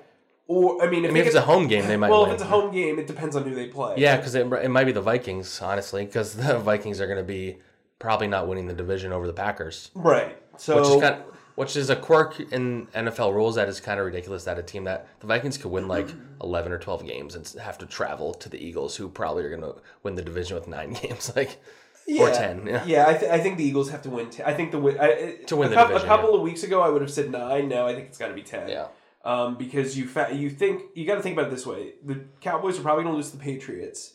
Or 0.48 0.82
I 0.82 0.88
mean, 0.88 1.04
if, 1.04 1.10
I 1.10 1.14
mean, 1.14 1.20
if 1.20 1.26
it's 1.26 1.36
a 1.36 1.42
home 1.42 1.68
game, 1.68 1.86
they 1.86 1.96
might. 1.96 2.10
well, 2.10 2.22
win. 2.22 2.30
if 2.30 2.34
it's 2.34 2.42
a 2.42 2.46
home 2.46 2.72
game, 2.72 2.98
it 2.98 3.06
depends 3.06 3.36
on 3.36 3.44
who 3.44 3.54
they 3.54 3.66
play. 3.66 3.94
Yeah, 3.98 4.16
because 4.16 4.34
it, 4.34 4.50
it 4.50 4.70
might 4.70 4.84
be 4.84 4.92
the 4.92 5.02
Vikings, 5.02 5.60
honestly, 5.60 6.06
because 6.06 6.34
the 6.34 6.58
Vikings 6.70 7.00
are 7.00 7.06
going 7.06 7.18
to 7.18 7.22
be 7.24 7.58
probably 7.98 8.28
not 8.28 8.48
winning 8.48 8.66
the 8.66 8.72
division 8.74 9.12
over 9.12 9.26
the 9.26 9.32
Packers, 9.32 9.90
Right. 9.94 10.36
So 10.56 10.76
which 10.76 10.88
is 10.88 11.00
kind 11.02 11.14
of, 11.16 11.20
which 11.56 11.76
is 11.76 11.90
a 11.90 11.96
quirk 11.96 12.40
in 12.52 12.86
NFL 12.88 13.34
rules 13.34 13.56
that 13.56 13.68
is 13.68 13.78
kind 13.80 14.00
of 14.00 14.06
ridiculous. 14.06 14.44
That 14.44 14.58
a 14.58 14.62
team 14.62 14.84
that 14.84 15.06
the 15.20 15.26
Vikings 15.26 15.58
could 15.58 15.70
win 15.70 15.86
like 15.86 16.08
eleven 16.42 16.72
or 16.72 16.78
twelve 16.78 17.06
games 17.06 17.34
and 17.34 17.46
have 17.60 17.76
to 17.78 17.86
travel 17.86 18.32
to 18.34 18.48
the 18.48 18.58
Eagles, 18.58 18.96
who 18.96 19.08
probably 19.08 19.44
are 19.44 19.50
going 19.50 19.60
to 19.62 19.74
win 20.02 20.14
the 20.14 20.22
division 20.22 20.54
with 20.56 20.66
nine 20.66 20.92
games, 21.02 21.30
like 21.36 21.58
yeah. 22.06 22.22
or 22.22 22.30
10, 22.32 22.82
yeah. 22.86 23.06
I, 23.06 23.14
th- 23.14 23.30
I 23.30 23.38
think 23.38 23.58
the 23.58 23.64
Eagles 23.64 23.90
have 23.90 24.00
to 24.02 24.08
win. 24.10 24.30
T- 24.30 24.42
I 24.42 24.54
think 24.54 24.70
the 24.70 24.78
win 24.78 24.98
I, 24.98 25.36
To 25.46 25.56
win 25.56 25.66
a 25.66 25.70
the 25.70 25.76
coup- 25.76 25.88
division, 25.88 26.06
A 26.06 26.08
couple 26.08 26.34
of 26.34 26.40
weeks 26.40 26.62
ago, 26.62 26.80
I 26.80 26.88
would 26.88 27.02
have 27.02 27.10
said 27.10 27.30
nine. 27.30 27.68
Now 27.68 27.86
I 27.86 27.94
think 27.94 28.06
it's 28.08 28.16
got 28.18 28.28
to 28.28 28.34
be 28.34 28.42
ten. 28.42 28.66
yeah, 28.68 28.86
um, 29.24 29.56
because 29.56 29.96
you 29.98 30.06
fa- 30.08 30.30
you 30.32 30.50
think 30.50 30.82
you 30.94 31.06
got 31.06 31.16
to 31.16 31.22
think 31.22 31.34
about 31.36 31.48
it 31.48 31.50
this 31.50 31.66
way: 31.66 31.94
the 32.04 32.24
Cowboys 32.40 32.78
are 32.78 32.82
probably 32.82 33.04
going 33.04 33.14
to 33.14 33.16
lose 33.16 33.30
to 33.30 33.36
the 33.36 33.42
Patriots, 33.42 34.14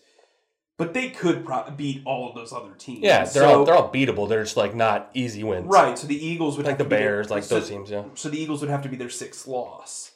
but 0.78 0.94
they 0.94 1.10
could 1.10 1.46
pro- 1.46 1.70
beat 1.72 2.02
all 2.06 2.30
of 2.30 2.36
those 2.36 2.52
other 2.54 2.74
teams. 2.78 3.02
yeah. 3.04 3.20
They're 3.20 3.28
So- 3.44 3.60
all 3.60 3.66
they're 3.66 3.76
all 3.76 3.92
beatable. 3.92 4.28
They're 4.30 4.44
just 4.44 4.58
like 4.58 4.74
not 4.76 5.10
easy 5.14 5.44
wins, 5.44 5.68
right. 5.68 5.98
So 5.98 6.08
the 6.08 6.26
Eagles 6.26 6.58
would 6.58 6.66
Like 6.66 6.72
have 6.74 6.78
the 6.80 6.84
to 6.86 6.90
be 6.90 6.96
their- 6.96 7.06
Bears, 7.16 7.30
like 7.30 7.44
so, 7.44 7.56
those 7.60 7.70
teams. 7.70 7.90
Yeah. 7.92 8.04
So 8.16 8.30
the 8.30 8.40
Eagles 8.42 8.62
would 8.62 8.70
have 8.70 8.82
to 8.84 8.90
be 8.90 8.96
their 8.98 9.10
sixth 9.10 9.48
loss. 9.48 10.12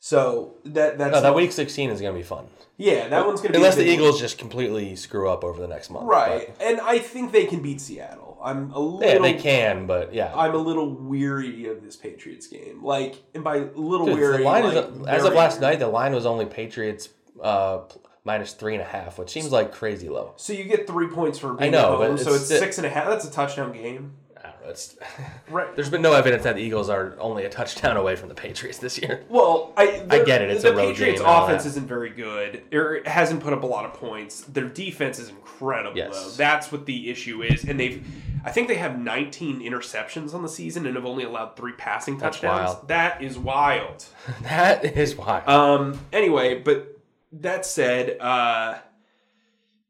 So 0.00 0.54
that 0.64 0.96
that's 0.98 1.12
No, 1.12 1.20
that 1.20 1.34
week 1.34 1.50
sixteen 1.52 1.90
is 1.90 2.00
going 2.00 2.14
to 2.14 2.18
be 2.18 2.22
fun, 2.24 2.46
yeah, 2.76 3.08
that 3.08 3.26
one's 3.26 3.40
going 3.40 3.52
to 3.52 3.58
be 3.58 3.64
unless 3.64 3.74
the 3.74 3.82
big 3.82 3.98
one. 3.98 4.06
Eagles 4.08 4.20
just 4.20 4.38
completely 4.38 4.94
screw 4.94 5.28
up 5.28 5.42
over 5.42 5.60
the 5.60 5.66
next 5.66 5.90
month, 5.90 6.06
right? 6.06 6.54
And 6.60 6.80
I 6.80 7.00
think 7.00 7.32
they 7.32 7.46
can 7.46 7.60
beat 7.60 7.80
Seattle. 7.80 8.27
I'm 8.42 8.70
a 8.72 8.78
little. 8.78 9.14
yeah, 9.14 9.18
they 9.20 9.34
can, 9.34 9.86
but 9.86 10.14
yeah. 10.14 10.32
I'm 10.34 10.54
a 10.54 10.58
little 10.58 10.94
weary 10.94 11.66
of 11.66 11.82
this 11.82 11.96
Patriots 11.96 12.46
game. 12.46 12.82
Like, 12.82 13.22
and 13.34 13.42
by 13.42 13.58
little 13.74 14.06
Dude, 14.06 14.18
weary, 14.18 14.44
like, 14.44 14.64
is 14.64 15.06
as 15.06 15.24
of 15.24 15.34
last 15.34 15.60
night. 15.60 15.78
The 15.78 15.88
line 15.88 16.14
was 16.14 16.26
only 16.26 16.46
Patriots 16.46 17.08
uh, 17.42 17.80
minus 18.24 18.52
three 18.52 18.74
and 18.74 18.82
a 18.82 18.86
half, 18.86 19.18
which 19.18 19.30
seems 19.30 19.50
like 19.50 19.72
crazy 19.72 20.08
low. 20.08 20.34
So 20.36 20.52
you 20.52 20.64
get 20.64 20.86
three 20.86 21.08
points 21.08 21.38
for 21.38 21.54
being 21.54 21.72
know, 21.72 21.94
at 21.94 21.98
but 21.98 22.08
home. 22.08 22.18
So 22.18 22.34
it's 22.34 22.50
it's 22.50 22.60
six 22.60 22.78
and 22.78 22.86
a 22.86 22.90
half. 22.90 23.08
That's 23.08 23.24
a 23.24 23.30
touchdown 23.30 23.72
game. 23.72 24.14
I 24.44 24.48
don't 24.50 24.62
know. 24.62 24.68
It's, 24.70 24.96
Right. 25.50 25.74
there's 25.74 25.88
been 25.90 26.02
no 26.02 26.12
evidence 26.12 26.42
that 26.44 26.56
the 26.56 26.62
Eagles 26.62 26.88
are 26.88 27.14
only 27.18 27.44
a 27.44 27.48
touchdown 27.48 27.96
away 27.96 28.16
from 28.16 28.28
the 28.28 28.34
Patriots 28.34 28.78
this 28.78 28.98
year. 28.98 29.24
Well, 29.30 29.72
I 29.76 30.04
I 30.10 30.18
get 30.24 30.42
it, 30.42 30.50
it's 30.50 30.62
the 30.62 30.72
a 30.72 30.76
road 30.76 30.94
Patriots' 30.94 31.20
game 31.20 31.28
offense 31.28 31.64
isn't 31.66 31.86
very 31.86 32.10
good. 32.10 32.62
It 32.70 33.06
hasn't 33.06 33.42
put 33.42 33.52
up 33.52 33.62
a 33.62 33.66
lot 33.66 33.84
of 33.84 33.94
points. 33.94 34.42
Their 34.42 34.68
defense 34.68 35.18
is 35.18 35.28
incredible, 35.30 35.96
Yes. 35.96 36.12
though. 36.14 36.30
That's 36.30 36.70
what 36.72 36.86
the 36.86 37.10
issue 37.10 37.42
is. 37.42 37.64
And 37.64 37.78
they've, 37.80 38.06
I 38.44 38.50
think 38.50 38.68
they 38.68 38.76
have 38.76 38.98
19 38.98 39.60
interceptions 39.60 40.34
on 40.34 40.42
the 40.42 40.48
season 40.48 40.86
and 40.86 40.94
have 40.96 41.04
only 41.06 41.24
allowed 41.24 41.56
three 41.56 41.72
passing 41.72 42.16
That's 42.18 42.36
touchdowns. 42.38 42.74
wild. 42.74 42.88
That 42.88 43.22
is 43.22 43.38
wild. 43.38 44.04
that 44.42 44.84
is 44.84 45.16
wild. 45.16 45.48
Um. 45.48 46.00
Anyway, 46.12 46.60
but 46.60 46.98
that 47.32 47.66
said, 47.66 48.18
uh, 48.20 48.78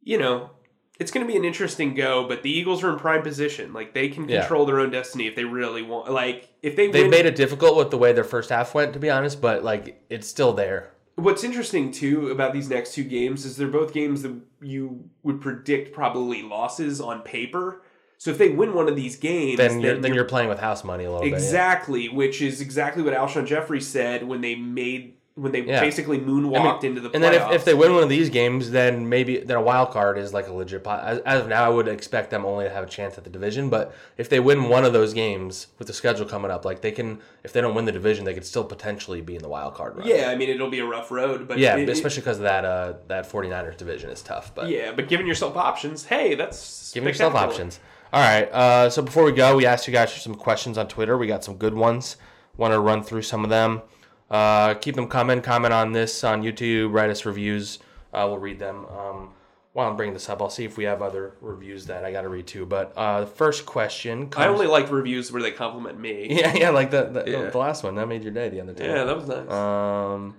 you 0.02 0.18
know. 0.18 0.50
It's 0.98 1.12
going 1.12 1.24
to 1.26 1.32
be 1.32 1.36
an 1.38 1.44
interesting 1.44 1.94
go, 1.94 2.26
but 2.26 2.42
the 2.42 2.50
Eagles 2.50 2.82
are 2.82 2.90
in 2.92 2.98
prime 2.98 3.22
position. 3.22 3.72
Like 3.72 3.94
they 3.94 4.08
can 4.08 4.28
Yeah. 4.28 4.40
control 4.40 4.66
their 4.66 4.80
own 4.80 4.90
destiny 4.90 5.26
if 5.28 5.36
they 5.36 5.44
really 5.44 5.82
want. 5.82 6.10
Like 6.10 6.48
if 6.62 6.74
they 6.74 6.88
They've 6.88 7.02
win, 7.04 7.10
made 7.10 7.26
it 7.26 7.36
difficult 7.36 7.76
with 7.76 7.90
the 7.90 7.98
way 7.98 8.12
their 8.12 8.24
first 8.24 8.50
half 8.50 8.74
went, 8.74 8.92
to 8.94 8.98
be 8.98 9.08
honest, 9.10 9.40
but 9.40 9.62
like 9.62 10.02
it's 10.10 10.26
still 10.26 10.52
there. 10.52 10.90
What's 11.14 11.42
interesting 11.44 11.90
too 11.92 12.28
about 12.30 12.52
these 12.52 12.68
next 12.68 12.94
two 12.94 13.04
games 13.04 13.44
is 13.44 13.56
they're 13.56 13.68
both 13.68 13.92
games 13.92 14.22
that 14.22 14.36
you 14.60 15.08
would 15.22 15.40
predict 15.40 15.92
probably 15.92 16.42
losses 16.42 17.00
on 17.00 17.22
paper. 17.22 17.82
So 18.18 18.32
if 18.32 18.38
they 18.38 18.48
win 18.50 18.74
one 18.74 18.88
of 18.88 18.96
these 18.96 19.14
games, 19.16 19.58
Then 19.58 19.80
you're 19.80 19.98
then 19.98 20.14
you're 20.14 20.24
playing 20.24 20.48
with 20.48 20.58
house 20.58 20.82
money 20.82 21.04
a 21.04 21.08
little 21.10 21.22
bit. 21.24 21.30
yeah. 21.30 21.36
exactly, 21.36 22.08
which 22.08 22.42
is 22.42 22.60
exactly 22.60 23.02
what 23.04 23.14
Alshon 23.14 23.46
Jeffery 23.46 23.80
said 23.80 24.26
when 24.26 24.40
they 24.40 24.56
made 24.56 25.14
when 25.40 25.52
they 25.52 25.60
Yeah. 25.62 25.80
basically 25.80 26.18
moonwalked 26.18 26.84
into 26.84 27.00
the 27.00 27.08
playoffs. 27.08 27.14
And 27.14 27.24
then 27.24 27.34
if, 27.34 27.52
if 27.52 27.64
they 27.64 27.74
win 27.74 27.94
one 27.94 28.02
of 28.02 28.08
these 28.08 28.28
games, 28.30 28.70
then 28.70 29.08
maybe 29.08 29.38
then 29.38 29.56
a 29.56 29.60
wild 29.62 29.90
card 29.90 30.18
is 30.18 30.34
like 30.34 30.48
a 30.48 30.52
legit. 30.52 30.84
po- 30.84 30.90
As, 31.02 31.18
as 31.20 31.42
of 31.42 31.48
now, 31.48 31.64
I 31.64 31.68
would 31.68 31.88
expect 31.88 32.30
them 32.30 32.44
only 32.44 32.64
to 32.64 32.70
have 32.70 32.84
a 32.84 32.88
chance 32.88 33.16
at 33.18 33.24
the 33.24 33.30
division. 33.30 33.70
But 33.70 33.94
if 34.16 34.28
they 34.28 34.40
win 34.40 34.68
one 34.68 34.84
of 34.84 34.92
those 34.92 35.14
games 35.14 35.68
with 35.78 35.86
the 35.86 35.94
schedule 35.94 36.26
coming 36.26 36.50
up, 36.50 36.64
like 36.64 36.80
they 36.80 36.90
can, 36.92 37.20
if 37.44 37.52
they 37.52 37.60
don't 37.60 37.74
win 37.74 37.84
the 37.84 37.92
division, 37.92 38.24
they 38.24 38.34
could 38.34 38.44
still 38.46 38.64
potentially 38.64 39.20
be 39.20 39.36
in 39.36 39.42
the 39.42 39.48
wild 39.48 39.74
card 39.74 39.96
run. 39.96 40.06
yeah, 40.06 40.28
I 40.30 40.34
mean 40.36 40.48
it'll 40.48 40.70
be 40.70 40.80
a 40.80 40.86
rough 40.86 41.10
road, 41.10 41.46
but 41.48 41.58
yeah, 41.58 41.76
it- 41.76 41.88
especially 41.88 42.20
because 42.22 42.40
that 42.40 42.64
uh, 42.64 42.94
that 43.08 43.30
49ers 43.30 43.76
division 43.76 44.10
is 44.10 44.22
tough. 44.22 44.54
But 44.54 44.68
yeah, 44.68 44.92
but 44.92 45.08
giving 45.08 45.26
yourself 45.26 45.56
options, 45.56 46.04
hey, 46.06 46.34
that's 46.34 46.92
giving 46.92 47.08
yourself 47.08 47.34
options. 47.34 47.80
All 48.12 48.20
right. 48.22 48.50
Uh, 48.50 48.88
so 48.88 49.02
before 49.02 49.22
we 49.24 49.32
go, 49.32 49.56
we 49.56 49.66
asked 49.66 49.86
you 49.86 49.92
guys 49.92 50.10
for 50.12 50.18
some 50.18 50.34
questions 50.34 50.78
on 50.78 50.88
Twitter. 50.88 51.18
We 51.18 51.26
got 51.26 51.44
some 51.44 51.56
good 51.56 51.74
ones. 51.74 52.16
Want 52.56 52.72
to 52.72 52.80
run 52.80 53.02
through 53.04 53.22
some 53.22 53.44
of 53.44 53.50
them. 53.50 53.82
Uh, 54.30 54.74
keep 54.74 54.94
them 54.94 55.08
coming. 55.08 55.40
Comment 55.40 55.72
on 55.72 55.92
this 55.92 56.22
on 56.24 56.42
YouTube. 56.42 56.92
Write 56.92 57.10
us 57.10 57.24
reviews. 57.24 57.78
Uh, 58.12 58.24
we'll 58.28 58.38
read 58.38 58.58
them. 58.58 58.86
Um, 58.86 59.30
while 59.72 59.88
I'm 59.88 59.96
bringing 59.96 60.14
this 60.14 60.28
up, 60.28 60.42
I'll 60.42 60.50
see 60.50 60.64
if 60.64 60.76
we 60.76 60.84
have 60.84 61.02
other 61.02 61.34
reviews 61.40 61.86
that 61.86 62.04
I 62.04 62.10
got 62.10 62.22
to 62.22 62.28
read 62.28 62.46
too. 62.46 62.66
But 62.66 62.92
uh, 62.96 63.20
the 63.20 63.26
first 63.26 63.64
question 63.64 64.28
comes. 64.28 64.44
I 64.44 64.48
only 64.48 64.66
like 64.66 64.90
reviews 64.90 65.30
where 65.30 65.40
they 65.42 65.50
compliment 65.52 65.98
me. 66.00 66.26
yeah, 66.30 66.54
yeah, 66.54 66.70
like 66.70 66.90
the 66.90 67.04
the, 67.04 67.24
Yeah. 67.30 67.50
the 67.50 67.58
last 67.58 67.84
one 67.84 67.94
that 67.94 68.06
made 68.08 68.22
your 68.22 68.32
day 68.32 68.48
the 68.48 68.60
other 68.60 68.72
day. 68.72 68.86
Yeah, 68.86 69.04
that 69.04 69.16
was 69.16 69.28
nice. 69.28 69.48
Um, 69.50 70.34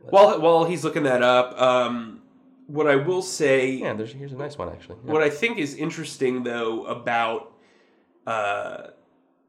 while 0.00 0.40
while 0.40 0.64
he's 0.64 0.84
looking 0.84 1.04
that 1.04 1.22
up, 1.22 1.58
um, 1.60 2.20
what 2.66 2.86
I 2.86 2.96
will 2.96 3.22
say, 3.22 3.70
yeah, 3.70 3.94
there's 3.94 4.12
here's 4.12 4.32
a 4.32 4.36
nice 4.36 4.58
one 4.58 4.68
actually. 4.68 4.98
Yeah. 5.04 5.12
what 5.12 5.22
I 5.22 5.30
think 5.30 5.58
is 5.58 5.74
interesting 5.74 6.42
though 6.42 6.84
about 6.86 7.52
uh, 8.26 8.88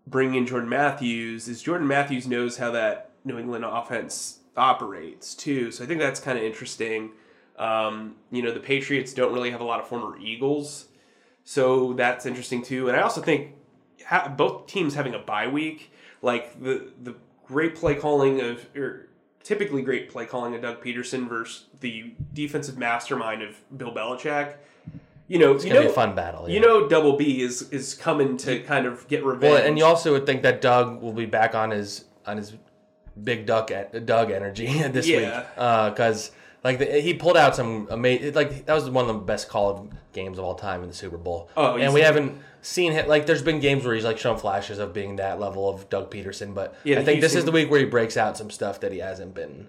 bringing 0.08 0.36
in 0.36 0.46
Jordan 0.48 0.70
Matthews 0.70 1.48
is 1.48 1.62
Jordan 1.62 1.88
Matthews 1.88 2.28
knows 2.28 2.58
how 2.58 2.72
that 2.72 3.12
New 3.26 3.38
England 3.40 3.66
offense 3.66 4.40
operates 4.56 5.34
too. 5.36 5.72
So 5.72 5.84
I 5.84 5.88
think 5.88 6.00
that's 6.00 6.20
kind 6.20 6.38
of 6.38 6.44
interesting. 6.44 7.12
Um, 7.58 8.16
you 8.32 8.42
know, 8.42 8.52
the 8.52 8.60
Patriots 8.60 9.14
don't 9.14 9.34
really 9.34 9.52
have 9.52 9.62
a 9.62 9.64
lot 9.64 9.80
of 9.80 9.88
former 9.88 10.18
Eagles, 10.18 10.88
so 11.44 11.94
that's 11.94 12.26
interesting 12.26 12.64
too. 12.64 12.88
And 12.88 12.98
I 12.98 13.02
also 13.02 13.22
think 13.22 13.54
ha- 14.06 14.34
both 14.36 14.68
teams 14.68 14.96
having 14.96 15.14
a 15.14 15.20
bye 15.20 15.48
week, 15.48 15.92
like 16.22 16.62
the 16.62 16.92
the 17.02 17.16
great 17.46 17.76
play 17.76 17.96
calling 17.96 18.42
of 18.42 18.66
or 18.76 19.08
typically 19.44 19.82
great 19.82 20.10
play 20.10 20.26
calling 20.26 20.56
of 20.56 20.62
Doug 20.62 20.84
Pederson 20.84 21.28
versus 21.28 21.66
the 21.80 22.14
defensive 22.34 22.78
mastermind 22.78 23.44
of 23.44 23.56
Bill 23.78 23.94
Belichick. 23.94 24.56
You 25.28 25.40
know, 25.40 25.54
it's 25.54 25.64
you 25.64 25.70
gonna 25.70 25.82
know, 25.82 25.88
be 25.88 25.92
a 25.92 25.96
fun 25.96 26.16
battle. 26.16 26.50
you 26.50 26.60
know, 26.60 26.88
Double 26.88 27.18
B 27.18 27.42
is 27.42 27.70
is 27.70 27.94
coming 27.94 28.36
to 28.38 28.60
kind 28.64 28.86
of 28.86 29.08
get 29.08 29.24
revenge. 29.24 29.54
Well, 29.54 29.66
and 29.66 29.78
you 29.78 29.86
also 29.86 30.12
would 30.14 30.26
think 30.26 30.42
that 30.42 30.60
Doug 30.62 31.02
will 31.02 31.14
be 31.14 31.26
back 31.26 31.56
on 31.56 31.72
his 31.72 32.06
on 32.26 32.38
his 32.38 32.54
big 33.22 33.46
duck 33.46 33.72
at, 33.72 34.06
Doug 34.06 34.32
energy 34.32 34.66
this 34.94 35.08
Yeah. 35.08 35.46
Uh, 35.58 35.90
week 35.90 35.96
because 35.96 36.32
like 36.64 36.80
the, 36.80 36.86
he 37.02 37.14
pulled 37.14 37.38
out 37.38 37.56
some 37.56 37.88
amazing 37.92 38.34
like 38.34 38.66
that 38.66 38.74
was 38.74 38.90
one 38.90 39.10
of 39.10 39.16
the 39.16 39.22
best 39.22 39.50
call 39.50 39.90
games 40.14 40.38
of 40.38 40.46
all 40.46 40.56
time 40.56 40.82
in 40.82 40.88
the 40.88 40.94
Super 40.96 41.18
Bowl. 41.18 41.50
Oh, 41.58 41.76
and 41.76 41.94
we 41.94 42.02
haven't 42.02 42.38
seen 42.62 42.94
him 42.94 43.08
like 43.08 43.26
there's 43.26 43.42
been 43.42 43.60
games 43.60 43.84
where 43.84 43.94
he's 43.94 44.06
like 44.06 44.18
shown 44.18 44.38
flashes 44.38 44.80
of 44.80 44.94
being 44.94 45.18
that 45.18 45.40
level 45.40 45.70
of 45.70 45.90
Doug 45.90 46.10
Pederson, 46.10 46.54
but 46.54 46.76
Yeah, 46.84 47.00
I 47.00 47.04
think 47.04 47.22
this 47.22 47.36
is 47.36 47.46
the 47.46 47.52
week 47.52 47.70
where 47.70 47.80
he 47.80 47.86
breaks 47.86 48.16
out 48.18 48.38
some 48.38 48.50
stuff 48.50 48.80
that 48.80 48.92
he 48.92 49.00
hasn't 49.00 49.34
been. 49.34 49.68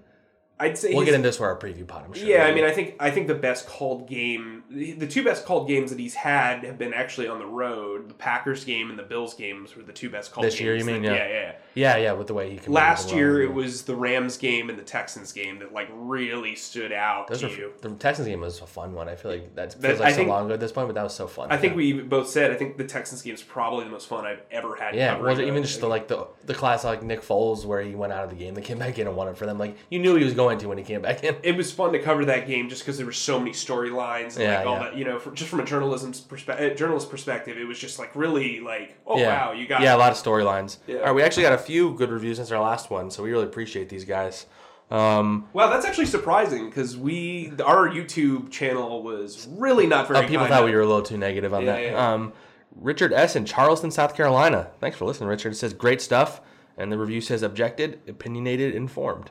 I'd 0.61 0.79
say 0.79 0.95
We'll 0.95 1.05
get 1.05 1.15
into 1.15 1.27
this 1.29 1.37
for 1.39 1.47
our 1.47 1.59
preview 1.59 1.85
pod. 1.87 2.05
I'm 2.07 2.13
sure. 2.13 2.25
Yeah, 2.27 2.45
I 2.45 2.55
mean, 2.55 2.65
I 2.65 2.71
think 2.71 2.95
I 3.01 3.11
think 3.11 3.27
the 3.27 3.35
best 3.35 3.67
called 3.67 4.09
game, 4.09 4.63
the 4.71 5.07
two 5.07 5.25
best 5.25 5.45
called 5.45 5.67
games 5.67 5.91
that 5.91 5.99
he's 5.99 6.15
had 6.15 6.63
have 6.65 6.79
been 6.79 6.95
actually 6.95 7.27
on 7.27 7.41
the 7.41 7.47
road. 7.47 8.09
The 8.09 8.15
Packers 8.15 8.65
game 8.65 8.89
and 8.89 8.97
the 8.99 9.03
Bills 9.03 9.35
games 9.35 9.75
were 9.75 9.83
the 9.83 9.93
two 9.93 10.11
best 10.11 10.31
called 10.33 10.47
This 10.47 10.55
games. 10.55 10.61
year, 10.65 10.77
you 10.77 10.85
mean? 10.85 11.03
that- 11.03 11.13
Yeah. 11.13 11.27
yeah, 11.27 11.33
yeah. 11.33 11.53
yeah, 11.75 11.97
yeah, 11.97 12.13
with 12.13 12.29
the 12.29 12.35
way 12.35 12.51
he 12.51 12.59
can. 12.59 12.73
Last 12.73 13.13
year, 13.13 13.43
it 13.43 13.53
was 13.53 13.83
the 13.83 13.97
Rams 13.97 14.37
game 14.37 14.71
and 14.71 14.79
the 14.79 14.85
Texans 14.85 15.33
game 15.33 15.59
that 15.59 15.73
like 15.73 15.89
really 15.93 16.55
stood 16.55 16.93
out 16.93 17.27
Those 17.27 17.41
to 17.41 17.47
are, 17.47 17.51
you. 17.51 17.73
the 17.81 17.91
Texans 17.91 18.29
game 18.29 18.41
was 18.41 18.61
a 18.61 18.67
fun 18.67 18.95
one. 18.95 19.09
I 19.09 19.17
feel 19.17 19.33
like 19.33 19.57
that 19.57 19.73
feels 19.73 19.83
That- 19.83 19.99
like 19.99 20.09
I 20.09 20.11
so 20.13 20.17
think- 20.19 20.29
long 20.29 20.45
ago 20.47 20.55
at 20.55 20.61
this 20.61 20.71
point, 20.71 20.87
but 20.87 20.95
that 20.95 21.03
was 21.03 21.15
so 21.15 21.27
fun. 21.27 21.49
I 21.51 21.57
think 21.57 21.73
Yeah. 21.73 21.77
we 21.79 21.93
both 21.95 22.29
said 22.29 22.53
I 22.53 22.55
think 22.55 22.77
the 22.77 22.85
Texans 22.85 23.23
game 23.23 23.35
is 23.35 23.43
probably 23.43 23.85
the 23.85 23.91
most 23.91 24.07
fun 24.07 24.25
I've 24.25 24.43
ever 24.53 24.77
had. 24.77 24.95
Yeah, 24.95 25.19
was 25.19 25.41
it 25.41 25.49
even 25.49 25.65
just 25.65 25.81
the 25.81 25.89
like 25.89 26.07
the 26.07 26.29
the 26.47 26.55
class 26.55 26.85
like 26.85 27.03
Nick 27.03 27.23
Foles 27.23 27.65
where 27.65 27.83
he 27.83 27.97
went 27.97 28.13
out 28.13 28.23
of 28.23 28.31
the 28.31 28.37
game, 28.37 28.55
they 28.55 28.63
came 28.63 28.79
back 28.79 29.01
in 29.01 29.09
and 29.09 29.17
won 29.17 29.27
it 29.27 29.37
for 29.37 29.47
them. 29.47 29.59
Like 29.59 29.77
you 29.91 29.99
knew 29.99 30.15
he 30.15 30.23
was 30.25 30.33
going 30.35 30.44
to 30.59 30.67
when 30.69 30.79
he 30.79 30.85
came 30.85 31.03
back 31.03 31.25
in. 31.25 31.37
it 31.43 31.57
was 31.57 31.73
fun 31.73 31.93
to 31.93 31.99
cover 31.99 32.25
that 32.27 32.47
game 32.47 32.69
just 32.69 32.83
because 32.83 32.97
there 32.97 33.07
were 33.07 33.13
so 33.13 33.39
many 33.39 33.53
storylines 33.53 34.35
and 34.37 34.43
Yeah, 34.43 34.59
like 34.59 34.67
all 34.67 34.75
yeah. 34.77 34.83
that. 34.85 34.97
You 34.97 35.05
know, 35.05 35.19
for, 35.19 35.31
just 35.33 35.51
from 35.51 35.61
a 35.61 35.65
journalism's 35.65 36.21
perspective, 36.21 36.77
journalist 36.77 37.11
perspective, 37.11 37.57
it 37.59 37.65
was 37.65 37.79
just 37.79 37.99
like 37.99 38.15
really 38.15 38.61
like, 38.61 38.97
oh 39.07 39.19
yeah, 39.19 39.47
wow, 39.47 39.53
you 39.53 39.67
got 39.67 39.83
yeah, 39.83 39.95
a 39.95 39.99
lot 39.99 40.13
of 40.13 40.19
storylines. 40.19 40.79
All 40.89 40.95
right, 40.97 41.13
we 41.15 41.23
actually 41.23 41.43
got 41.45 41.53
a 41.55 41.59
few 41.59 41.95
good 41.95 42.11
reviews 42.11 42.37
since 42.37 42.51
our 42.51 42.63
last 42.63 42.91
one, 42.91 43.11
so 43.11 43.23
we 43.23 43.31
really 43.31 43.45
appreciate 43.45 43.89
these 43.89 44.05
guys. 44.05 44.47
Um, 44.91 45.49
Wow, 45.55 45.71
that's 45.71 45.87
actually 45.87 46.07
surprising 46.07 46.67
because 46.67 46.97
we 46.97 47.53
our 47.65 47.89
YouTube 47.89 48.51
channel 48.51 49.03
was 49.03 49.49
really 49.51 49.87
not 49.87 50.07
very. 50.07 50.25
uh, 50.25 50.29
people 50.29 50.47
thought 50.47 50.65
we 50.65 50.73
were 50.73 50.83
a 50.83 50.87
little 50.87 51.03
too 51.03 51.17
negative 51.17 51.55
on 51.55 51.65
that. 51.65 51.95
Um, 51.95 52.33
Richard 52.77 53.13
S 53.13 53.37
in 53.37 53.45
Charleston, 53.45 53.91
South 53.91 54.15
Carolina. 54.17 54.71
Thanks 54.81 54.97
for 54.97 55.05
listening, 55.05 55.29
Richard. 55.29 55.53
It 55.53 55.57
says 55.57 55.73
great 55.73 56.03
stuff, 56.03 56.41
and 56.77 56.91
the 56.93 56.99
review 56.99 57.21
says 57.21 57.43
objected, 57.43 58.01
opinionated, 58.09 58.75
informed. 58.75 59.31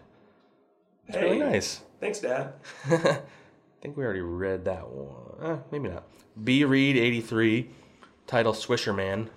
It's 1.08 1.18
really 1.18 1.40
Hey. 1.40 1.50
nice. 1.52 1.82
Thanks, 2.00 2.20
Dad. 2.20 2.54
I 2.90 3.20
think 3.82 3.98
we 3.98 4.04
already 4.04 4.22
read 4.22 4.66
that 4.66 4.88
one. 4.90 5.52
Eh, 5.52 5.58
maybe 5.72 5.90
not. 5.90 6.04
B 6.42 6.64
Reed 6.66 6.98
eighty 6.98 7.22
three, 7.22 7.70
title 8.28 8.54
Swisher 8.54 8.96
Man. 8.96 9.30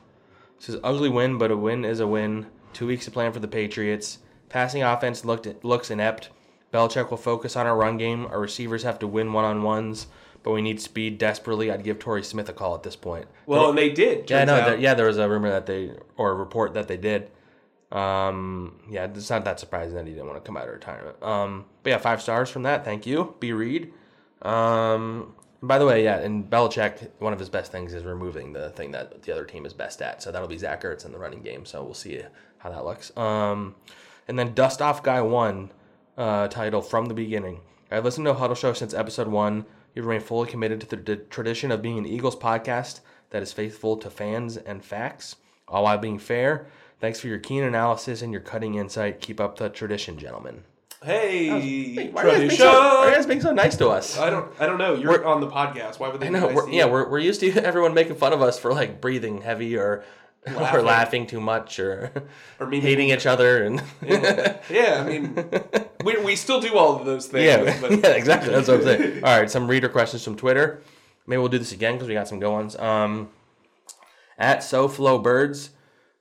Says 0.58 0.78
ugly 0.82 1.08
win, 1.10 1.36
but 1.38 1.50
a 1.50 1.56
win 1.56 1.84
is 1.84 2.00
a 2.00 2.06
win. 2.06 2.46
Two 2.72 2.86
weeks 2.86 3.04
to 3.06 3.10
plan 3.10 3.32
for 3.32 3.40
the 3.40 3.48
Patriots. 3.48 4.18
Passing 4.48 4.82
offense 4.82 5.24
looked 5.24 5.64
looks 5.64 5.90
inept. 5.90 6.30
Belichick 6.72 7.10
will 7.10 7.16
focus 7.18 7.56
on 7.56 7.66
our 7.66 7.76
run 7.76 7.96
game. 7.98 8.26
Our 8.26 8.40
receivers 8.40 8.82
have 8.82 8.98
to 9.00 9.06
win 9.06 9.32
one 9.32 9.44
on 9.44 9.62
ones, 9.62 10.06
but 10.42 10.52
we 10.52 10.62
need 10.62 10.80
speed 10.80 11.18
desperately. 11.18 11.70
I'd 11.70 11.84
give 11.84 11.98
Torrey 11.98 12.22
Smith 12.24 12.48
a 12.48 12.52
call 12.52 12.74
at 12.74 12.82
this 12.82 12.96
point. 12.96 13.26
Well, 13.46 13.68
and 13.70 13.78
they 13.78 13.90
did. 13.90 14.28
Yeah, 14.30 14.44
no, 14.44 14.56
there, 14.56 14.76
yeah, 14.78 14.94
there 14.94 15.06
was 15.06 15.18
a 15.18 15.28
rumor 15.28 15.50
that 15.50 15.66
they 15.66 15.92
or 16.16 16.30
a 16.30 16.34
report 16.34 16.74
that 16.74 16.88
they 16.88 16.96
did. 16.96 17.30
Um, 17.92 18.80
yeah, 18.90 19.04
it's 19.04 19.30
not 19.30 19.44
that 19.44 19.60
surprising 19.60 19.94
that 19.96 20.06
he 20.06 20.12
didn't 20.12 20.26
want 20.26 20.42
to 20.42 20.46
come 20.46 20.56
out 20.56 20.68
of 20.68 20.74
retirement. 20.74 21.22
Um, 21.22 21.66
but 21.82 21.90
yeah, 21.90 21.98
five 21.98 22.20
stars 22.20 22.50
from 22.50 22.64
that. 22.64 22.84
Thank 22.84 23.06
you, 23.06 23.34
B 23.38 23.52
Reed. 23.52 23.92
Um, 24.42 25.34
by 25.62 25.78
the 25.78 25.86
way, 25.86 26.04
yeah, 26.04 26.18
and 26.18 26.48
Belichick, 26.48 27.10
one 27.18 27.32
of 27.32 27.38
his 27.38 27.48
best 27.48 27.72
things 27.72 27.94
is 27.94 28.04
removing 28.04 28.52
the 28.52 28.70
thing 28.70 28.90
that 28.92 29.22
the 29.22 29.32
other 29.32 29.44
team 29.44 29.64
is 29.66 29.72
best 29.72 30.02
at. 30.02 30.22
So 30.22 30.30
that'll 30.30 30.48
be 30.48 30.58
Zach 30.58 30.82
Ertz 30.82 31.06
in 31.06 31.12
the 31.12 31.18
running 31.18 31.42
game. 31.42 31.64
So 31.64 31.82
we'll 31.82 31.94
see 31.94 32.20
how 32.58 32.70
that 32.70 32.84
looks. 32.84 33.16
Um, 33.16 33.74
and 34.28 34.38
then 34.38 34.54
Dust 34.54 34.82
Off 34.82 35.02
Guy 35.02 35.20
One 35.20 35.72
uh, 36.16 36.48
title 36.48 36.82
from 36.82 37.06
the 37.06 37.14
beginning. 37.14 37.60
I've 37.90 38.04
listened 38.04 38.26
to 38.26 38.34
Huddle 38.34 38.56
Show 38.56 38.72
since 38.72 38.94
episode 38.94 39.28
one. 39.28 39.64
You 39.94 40.02
remain 40.02 40.20
fully 40.20 40.48
committed 40.48 40.80
to 40.80 40.88
the 40.88 40.96
d- 40.96 41.22
tradition 41.30 41.70
of 41.70 41.82
being 41.82 41.98
an 41.98 42.06
Eagles 42.06 42.36
podcast 42.36 43.00
that 43.30 43.42
is 43.42 43.52
faithful 43.52 43.96
to 43.98 44.10
fans 44.10 44.56
and 44.56 44.84
facts, 44.84 45.36
all 45.68 45.84
while 45.84 45.98
being 45.98 46.18
fair. 46.18 46.66
Thanks 47.00 47.20
for 47.20 47.28
your 47.28 47.38
keen 47.38 47.62
analysis 47.62 48.22
and 48.22 48.32
your 48.32 48.40
cutting 48.40 48.74
insight. 48.76 49.20
Keep 49.20 49.40
up 49.40 49.58
the 49.58 49.68
tradition, 49.68 50.18
gentlemen. 50.18 50.62
Hey, 51.04 52.08
Why 52.10 52.22
are, 52.22 52.42
you, 52.42 52.50
so, 52.50 52.64
why 52.72 52.78
are 53.06 53.08
you 53.10 53.14
guys 53.16 53.26
being 53.26 53.40
so 53.42 53.52
nice 53.52 53.76
to 53.76 53.88
us? 53.88 54.18
I 54.18 54.30
don't. 54.30 54.50
I 54.58 54.66
don't 54.66 54.78
know. 54.78 54.94
You're 54.94 55.24
on 55.26 55.40
the 55.40 55.46
podcast. 55.48 55.98
Why 56.00 56.08
would 56.08 56.20
they? 56.20 56.26
I 56.26 56.30
be 56.30 56.34
know. 56.40 56.46
nice 56.46 56.54
We're, 56.56 56.66
to 56.66 56.72
yeah, 56.72 56.86
we're, 56.86 57.08
we're 57.08 57.18
used 57.18 57.40
to 57.40 57.52
everyone 57.64 57.92
making 57.94 58.16
fun 58.16 58.32
of 58.32 58.40
us 58.42 58.58
for 58.58 58.72
like 58.72 59.00
breathing 59.00 59.42
heavy 59.42 59.76
or 59.76 60.04
or 60.46 60.52
Laughing. 60.54 60.84
laughing 60.84 61.26
too 61.26 61.40
much 61.40 61.78
or 61.78 62.12
Or 62.60 62.66
maybe- 62.66 62.80
hating 62.80 63.10
each 63.10 63.26
other 63.26 63.64
and 63.64 63.82
yeah. 64.02 65.02
I 65.04 65.08
mean, 65.08 65.36
we, 66.04 66.16
we 66.24 66.34
still 66.36 66.60
do 66.60 66.76
all 66.78 66.96
of 66.98 67.04
those 67.04 67.26
things. 67.26 67.44
yeah, 67.44 67.78
but 67.80 67.90
yeah, 67.90 68.10
exactly. 68.12 68.50
That's 68.52 68.68
what 68.68 68.78
I'm 68.78 68.84
saying. 68.84 69.24
All 69.24 69.38
right, 69.40 69.50
some 69.50 69.68
reader 69.68 69.88
questions 69.88 70.24
from 70.24 70.36
Twitter. 70.36 70.80
Maybe 71.26 71.38
we'll 71.38 71.48
do 71.48 71.58
this 71.58 71.72
again 71.72 71.94
because 71.94 72.06
we 72.08 72.14
got 72.14 72.26
some 72.28 72.38
good 72.40 72.50
ones. 72.52 72.74
Um, 72.76 73.28
at 74.38 74.60
SoFlow 74.60 75.20
Birds 75.22 75.70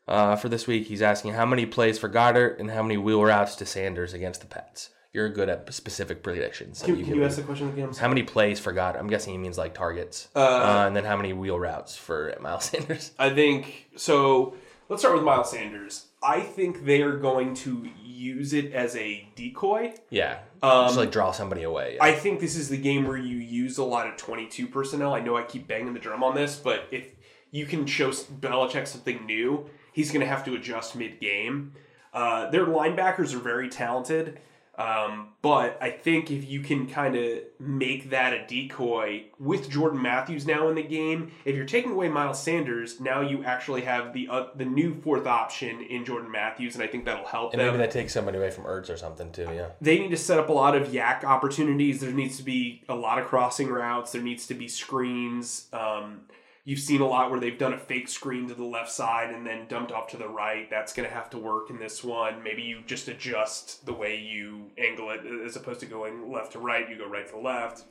uh, 0.07 0.35
for 0.35 0.49
this 0.49 0.67
week, 0.67 0.87
he's 0.87 1.01
asking 1.01 1.33
how 1.33 1.45
many 1.45 1.65
plays 1.65 1.97
for 1.97 2.09
Goedert 2.09 2.59
and 2.59 2.71
how 2.71 2.81
many 2.83 2.97
wheel 2.97 3.23
routes 3.23 3.55
to 3.57 3.65
Sanders 3.65 4.13
against 4.13 4.41
the 4.41 4.47
Pets. 4.47 4.89
You're 5.13 5.29
good 5.29 5.47
at 5.47 5.73
specific 5.73 6.23
predictions. 6.23 6.79
so 6.79 6.87
Can, 6.87 6.97
you 6.97 7.05
can 7.05 7.15
you 7.15 7.23
ask 7.23 7.37
the 7.37 7.43
question 7.43 7.69
again? 7.69 7.93
How 7.93 8.09
many 8.09 8.23
plays 8.23 8.59
for 8.59 8.73
Goedert? 8.73 8.99
I'm 8.99 9.07
guessing 9.07 9.31
he 9.33 9.37
means 9.39 9.57
like 9.57 9.73
targets. 9.73 10.27
Uh, 10.35 10.83
and 10.87 10.95
then 10.95 11.05
how 11.05 11.15
many 11.15 11.31
wheel 11.31 11.57
routes 11.57 11.95
for 11.95 12.35
Miles 12.41 12.65
Sanders? 12.69 13.11
I 13.17 13.29
think 13.29 13.87
so. 13.95 14.55
Let's 14.89 15.01
start 15.01 15.15
with 15.15 15.23
Miles 15.23 15.49
Sanders. 15.49 16.07
I 16.21 16.41
think 16.41 16.85
they 16.85 17.01
are 17.01 17.17
going 17.17 17.53
to 17.55 17.89
use 18.03 18.53
it 18.53 18.71
as 18.73 18.95
a 18.95 19.27
decoy. 19.35 19.93
Yeah, 20.09 20.39
Um, 20.61 20.85
just 20.87 20.97
like 20.97 21.11
draw 21.11 21.31
somebody 21.31 21.63
away. 21.63 21.97
I 21.99 22.11
think 22.11 22.39
this 22.39 22.55
is 22.55 22.69
the 22.69 22.77
game 22.77 23.07
where 23.07 23.17
you 23.17 23.37
use 23.37 23.77
a 23.77 23.83
lot 23.83 24.07
of 24.07 24.17
22 24.17 24.67
personnel. 24.67 25.13
I 25.13 25.21
know 25.21 25.37
I 25.37 25.43
keep 25.43 25.67
banging 25.67 25.93
the 25.93 25.99
drum 25.99 26.23
on 26.23 26.35
this, 26.35 26.55
but 26.57 26.87
if 26.91 27.07
you 27.51 27.65
can 27.65 27.85
show 27.87 28.09
Belichick 28.11 28.85
something 28.87 29.25
new, 29.25 29.69
he's 29.95 30.11
going 30.11 30.21
to 30.21 30.27
have 30.27 30.43
to 30.43 30.53
adjust 30.53 30.95
mid 30.95 31.19
game. 31.21 31.73
Uh, 32.13 32.49
their 32.51 32.65
linebackers 32.65 33.33
are 33.33 33.39
very 33.39 33.69
talented. 33.69 34.39
Um, 34.77 35.29
but 35.41 35.77
I 35.81 35.89
think 35.89 36.29
if 36.29 36.45
you 36.49 36.59
can 36.59 36.85
kind 36.87 37.15
of 37.15 37.39
make 37.59 38.09
that 38.09 38.33
a 38.33 38.45
decoy 38.45 39.23
with 39.39 39.69
Jordan 39.69 40.01
Matthews 40.01 40.45
now 40.45 40.67
in 40.67 40.75
the 40.75 40.83
game, 40.83 41.31
if 41.45 41.55
you're 41.55 41.65
taking 41.65 41.93
away 41.93 42.09
Miles 42.09 42.43
Sanders, 42.43 42.99
now 42.99 43.21
you 43.21 43.45
actually 43.45 43.83
have 43.83 44.11
the 44.11 44.27
uh, 44.29 44.47
the 44.53 44.65
new 44.65 44.93
fourth 44.93 45.27
option 45.27 45.81
in 45.81 46.03
Jordan 46.03 46.29
Matthews, 46.29 46.75
and 46.75 46.83
I 46.83 46.87
think 46.87 47.05
that'll 47.05 47.25
help 47.25 47.53
And 47.53 47.61
them 47.61 47.67
maybe 47.67 47.77
that 47.77 47.91
takes 47.91 48.11
somebody 48.11 48.37
away 48.37 48.51
from 48.51 48.65
Ertz 48.65 48.89
or 48.89 48.97
something 48.97 49.31
too. 49.31 49.47
Yeah. 49.55 49.69
they 49.79 49.97
need 49.97 50.11
to 50.11 50.17
set 50.17 50.39
up 50.39 50.49
a 50.49 50.53
lot 50.53 50.75
of 50.75 50.89
YAC 50.89 51.23
opportunities. 51.23 52.01
There 52.01 52.11
needs 52.11 52.35
to 52.35 52.43
be 52.43 52.83
a 52.89 52.95
lot 52.95 53.17
of 53.17 53.27
crossing 53.27 53.69
routes. 53.69 54.11
There 54.11 54.21
needs 54.21 54.45
to 54.47 54.53
be 54.53 54.67
screens. 54.67 55.67
Um, 55.71 56.23
you've 56.65 56.79
seen 56.79 56.99
a 56.99 57.07
lot 57.07 57.29
where 57.31 57.39
they've 57.39 57.57
done 57.57 57.73
a 57.73 57.77
fake 57.77 58.09
screen 58.09 58.47
to 58.49 58.55
the 58.55 58.65
left 58.65 58.91
side 58.91 59.33
and 59.33 59.45
then 59.45 59.67
dumped 59.67 59.91
off 59.91 60.07
to 60.09 60.17
the 60.17 60.27
right. 60.27 60.69
That's 60.69 60.93
going 60.93 61.07
to 61.07 61.13
have 61.13 61.29
to 61.29 61.37
work 61.37 61.69
in 61.69 61.79
this 61.79 62.03
one. 62.03 62.43
Maybe 62.43 62.63
you 62.63 62.81
just 62.85 63.07
adjust 63.07 63.85
the 63.85 63.93
way 63.93 64.19
you 64.19 64.71
angle 64.77 65.11
it 65.11 65.21
as 65.45 65.55
opposed 65.55 65.79
to 65.81 65.85
going 65.85 66.31
left 66.31 66.51
to 66.53 66.59
right. 66.59 66.89
You 66.89 66.97
go 66.97 67.07
right 67.07 67.27
to 67.29 67.37
left. 67.37 67.85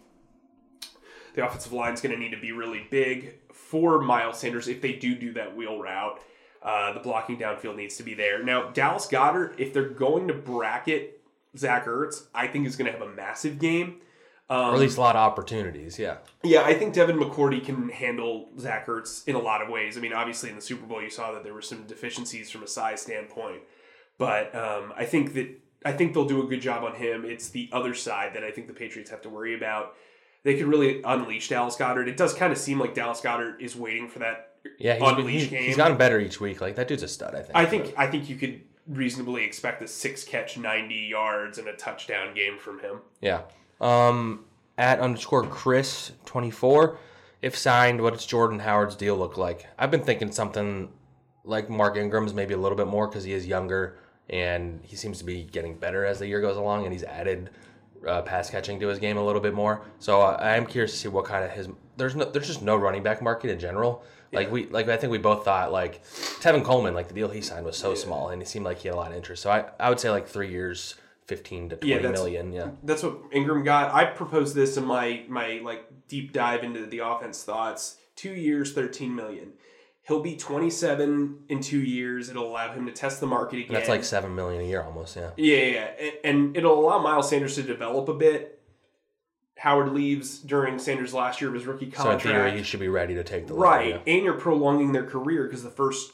The 1.34 1.44
offensive 1.44 1.72
line's 1.72 2.00
going 2.00 2.14
to 2.14 2.20
need 2.20 2.32
to 2.32 2.40
be 2.40 2.52
really 2.52 2.86
big 2.90 3.36
for 3.52 4.00
Miles 4.00 4.38
Sanders 4.38 4.68
if 4.68 4.80
they 4.82 4.92
do 4.92 5.14
do 5.14 5.32
that 5.32 5.56
wheel 5.56 5.80
route. 5.80 6.20
Uh, 6.62 6.92
the 6.92 7.00
blocking 7.00 7.38
downfield 7.38 7.76
needs 7.76 7.96
to 7.96 8.02
be 8.02 8.14
there. 8.14 8.42
Now, 8.42 8.70
Dallas 8.70 9.06
Goedert, 9.06 9.54
if 9.58 9.72
they're 9.72 9.88
going 9.88 10.28
to 10.28 10.34
bracket 10.34 11.20
Zach 11.56 11.86
Ertz, 11.86 12.24
I 12.34 12.46
think 12.46 12.66
is 12.66 12.76
going 12.76 12.90
to 12.90 12.98
have 12.98 13.06
a 13.06 13.12
massive 13.12 13.58
game. 13.58 14.00
Um, 14.50 14.58
Or 14.58 14.74
at 14.74 14.80
least 14.80 14.98
a 14.98 15.00
lot 15.00 15.16
of 15.16 15.20
opportunities. 15.20 15.98
Yeah. 15.98 16.18
yeah, 16.42 16.62
I 16.62 16.74
think 16.74 16.92
Devin 16.92 17.18
McCourty 17.18 17.64
can 17.64 17.88
handle 17.88 18.50
Zach 18.58 18.86
Ertz 18.86 19.26
in 19.26 19.36
a 19.36 19.38
lot 19.38 19.62
of 19.62 19.70
ways. 19.70 19.96
I 19.96 20.00
mean, 20.00 20.12
obviously 20.12 20.50
in 20.50 20.56
the 20.56 20.62
Super 20.62 20.84
Bowl, 20.86 21.02
you 21.02 21.08
saw 21.08 21.32
that 21.32 21.44
there 21.44 21.54
were 21.54 21.62
some 21.62 21.84
deficiencies 21.86 22.50
from 22.50 22.62
a 22.62 22.66
size 22.66 23.00
standpoint, 23.00 23.62
but 24.18 24.54
um, 24.54 24.92
I 24.96 25.06
think 25.06 25.32
that 25.34 25.48
I 25.86 25.92
think 25.92 26.12
they'll 26.14 26.26
do 26.26 26.42
a 26.42 26.46
good 26.46 26.60
job 26.60 26.84
on 26.84 26.94
him. 26.94 27.24
It's 27.24 27.48
the 27.48 27.68
other 27.72 27.94
side 27.94 28.34
that 28.34 28.44
I 28.44 28.50
think 28.50 28.66
the 28.66 28.74
Patriots 28.74 29.10
have 29.10 29.22
to 29.22 29.28
worry 29.30 29.54
about. 29.54 29.94
They 30.42 30.56
could 30.58 30.66
really 30.66 31.02
unleash 31.04 31.48
Dallas 31.48 31.76
Goedert. 31.76 32.06
It 32.06 32.18
does 32.18 32.34
kind 32.34 32.52
of 32.52 32.58
seem 32.58 32.78
like 32.78 32.92
Dallas 32.94 33.22
Goedert 33.22 33.60
is 33.60 33.74
waiting 33.74 34.08
for 34.08 34.18
that. 34.18 34.56
Yeah. 34.78 34.98
Unleash 35.02 35.32
He's, 35.32 35.42
he's, 35.42 35.50
game. 35.50 35.62
he's 35.64 35.76
gotten 35.76 35.96
better 35.96 36.20
each 36.20 36.38
week. 36.40 36.60
Like 36.60 36.76
that 36.76 36.88
dude's 36.88 37.02
a 37.02 37.08
stud. 37.08 37.34
I 37.34 37.42
think. 37.42 37.56
I 37.56 37.64
think 37.66 37.94
I 37.96 38.06
think 38.08 38.28
you 38.28 38.36
could 38.36 38.60
reasonably 38.86 39.44
expect 39.44 39.80
a 39.82 39.88
six 39.88 40.22
catch, 40.22 40.58
ninety 40.58 41.08
yards, 41.10 41.56
and 41.56 41.66
a 41.68 41.74
touchdown 41.76 42.34
game 42.34 42.58
from 42.58 42.80
him. 42.80 43.00
Yeah. 43.22 43.42
Um, 43.84 44.46
at 44.78 44.98
underscore 44.98 45.46
Chris 45.46 46.12
twenty 46.24 46.50
four. 46.50 46.98
If 47.42 47.56
signed, 47.56 48.00
what 48.00 48.14
does 48.14 48.24
Jordan 48.24 48.60
Howard's 48.60 48.96
deal 48.96 49.16
look 49.16 49.36
like? 49.36 49.66
I've 49.78 49.90
been 49.90 50.02
thinking 50.02 50.32
something 50.32 50.88
like 51.44 51.68
Mark 51.68 51.96
Ingram's, 51.96 52.32
maybe 52.32 52.54
a 52.54 52.56
little 52.56 52.76
bit 52.76 52.86
more 52.86 53.06
because 53.06 53.24
he 53.24 53.34
is 53.34 53.46
younger 53.46 53.98
and 54.30 54.80
he 54.82 54.96
seems 54.96 55.18
to 55.18 55.24
be 55.24 55.44
getting 55.44 55.76
better 55.76 56.06
as 56.06 56.18
the 56.18 56.26
year 56.26 56.40
goes 56.40 56.56
along, 56.56 56.84
and 56.84 56.92
he's 56.94 57.04
added 57.04 57.50
uh, 58.08 58.22
pass 58.22 58.48
catching 58.48 58.80
to 58.80 58.88
his 58.88 58.98
game 58.98 59.18
a 59.18 59.24
little 59.24 59.42
bit 59.42 59.52
more. 59.52 59.82
So 59.98 60.22
uh, 60.22 60.38
I 60.40 60.56
am 60.56 60.64
curious 60.64 60.92
to 60.92 60.98
see 60.98 61.08
what 61.08 61.26
kind 61.26 61.44
of 61.44 61.50
his. 61.50 61.68
There's 61.98 62.16
no, 62.16 62.24
there's 62.24 62.46
just 62.46 62.62
no 62.62 62.76
running 62.76 63.02
back 63.02 63.20
market 63.20 63.50
in 63.50 63.58
general. 63.58 64.02
Like 64.32 64.50
we, 64.50 64.66
like 64.66 64.88
I 64.88 64.96
think 64.96 65.12
we 65.12 65.18
both 65.18 65.44
thought 65.44 65.70
like 65.70 66.02
Tevin 66.40 66.64
Coleman, 66.64 66.94
like 66.94 67.08
the 67.08 67.14
deal 67.14 67.28
he 67.28 67.40
signed 67.40 67.66
was 67.66 67.76
so 67.76 67.94
small, 67.94 68.30
and 68.30 68.42
he 68.42 68.46
seemed 68.46 68.64
like 68.64 68.78
he 68.78 68.88
had 68.88 68.94
a 68.94 68.96
lot 68.96 69.10
of 69.12 69.16
interest. 69.16 69.42
So 69.42 69.50
I, 69.50 69.66
I 69.78 69.90
would 69.90 70.00
say 70.00 70.10
like 70.10 70.26
three 70.26 70.50
years, 70.50 70.96
fifteen 71.26 71.68
to 71.70 71.76
Yeah, 71.82 71.96
twenty 71.96 72.02
that's- 72.02 72.18
million. 72.20 72.52
Yeah. 72.52 72.70
that's 72.82 73.02
what 73.02 73.18
Ingram 73.32 73.64
got. 73.64 73.94
I 73.94 74.04
proposed 74.04 74.54
this 74.54 74.76
in 74.76 74.84
my 74.84 75.24
my 75.28 75.60
like 75.64 75.84
deep 76.08 76.32
dive 76.32 76.64
into 76.64 76.86
the 76.86 76.98
offense 77.00 77.42
thoughts. 77.44 77.96
Two 78.16 78.32
years, 78.32 78.72
thirteen 78.72 79.14
million. 79.14 79.52
He'll 80.02 80.20
be 80.22 80.36
twenty 80.36 80.68
seven 80.70 81.38
in 81.48 81.60
two 81.60 81.80
years. 81.80 82.28
It'll 82.28 82.46
allow 82.50 82.72
him 82.72 82.84
to 82.86 82.92
test 82.92 83.20
the 83.20 83.26
market 83.26 83.58
again. 83.60 83.72
That's 83.72 83.88
like 83.88 84.04
seven 84.04 84.34
million 84.34 84.60
a 84.62 84.66
year 84.66 84.82
almost. 84.82 85.16
Yeah. 85.16 85.30
yeah, 85.36 85.56
yeah, 85.56 85.66
yeah. 85.66 85.90
And- 86.24 86.46
and 86.46 86.56
it'll 86.56 86.78
allow 86.78 86.98
Miles 87.00 87.30
Sanders 87.30 87.54
to 87.56 87.62
develop 87.62 88.08
a 88.08 88.14
bit. 88.14 88.60
Howard 89.56 89.92
leaves 89.92 90.40
during 90.40 90.78
Sanders' 90.78 91.14
last 91.14 91.40
year 91.40 91.48
of 91.48 91.54
his 91.54 91.64
rookie 91.64 91.86
So 91.86 92.02
in 92.02 92.08
contract. 92.10 92.22
theory, 92.24 92.50
he 92.58 92.62
should 92.62 92.80
be 92.80 92.88
ready 92.88 93.14
to 93.14 93.24
take 93.24 93.46
the 93.46 93.54
Right. 93.54 93.90
yeah. 94.06 94.12
And 94.14 94.24
you're 94.24 94.34
prolonging 94.34 94.92
their 94.92 95.06
career 95.06 95.44
because 95.44 95.62
the 95.62 95.70
first 95.70 96.12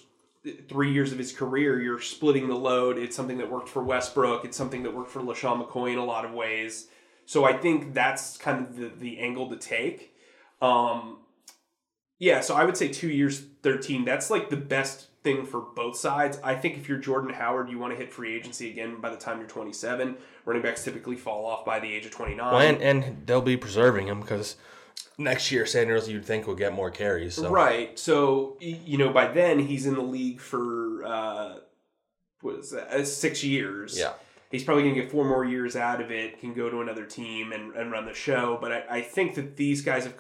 three 0.69 0.93
years 0.93 1.13
of 1.13 1.19
his 1.19 1.33
career, 1.33 1.81
you're 1.81 2.01
splitting 2.01 2.49
the 2.49 2.55
load. 2.55 2.99
It's 2.99 3.15
something 3.17 3.39
that 3.39 3.51
worked 3.51 3.69
for 3.69 3.83
Westbrook. 3.83 4.45
It's 4.45 4.57
something 4.57 4.83
that 4.85 4.95
worked 4.95 5.11
for 5.11 5.21
LeSean 5.21 5.67
McCoy 5.67 5.93
in 5.93 5.99
a 5.99 6.05
lot 6.05 6.25
of 6.25 6.33
ways. 6.33 6.89
So 7.27 7.45
I 7.45 7.53
think 7.53 7.95
that's 7.95 8.37
kind 8.37 8.67
of 8.67 8.77
the, 8.77 8.89
the 8.89 9.19
angle 9.19 9.51
to 9.51 9.57
take. 9.57 10.15
Um, 10.61 11.19
yeah, 12.19 12.41
so 12.41 12.55
I 12.55 12.65
would 12.65 12.77
say 12.77 12.89
two 12.89 13.09
years, 13.09 13.43
13. 13.63 14.05
That's 14.05 14.31
like 14.31 14.51
the 14.51 14.57
best 14.57 15.09
thing 15.23 15.45
for 15.45 15.61
both 15.61 15.97
sides. 15.97 16.39
I 16.43 16.55
think 16.55 16.77
if 16.77 16.89
you're 16.89 16.99
Jordan 16.99 17.33
Howard, 17.33 17.71
you 17.71 17.79
want 17.79 17.93
to 17.93 17.97
hit 17.97 18.13
free 18.13 18.35
agency 18.35 18.71
again 18.71 19.01
by 19.01 19.11
the 19.11 19.17
time 19.17 19.39
you're 19.39 19.49
27. 19.49 20.17
Running 20.45 20.63
backs 20.63 20.85
typically 20.85 21.17
fall 21.17 21.47
off 21.47 21.65
by 21.65 21.81
the 21.81 21.93
age 21.93 22.07
of 22.07 22.13
29. 22.13 22.53
Well, 22.53 22.61
and, 22.61 22.83
and 22.83 23.27
they'll 23.27 23.43
be 23.43 23.57
preserving 23.57 24.09
him 24.09 24.21
because 24.21 24.57
next 25.19 25.53
year 25.53 25.67
Sanders 25.67 26.09
you'd 26.09 26.25
think 26.25 26.47
will 26.47 26.55
get 26.55 26.73
more 26.73 26.91
carries. 26.91 27.35
So. 27.35 27.51
Right. 27.51 27.99
So 27.99 28.57
you 28.61 28.99
know, 28.99 29.13
by 29.13 29.29
then 29.29 29.59
he's 29.59 29.87
in 29.87 29.95
the 29.95 30.03
league 30.03 30.41
for 30.41 31.05
uh, 31.05 31.55
what 32.41 32.57
is 32.57 32.71
that? 32.71 32.89
Uh, 32.89 33.05
six 33.05 33.45
years. 33.45 33.99
Yeah. 33.99 34.13
He's 34.51 34.65
probably 34.65 34.83
going 34.83 34.97
to 34.97 35.01
get 35.03 35.13
four 35.13 35.25
more 35.25 35.45
years 35.45 35.77
out 35.77 36.01
of 36.01 36.11
it. 36.11 36.41
Can 36.41 36.55
go 36.55 36.69
to 36.69 36.81
another 36.81 37.05
team 37.05 37.53
and, 37.53 37.73
and 37.77 37.93
run 37.93 38.05
the 38.05 38.15
show. 38.15 38.59
But 38.61 38.73
I, 38.73 38.85
I 38.91 39.01
think 39.01 39.37
that 39.37 39.57
these 39.57 39.81
guys 39.81 40.03
have, 40.05 40.15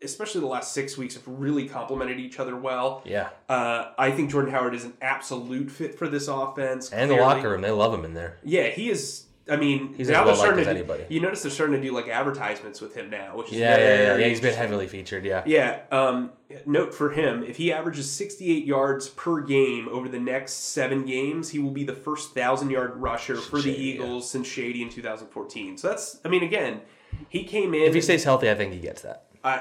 especially 0.00 0.40
the 0.40 0.46
last 0.46 0.72
six 0.72 0.96
weeks, 0.96 1.14
have 1.14 1.26
really 1.26 1.68
complemented 1.68 2.20
each 2.20 2.38
other 2.38 2.56
well. 2.56 3.02
Yeah. 3.04 3.30
Uh, 3.48 3.90
I 3.98 4.12
think 4.12 4.30
Jordan 4.30 4.52
Howard 4.52 4.76
is 4.76 4.84
an 4.84 4.94
absolute 5.02 5.68
fit 5.68 5.98
for 5.98 6.06
this 6.06 6.28
offense. 6.28 6.92
And 6.92 7.10
the 7.10 7.16
locker 7.16 7.50
room, 7.50 7.60
they 7.60 7.72
love 7.72 7.92
him 7.92 8.04
in 8.04 8.14
there. 8.14 8.38
Yeah, 8.44 8.68
he 8.68 8.88
is. 8.88 9.24
I 9.50 9.56
mean, 9.56 9.94
He's 9.94 10.08
now 10.08 10.24
they're 10.24 10.36
starting 10.36 10.64
to 10.64 10.70
anybody. 10.70 11.04
You 11.08 11.20
notice 11.20 11.42
they're 11.42 11.50
starting 11.50 11.74
to 11.76 11.82
do 11.82 11.92
like 11.92 12.06
advertisements 12.08 12.80
with 12.80 12.94
him 12.94 13.10
now, 13.10 13.36
which 13.36 13.48
is 13.48 13.54
Yeah, 13.54 13.70
yeah, 13.70 13.76
yeah. 13.76 13.96
very 14.06 14.22
Yeah, 14.22 14.28
he's 14.28 14.40
been 14.40 14.54
heavily 14.54 14.86
featured. 14.86 15.24
Yeah. 15.24 15.42
Yeah. 15.46 15.80
Um, 15.90 16.30
note 16.64 16.94
for 16.94 17.10
him: 17.10 17.42
if 17.42 17.56
he 17.56 17.72
averages 17.72 18.08
68 18.10 18.64
yards 18.64 19.08
per 19.08 19.40
game 19.40 19.88
over 19.88 20.08
the 20.08 20.20
next 20.20 20.52
seven 20.72 21.04
games, 21.04 21.50
he 21.50 21.58
will 21.58 21.72
be 21.72 21.82
the 21.84 21.94
first 21.94 22.34
thousand-yard 22.34 22.96
rusher 22.96 23.36
for 23.36 23.56
the 23.56 23.62
Shady, 23.74 23.82
yeah. 23.82 23.94
Eagles 23.94 24.30
since 24.30 24.46
Shady 24.46 24.80
in 24.82 24.88
2014. 24.90 25.76
So 25.76 25.88
that's, 25.88 26.20
I 26.24 26.28
mean, 26.28 26.42
again, 26.44 26.82
he 27.28 27.42
came 27.44 27.74
in. 27.74 27.82
If 27.82 27.94
he 27.94 28.00
stays 28.00 28.22
healthy, 28.24 28.48
I 28.50 28.54
think 28.54 28.72
he 28.72 28.78
gets 28.78 29.02
that. 29.02 29.24
uh, 29.42 29.60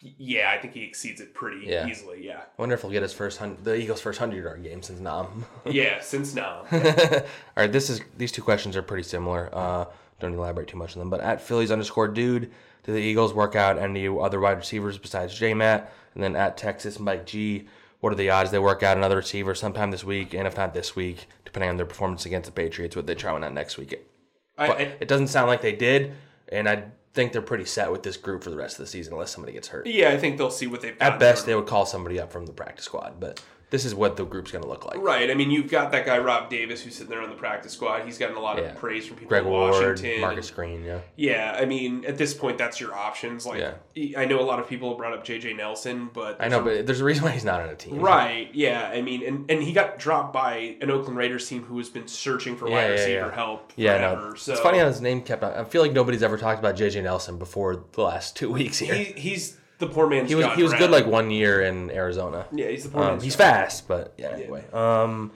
yeah, 0.00 0.50
I 0.50 0.58
think 0.60 0.74
he 0.74 0.82
exceeds 0.82 1.20
it 1.20 1.34
pretty 1.34 1.66
Yeah. 1.66 1.86
easily. 1.86 2.24
Yeah. 2.26 2.38
I 2.40 2.62
wonder 2.62 2.74
if 2.74 2.82
he'll 2.82 2.90
get 2.90 3.02
his 3.02 3.12
first 3.12 3.38
hun- 3.38 3.58
the 3.62 3.74
Eagles' 3.76 4.00
first 4.00 4.18
hundred 4.18 4.42
yard 4.44 4.62
game 4.62 4.82
since 4.82 5.00
Nam. 5.00 5.44
Yeah. 5.66 6.00
Since 6.00 6.34
now. 6.34 6.64
All 6.72 7.20
right, 7.56 7.70
this 7.72 7.90
is 7.90 8.00
these 8.16 8.32
two 8.32 8.42
questions 8.42 8.76
are 8.76 8.82
pretty 8.82 9.02
similar. 9.02 9.50
Uh, 9.52 9.84
don't 10.20 10.34
elaborate 10.34 10.68
too 10.68 10.76
much 10.78 10.94
on 10.96 11.00
them. 11.00 11.10
But 11.10 11.20
at 11.20 11.40
Phillies 11.40 11.70
underscore 11.70 12.08
dude, 12.08 12.50
do 12.84 12.92
the 12.92 12.98
Eagles 12.98 13.32
work 13.34 13.56
out 13.56 13.78
any 13.78 14.06
other 14.08 14.40
wide 14.40 14.56
receivers 14.58 14.98
besides 14.98 15.34
J 15.38 15.54
Matt? 15.54 15.92
And 16.14 16.22
then 16.22 16.34
at 16.36 16.56
Texas 16.56 16.98
Mike 16.98 17.24
G, 17.26 17.68
what 18.00 18.12
are 18.12 18.16
the 18.16 18.30
odds 18.30 18.50
they 18.50 18.58
work 18.58 18.82
out 18.82 18.96
another 18.96 19.16
receiver 19.16 19.54
sometime 19.54 19.90
this 19.90 20.02
week? 20.04 20.34
And 20.34 20.46
if 20.46 20.56
not 20.56 20.74
this 20.74 20.96
week, 20.96 21.26
depending 21.44 21.70
on 21.70 21.76
their 21.76 21.86
performance 21.86 22.26
against 22.26 22.46
the 22.46 22.52
Patriots, 22.52 22.96
would 22.96 23.06
they 23.06 23.14
try 23.14 23.32
one 23.32 23.44
out 23.44 23.52
next 23.54 23.76
week? 23.78 23.94
I, 24.58 24.66
But 24.66 24.76
I, 24.78 24.82
it 25.00 25.08
doesn't 25.08 25.28
sound 25.28 25.46
like 25.48 25.62
they 25.62 25.72
did, 25.74 26.12
and 26.50 26.68
I 26.68 26.84
think 27.12 27.32
they're 27.32 27.42
pretty 27.42 27.64
set 27.64 27.90
with 27.90 28.02
this 28.02 28.16
group 28.16 28.42
for 28.44 28.50
the 28.50 28.56
rest 28.56 28.78
of 28.78 28.84
the 28.84 28.90
season 28.90 29.12
unless 29.12 29.30
somebody 29.32 29.52
gets 29.52 29.68
hurt. 29.68 29.86
yeah, 29.86 30.10
I 30.10 30.16
think 30.18 30.38
they'll 30.38 30.50
see 30.50 30.66
what 30.66 30.80
they've. 30.80 30.96
At 31.00 31.18
best, 31.18 31.46
they 31.46 31.54
would 31.54 31.66
call 31.66 31.86
somebody 31.86 32.20
up 32.20 32.32
from 32.32 32.46
the 32.46 32.52
practice 32.52 32.84
squad, 32.84 33.18
but 33.18 33.42
this 33.70 33.84
is 33.84 33.94
what 33.94 34.16
the 34.16 34.24
group's 34.24 34.50
going 34.50 34.62
to 34.64 34.68
look 34.68 34.84
like. 34.84 34.98
Right. 35.00 35.30
I 35.30 35.34
mean, 35.34 35.50
you've 35.50 35.70
got 35.70 35.92
that 35.92 36.04
guy 36.04 36.18
Rob 36.18 36.50
Davis 36.50 36.82
who's 36.82 36.94
sitting 36.96 37.08
there 37.10 37.22
on 37.22 37.30
the 37.30 37.36
practice 37.36 37.72
squad. 37.72 38.04
He's 38.04 38.18
gotten 38.18 38.36
a 38.36 38.40
lot 38.40 38.58
Yeah. 38.58 38.64
of 38.64 38.76
praise 38.76 39.06
from 39.06 39.16
people 39.16 39.28
Greg 39.28 39.44
in 39.44 39.48
Ward, 39.50 39.72
Washington. 39.72 40.20
Marcus 40.20 40.50
Green, 40.50 40.84
yeah. 40.84 40.98
Yeah, 41.16 41.56
I 41.60 41.64
mean, 41.66 42.04
at 42.04 42.18
this 42.18 42.34
point, 42.34 42.58
that's 42.58 42.80
your 42.80 42.94
options. 42.94 43.46
Like, 43.46 43.60
Yeah. 43.94 44.18
I 44.20 44.24
know 44.24 44.40
a 44.40 44.42
lot 44.42 44.58
of 44.58 44.68
people 44.68 44.88
have 44.88 44.98
brought 44.98 45.12
up 45.12 45.24
JJ 45.24 45.56
Nelson, 45.56 46.10
but 46.12 46.36
I 46.40 46.48
know, 46.48 46.60
but 46.62 46.84
there's 46.86 47.00
a 47.00 47.04
reason 47.04 47.24
why 47.24 47.30
he's 47.30 47.44
not 47.44 47.60
on 47.60 47.68
a 47.68 47.76
team. 47.76 48.00
right, 48.00 48.48
yeah. 48.52 48.90
I 48.92 49.02
mean, 49.02 49.24
and, 49.24 49.50
and 49.50 49.62
he 49.62 49.72
got 49.72 49.98
dropped 49.98 50.32
by 50.32 50.76
an 50.80 50.90
Oakland 50.90 51.16
Raiders 51.16 51.48
team 51.48 51.62
who 51.62 51.78
has 51.78 51.88
been 51.88 52.08
searching 52.08 52.56
for 52.56 52.68
Yeah, 52.68 52.74
wide 52.74 52.90
receiver 52.90 53.30
help 53.30 53.72
Yeah, 53.76 53.98
forever. 53.98 54.28
no. 54.30 54.34
So 54.34 54.52
It's 54.52 54.60
funny 54.60 54.78
how 54.78 54.86
his 54.86 55.00
name 55.00 55.22
kept 55.22 55.44
on. 55.44 55.52
I 55.52 55.64
feel 55.64 55.82
like 55.82 55.92
nobody's 55.92 56.22
ever 56.22 56.36
talked 56.36 56.58
about 56.58 56.74
JJ 56.76 57.02
Nelson 57.02 57.38
before 57.38 57.84
the 57.92 58.02
last 58.02 58.36
two 58.36 58.50
weeks 58.52 58.78
here. 58.78 58.94
he, 58.94 59.04
He, 59.04 59.20
he's 59.30 59.56
the 59.80 59.88
poor 59.88 60.06
man's. 60.08 60.28
He 60.28 60.34
was 60.36 60.46
John 60.46 60.56
he 60.56 60.62
was 60.62 60.72
good 60.74 60.90
like 60.90 61.06
one 61.06 61.30
year 61.30 61.60
in 61.62 61.90
Arizona. 61.90 62.46
yeah, 62.52 62.68
he's 62.68 62.84
the 62.84 62.90
poor 62.90 63.02
Um, 63.02 63.08
man's. 63.12 63.24
he's 63.24 63.34
John 63.36 63.46
fast, 63.46 63.88
but 63.88 64.14
yeah. 64.16 64.28
Anyway, 64.30 64.64
um, 64.72 65.32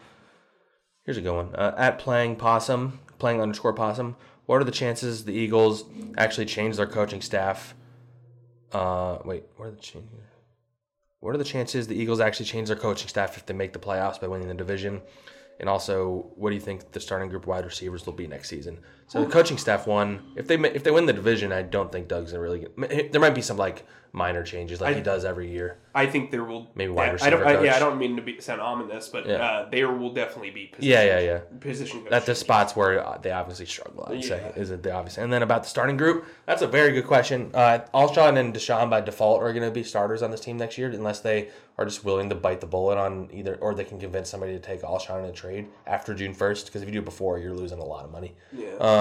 here's 1.05 1.17
a 1.17 1.21
good 1.21 1.35
one. 1.35 1.55
Uh, 1.55 1.75
at 1.77 1.99
playing 1.99 2.37
possum, 2.37 3.01
playing 3.19 3.41
underscore 3.41 3.73
possum. 3.73 4.17
What 4.47 4.61
are 4.61 4.65
the 4.65 4.71
chances 4.73 5.25
the 5.25 5.33
Eagles 5.33 5.85
actually 6.17 6.47
change 6.47 6.77
their 6.77 6.87
coaching 6.87 7.21
staff? 7.23 7.75
Uh, 8.73 9.19
wait, 9.25 9.45
what 9.57 9.67
are 9.67 9.71
the 9.71 9.81
changes? 9.81 10.11
What 11.21 11.35
are 11.35 11.39
the 11.39 11.45
chances 11.45 11.87
the 11.87 11.97
Eagles 11.97 12.21
actually 12.21 12.47
change 12.47 12.69
their 12.69 12.77
coaching 12.77 13.09
staff 13.09 13.37
if 13.39 13.47
they 13.47 13.55
make 13.55 13.73
the 13.73 13.79
playoffs 13.79 14.21
by 14.21 14.27
winning 14.27 14.49
the 14.49 14.55
division? 14.55 15.01
And 15.59 15.69
also, 15.69 16.31
what 16.35 16.51
do 16.51 16.57
you 16.57 16.61
think 16.61 16.93
the 16.93 17.01
starting 17.01 17.29
group 17.31 17.47
wide 17.47 17.65
receivers 17.65 18.05
will 18.05 18.13
be 18.13 18.27
next 18.27 18.49
season? 18.51 18.81
So 19.07 19.25
the 19.25 19.31
coaching 19.31 19.59
staff 19.59 19.87
won. 19.87 20.21
If 20.37 20.47
they 20.47 20.57
if 20.57 20.83
they 20.83 20.91
win 20.91 21.07
the 21.07 21.13
division, 21.13 21.53
I 21.53 21.63
don't 21.63 21.93
think 21.93 22.09
Doug's 22.09 22.33
gonna 22.33 22.43
really. 22.43 22.67
Get, 22.79 23.13
there 23.13 23.21
might 23.21 23.35
be 23.35 23.43
some 23.43 23.57
like 23.57 23.87
minor 24.13 24.45
changes 24.45 24.81
like 24.81 24.95
I- 24.95 24.99
he 24.99 25.03
does 25.03 25.25
every 25.25 25.51
year. 25.51 25.79
I 25.97 26.07
think 26.07 26.33
there 26.33 26.43
will 26.43 26.71
Maybe 26.75 26.91
wide 26.91 27.19
yeah, 27.21 27.27
I 27.27 27.31
don't, 27.31 27.47
I, 27.47 27.63
yeah. 27.63 27.77
I 27.77 27.79
don't 27.79 27.99
mean 27.99 28.17
to 28.17 28.23
be 28.23 28.41
sound 28.41 28.61
ominous, 28.61 29.09
but 29.09 29.27
Yeah. 29.29 29.35
uh, 29.35 29.69
there 29.71 29.93
will 29.93 30.13
definitely 30.13 30.51
be 30.51 30.67
position, 30.67 30.91
Yeah, 30.91 31.05
yeah, 31.05 31.21
yeah. 31.21 31.39
position 31.61 32.03
coach 32.03 32.13
At 32.13 32.27
the 32.27 32.35
spots 32.35 32.75
where 32.75 33.05
uh, 33.07 33.19
they 33.19 33.31
obviously 33.31 33.67
struggle, 33.67 34.05
I'd 34.11 34.25
say 34.25 34.53
is 34.57 34.73
it 34.73 34.83
the 34.83 34.93
obvious. 34.93 35.19
And 35.19 35.33
then 35.33 35.43
about 35.45 35.63
the 35.63 35.69
starting 35.69 35.97
group, 35.97 36.27
that's 36.47 36.63
a 36.63 36.67
very 36.67 36.91
good 36.93 37.07
question. 37.07 37.51
Uh, 37.55 37.79
Alshon 37.95 38.37
and 38.39 38.53
DeSean 38.53 38.91
by 38.91 39.03
default 39.03 39.41
are 39.41 39.53
going 39.53 39.65
to 39.65 39.71
be 39.71 39.85
starters 39.85 40.21
on 40.21 40.33
this 40.33 40.41
team 40.41 40.57
next 40.57 40.79
year, 40.79 40.91
unless 40.91 41.21
they 41.21 41.51
are 41.79 41.85
just 41.85 42.05
willing 42.05 42.29
to 42.29 42.35
bite 42.35 42.61
the 42.61 42.67
bullet 42.67 42.99
on 42.99 43.29
either, 43.33 43.57
or 43.61 43.73
they 43.75 43.85
can 43.85 44.01
convince 44.01 44.29
somebody 44.31 44.53
to 44.53 44.61
take 44.61 44.83
Alshon 44.83 45.21
in 45.21 45.27
a 45.27 45.33
trade 45.33 45.67
after 45.87 46.13
June 46.15 46.35
first. 46.35 46.67
Because 46.67 46.83
if 46.83 46.89
you 46.89 46.93
do 46.93 47.01
it 47.01 47.05
before, 47.05 47.39
you're 47.39 47.55
losing 47.55 47.79
a 47.79 47.85
lot 47.85 48.05
of 48.05 48.11
money. 48.11 48.35
Yeah. 48.53 48.71
Um, 48.81 48.94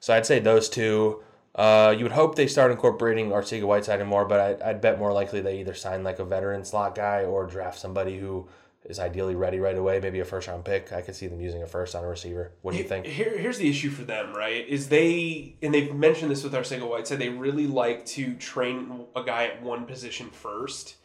so 0.00 0.14
I'd 0.14 0.26
say 0.26 0.38
those 0.38 0.68
two. 0.68 1.22
Uh, 1.54 1.94
you 1.96 2.04
would 2.04 2.12
hope 2.12 2.34
they 2.34 2.48
start 2.48 2.72
incorporating 2.72 3.30
Arcega 3.30 3.64
Whiteside 3.64 4.00
and 4.00 4.10
more, 4.10 4.24
but 4.24 4.40
I'd, 4.40 4.62
I'd 4.62 4.80
bet 4.80 4.98
more 4.98 5.12
likely 5.12 5.40
they 5.40 5.60
either 5.60 5.74
sign 5.74 6.02
like 6.02 6.18
a 6.18 6.24
veteran 6.24 6.64
slot 6.64 6.96
guy 6.96 7.22
or 7.22 7.46
draft 7.46 7.78
somebody 7.78 8.18
who 8.18 8.48
is 8.84 8.98
ideally 8.98 9.34
ready 9.34 9.58
right 9.58 9.76
away, 9.76 9.98
maybe 10.00 10.20
a 10.20 10.24
first 10.24 10.48
round 10.48 10.64
pick. 10.64 10.92
I 10.92 11.00
could 11.00 11.14
see 11.14 11.26
them 11.26 11.40
using 11.40 11.62
a 11.62 11.66
first 11.66 11.94
on 11.94 12.04
a 12.04 12.08
receiver. 12.08 12.52
What 12.62 12.72
do 12.72 12.78
you 12.78 12.84
think? 12.84 13.06
Here, 13.06 13.36
here's 13.38 13.58
the 13.58 13.68
issue 13.68 13.90
for 13.90 14.02
them, 14.02 14.34
right? 14.34 14.66
Is 14.68 14.88
they 14.88 15.56
and 15.62 15.72
they've 15.72 15.94
mentioned 15.94 16.30
this 16.30 16.44
with 16.44 16.52
Arcega 16.52 16.88
Whiteside. 16.88 17.18
They 17.18 17.30
really 17.30 17.66
like 17.66 18.04
to 18.06 18.34
train 18.34 19.06
a 19.16 19.22
guy 19.22 19.46
at 19.46 19.62
one 19.62 19.86
position 19.86 20.30
first, 20.30 20.96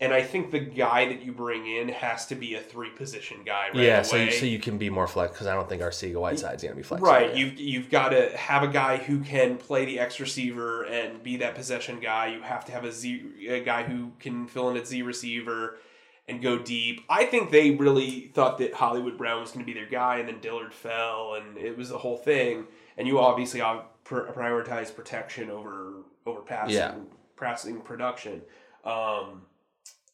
and 0.00 0.12
I 0.12 0.22
think 0.22 0.52
the 0.52 0.60
guy 0.60 1.06
that 1.08 1.22
you 1.22 1.32
bring 1.32 1.66
in 1.66 1.88
has 1.88 2.26
to 2.26 2.36
be 2.36 2.54
a 2.54 2.60
three 2.60 2.90
position 2.90 3.38
guy. 3.44 3.68
Right 3.68 3.76
yeah, 3.76 4.02
so 4.02 4.16
you, 4.16 4.30
so 4.30 4.46
you 4.46 4.60
can 4.60 4.78
be 4.78 4.90
more 4.90 5.08
flex 5.08 5.32
because 5.32 5.48
I 5.48 5.54
don't 5.54 5.68
think 5.68 5.82
Arcega 5.82 6.20
Whiteside's 6.20 6.62
going 6.62 6.72
to 6.72 6.76
be 6.76 6.82
flexible. 6.84 7.10
Right, 7.10 7.34
you've 7.34 7.58
you've 7.58 7.90
got 7.90 8.10
to 8.10 8.36
have 8.36 8.62
a 8.62 8.68
guy 8.68 8.98
who 8.98 9.20
can 9.20 9.56
play 9.56 9.84
the 9.84 9.98
X 9.98 10.20
receiver 10.20 10.84
and 10.84 11.22
be 11.22 11.38
that 11.38 11.54
possession 11.54 11.98
guy. 12.00 12.28
You 12.28 12.42
have 12.42 12.64
to 12.66 12.72
have 12.72 12.84
a 12.84 12.92
Z 12.92 13.48
a 13.48 13.60
guy 13.60 13.82
who 13.82 14.12
can 14.20 14.46
fill 14.46 14.70
in 14.70 14.76
at 14.76 14.86
Z 14.86 15.02
receiver 15.02 15.78
and 16.28 16.42
go 16.42 16.58
deep. 16.58 17.00
I 17.08 17.24
think 17.24 17.50
they 17.50 17.70
really 17.72 18.30
thought 18.34 18.58
that 18.58 18.74
Hollywood 18.74 19.16
Brown 19.16 19.40
was 19.40 19.50
going 19.50 19.64
to 19.64 19.72
be 19.72 19.72
their 19.78 19.88
guy, 19.88 20.18
and 20.18 20.28
then 20.28 20.40
Dillard 20.40 20.74
fell, 20.74 21.34
and 21.34 21.56
it 21.56 21.76
was 21.76 21.88
the 21.88 21.98
whole 21.98 22.18
thing. 22.18 22.66
And 22.96 23.08
you 23.08 23.18
obviously 23.18 23.60
prioritize 24.04 24.94
protection 24.94 25.50
over 25.50 26.04
over 26.24 26.40
passing 26.42 26.76
Yeah. 26.76 26.94
passing 27.36 27.80
production. 27.80 28.42
Um, 28.84 29.42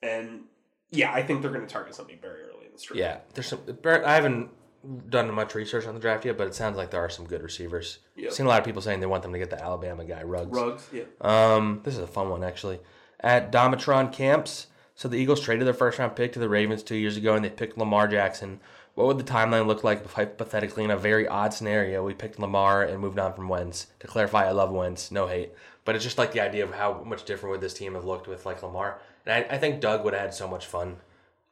and 0.05 0.45
yeah, 0.91 1.13
I 1.13 1.23
think 1.23 1.43
they're 1.43 1.51
going 1.51 1.67
to 1.67 1.73
target 1.73 1.95
something 1.95 2.19
very 2.21 2.43
early 2.43 2.67
in 2.67 2.73
the 2.73 2.79
street. 2.79 3.01
Yeah, 3.01 3.19
there's 3.35 3.49
some. 3.49 3.61
I 3.85 4.15
haven't 4.15 4.51
done 5.09 5.33
much 5.33 5.55
research 5.55 5.87
on 5.87 5.95
the 5.95 6.01
draft 6.01 6.25
yet, 6.25 6.37
but 6.37 6.47
it 6.47 6.55
sounds 6.55 6.77
like 6.77 6.91
there 6.91 7.03
are 7.05 7.09
some 7.09 7.27
good 7.27 7.43
receivers. 7.43 7.99
Yep. 8.17 8.33
Seen 8.33 8.47
a 8.47 8.49
lot 8.49 8.59
of 8.59 8.65
people 8.65 8.83
saying 8.83 9.01
they 9.01 9.07
want 9.07 9.23
them 9.23 9.33
to 9.33 9.39
get 9.39 9.51
the 9.51 9.63
Alabama 9.63 10.05
guy 10.05 10.23
Ruggs. 10.23 10.57
Rugs, 10.57 10.89
yeah. 10.93 11.05
Um, 11.21 11.81
this 11.85 11.95
is 11.95 12.01
a 12.01 12.07
fun 12.07 12.29
one 12.29 12.45
actually. 12.45 12.81
At 13.21 13.51
Domatron 13.51 14.13
Camps, 14.13 14.67
so 14.95 15.09
the 15.09 15.17
Eagles 15.17 15.41
traded 15.41 15.67
their 15.67 15.75
first 15.75 15.99
round 15.99 16.15
pick 16.15 16.33
to 16.35 16.39
the 16.39 16.49
Ravens 16.49 16.83
two 16.83 16.97
years 16.97 17.17
ago, 17.17 17.35
and 17.35 17.45
they 17.45 17.51
picked 17.51 17.79
Lamar 17.79 18.07
Jackson. 18.07 18.61
What 18.95 19.09
would 19.09 19.19
the 19.19 19.25
timeline 19.25 19.67
look 19.67 19.83
like 19.83 20.05
if 20.05 20.13
hypothetically 20.13 20.85
in 20.85 20.91
a 20.91 20.97
very 20.97 21.27
odd 21.27 21.53
scenario 21.53 22.05
we 22.05 22.15
picked 22.15 22.39
Lamar 22.39 22.83
and 22.83 23.01
moved 23.01 23.19
on 23.19 23.33
from 23.33 23.49
Wentz? 23.49 23.89
To 24.01 24.07
clarify, 24.07 24.47
I 24.47 24.53
love 24.53 24.71
Wentz, 24.71 25.11
no 25.11 25.27
hate, 25.27 25.53
but 25.85 25.97
it's 25.97 26.05
just 26.05 26.19
like 26.19 26.33
the 26.33 26.41
idea 26.41 26.63
of 26.63 26.75
how 26.75 27.03
much 27.05 27.25
different 27.25 27.53
would 27.53 27.61
this 27.61 27.75
team 27.75 27.95
have 27.95 28.05
looked 28.05 28.29
with 28.29 28.47
like 28.47 28.63
Lamar. 28.63 29.01
And 29.27 29.45
I, 29.45 29.55
I 29.55 29.59
think 29.59 29.81
Doug 29.81 30.05
would 30.05 30.15
have 30.15 30.23
had 30.23 30.35
so 30.35 30.47
much 30.49 30.67
fun. 30.67 30.97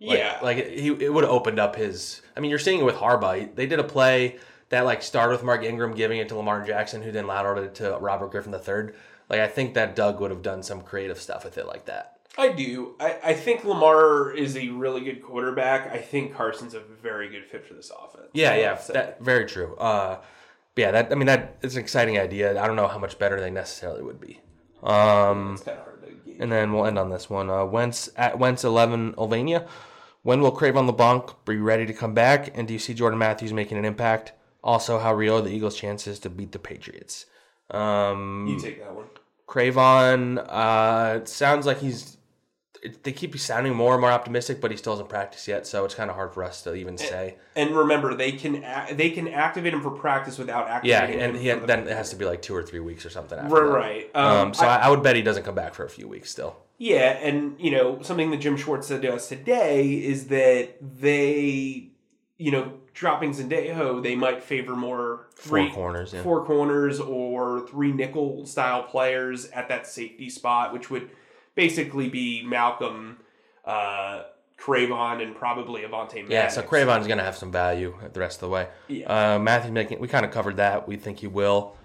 Like- 0.00 0.18
yeah, 0.18 0.38
like 0.42 0.56
it, 0.58 0.78
he 0.78 0.88
it 0.88 1.12
would 1.12 1.24
have 1.24 1.32
opened 1.32 1.58
up 1.60 1.76
his. 1.76 2.22
I 2.36 2.40
mean, 2.40 2.50
you're 2.50 2.58
seeing 2.58 2.80
it 2.80 2.84
with 2.84 2.96
Harbaugh. 2.96 3.54
They 3.54 3.66
did 3.66 3.78
a 3.78 3.84
play 3.84 4.38
that 4.70 4.80
like 4.84 5.02
started 5.02 5.32
with 5.32 5.44
Mark 5.44 5.62
Ingram 5.62 5.94
giving 5.94 6.18
it 6.18 6.28
to 6.30 6.36
Lamar 6.36 6.64
Jackson, 6.66 7.02
who 7.02 7.12
then 7.12 7.26
lateraled 7.26 7.64
it 7.64 7.74
to 7.76 7.96
Robert 7.98 8.30
Griffin 8.32 8.52
III. 8.52 8.94
Like 9.28 9.40
I 9.40 9.46
think 9.48 9.74
that 9.74 9.94
Doug 9.94 10.20
would 10.20 10.30
have 10.30 10.42
done 10.42 10.62
some 10.62 10.80
creative 10.82 11.20
stuff 11.20 11.44
with 11.44 11.56
it 11.56 11.66
like 11.66 11.86
that. 11.86 12.16
I 12.38 12.48
do. 12.48 12.94
I, 12.98 13.18
I 13.22 13.32
think 13.34 13.62
Lamar 13.64 14.32
is 14.32 14.56
a 14.56 14.68
really 14.68 15.02
good 15.02 15.22
quarterback. 15.22 15.92
I 15.92 15.98
think 15.98 16.34
Carson's 16.34 16.72
a 16.74 16.80
very 16.80 17.28
good 17.28 17.44
fit 17.44 17.66
for 17.66 17.74
this 17.74 17.90
offense. 17.90 18.30
Yeah, 18.32 18.56
yeah, 18.56 18.80
that 18.94 19.20
very 19.20 19.44
true. 19.44 19.76
Uh, 19.76 20.16
yeah, 20.74 20.90
that 20.92 21.12
I 21.12 21.14
mean 21.14 21.26
that 21.26 21.58
it's 21.62 21.74
an 21.74 21.80
exciting 21.80 22.18
idea. 22.18 22.60
I 22.60 22.66
don't 22.66 22.76
know 22.76 22.88
how 22.88 22.98
much 22.98 23.18
better 23.18 23.38
they 23.38 23.50
necessarily 23.50 24.02
would 24.02 24.20
be. 24.20 24.40
Um, 24.82 25.52
it's 25.52 25.62
kind 25.62 25.78
of 25.78 25.84
hard. 25.84 25.91
And 26.42 26.50
then 26.50 26.72
we'll 26.72 26.86
end 26.86 26.98
on 26.98 27.08
this 27.08 27.30
one. 27.30 27.48
Uh, 27.48 27.64
Wentz 27.64 28.10
at 28.16 28.38
Wentz 28.38 28.64
eleven 28.64 29.14
Albania. 29.16 29.66
When 30.22 30.40
will 30.40 30.52
Cre'Von 30.52 30.86
LeBlanc 30.86 31.44
be 31.44 31.56
ready 31.56 31.86
to 31.86 31.92
come 31.92 32.14
back? 32.14 32.56
And 32.56 32.66
do 32.66 32.74
you 32.74 32.80
see 32.80 32.94
Jordan 32.94 33.18
Matthews 33.18 33.52
making 33.52 33.78
an 33.78 33.84
impact? 33.84 34.32
Also, 34.62 34.98
how 34.98 35.14
real 35.14 35.38
are 35.38 35.42
the 35.42 35.50
Eagles' 35.50 35.76
chances 35.76 36.18
to 36.20 36.30
beat 36.30 36.52
the 36.52 36.58
Patriots? 36.58 37.26
Um, 37.70 38.46
You 38.48 38.58
take 38.58 38.80
that 38.80 38.94
one. 38.94 39.06
Cre'Von, 39.48 40.44
uh, 40.48 41.18
it 41.18 41.28
sounds 41.28 41.64
like 41.66 41.78
he's. 41.78 42.16
It, 42.82 43.04
they 43.04 43.12
keep 43.12 43.38
sounding 43.38 43.74
more 43.76 43.92
and 43.94 44.00
more 44.00 44.10
optimistic, 44.10 44.60
but 44.60 44.72
he 44.72 44.76
still 44.76 44.94
hasn't 44.94 45.08
practiced 45.08 45.46
yet, 45.46 45.68
so 45.68 45.84
it's 45.84 45.94
kind 45.94 46.10
of 46.10 46.16
hard 46.16 46.34
for 46.34 46.42
us 46.42 46.62
to 46.62 46.74
even 46.74 46.98
say. 46.98 47.36
And 47.54 47.70
remember, 47.76 48.14
they 48.14 48.32
can 48.32 48.64
they 48.96 49.10
can 49.10 49.28
activate 49.28 49.72
him 49.72 49.80
for 49.82 49.90
practice 49.92 50.36
without 50.36 50.84
Yeah, 50.84 50.98
activating 50.98 51.20
him. 51.20 51.30
and 51.36 51.38
he 51.38 51.66
then 51.66 51.86
it 51.86 51.96
has 51.96 52.10
to 52.10 52.16
be 52.16 52.24
like 52.24 52.42
two 52.42 52.56
or 52.56 52.62
three 52.64 52.80
weeks 52.80 53.06
or 53.06 53.10
something. 53.10 53.38
After 53.38 53.54
Right, 53.54 54.10
that. 54.12 54.18
right. 54.18 54.26
Um, 54.32 54.36
Um, 54.48 54.54
so 54.54 54.66
I- 54.66 54.78
I, 54.78 54.88
would 54.90 55.02
bet 55.02 55.14
he 55.14 55.22
doesn't 55.22 55.44
come 55.44 55.54
back 55.54 55.74
for 55.74 55.84
a 55.84 55.88
few 55.88 56.08
weeks 56.08 56.30
still. 56.32 56.56
Yeah, 56.78 57.10
and 57.22 57.54
you 57.60 57.70
know 57.70 58.02
something 58.02 58.32
that 58.32 58.38
Jim 58.38 58.56
Schwartz 58.56 58.88
said 58.88 59.02
to 59.02 59.14
us 59.14 59.28
today 59.28 59.88
is 59.90 60.26
that 60.28 60.74
they, 60.80 61.88
you 62.38 62.50
know, 62.50 62.72
dropping 62.94 63.32
Sendejo, 63.32 64.02
they 64.02 64.16
might 64.16 64.42
favor 64.42 64.74
more 64.74 65.28
Four 65.36 65.68
corners, 65.70 66.12
yeah. 66.12 66.22
four 66.24 66.44
corners 66.44 66.98
or 66.98 67.66
three 67.68 67.92
nickel 67.92 68.44
style 68.46 68.82
players 68.82 69.46
at 69.50 69.68
that 69.68 69.86
safety 69.86 70.28
spot, 70.28 70.72
which 70.72 70.90
would 70.90 71.10
basically 71.54 72.08
be 72.08 72.42
Malcolm, 72.42 73.18
uh, 73.64 74.24
Cre'Von, 74.58 75.22
and 75.22 75.34
probably 75.34 75.82
Avonte. 75.82 76.28
Yeah, 76.28 76.48
so 76.48 76.60
Maddox. 76.60 76.72
Cre'Von's 76.72 77.06
going 77.06 77.18
to 77.18 77.24
have 77.24 77.36
some 77.36 77.50
value 77.52 77.96
the 78.12 78.20
rest 78.20 78.36
of 78.36 78.40
the 78.42 78.48
way. 78.48 78.68
Yeah. 78.88 79.34
Uh, 79.34 79.38
Matthew 79.38 79.72
making 79.72 80.00
we 80.00 80.08
kind 80.08 80.24
of 80.24 80.30
covered 80.30 80.56
that. 80.56 80.86
We 80.86 80.96
think 80.96 81.18
he 81.20 81.26
will, 81.26 81.76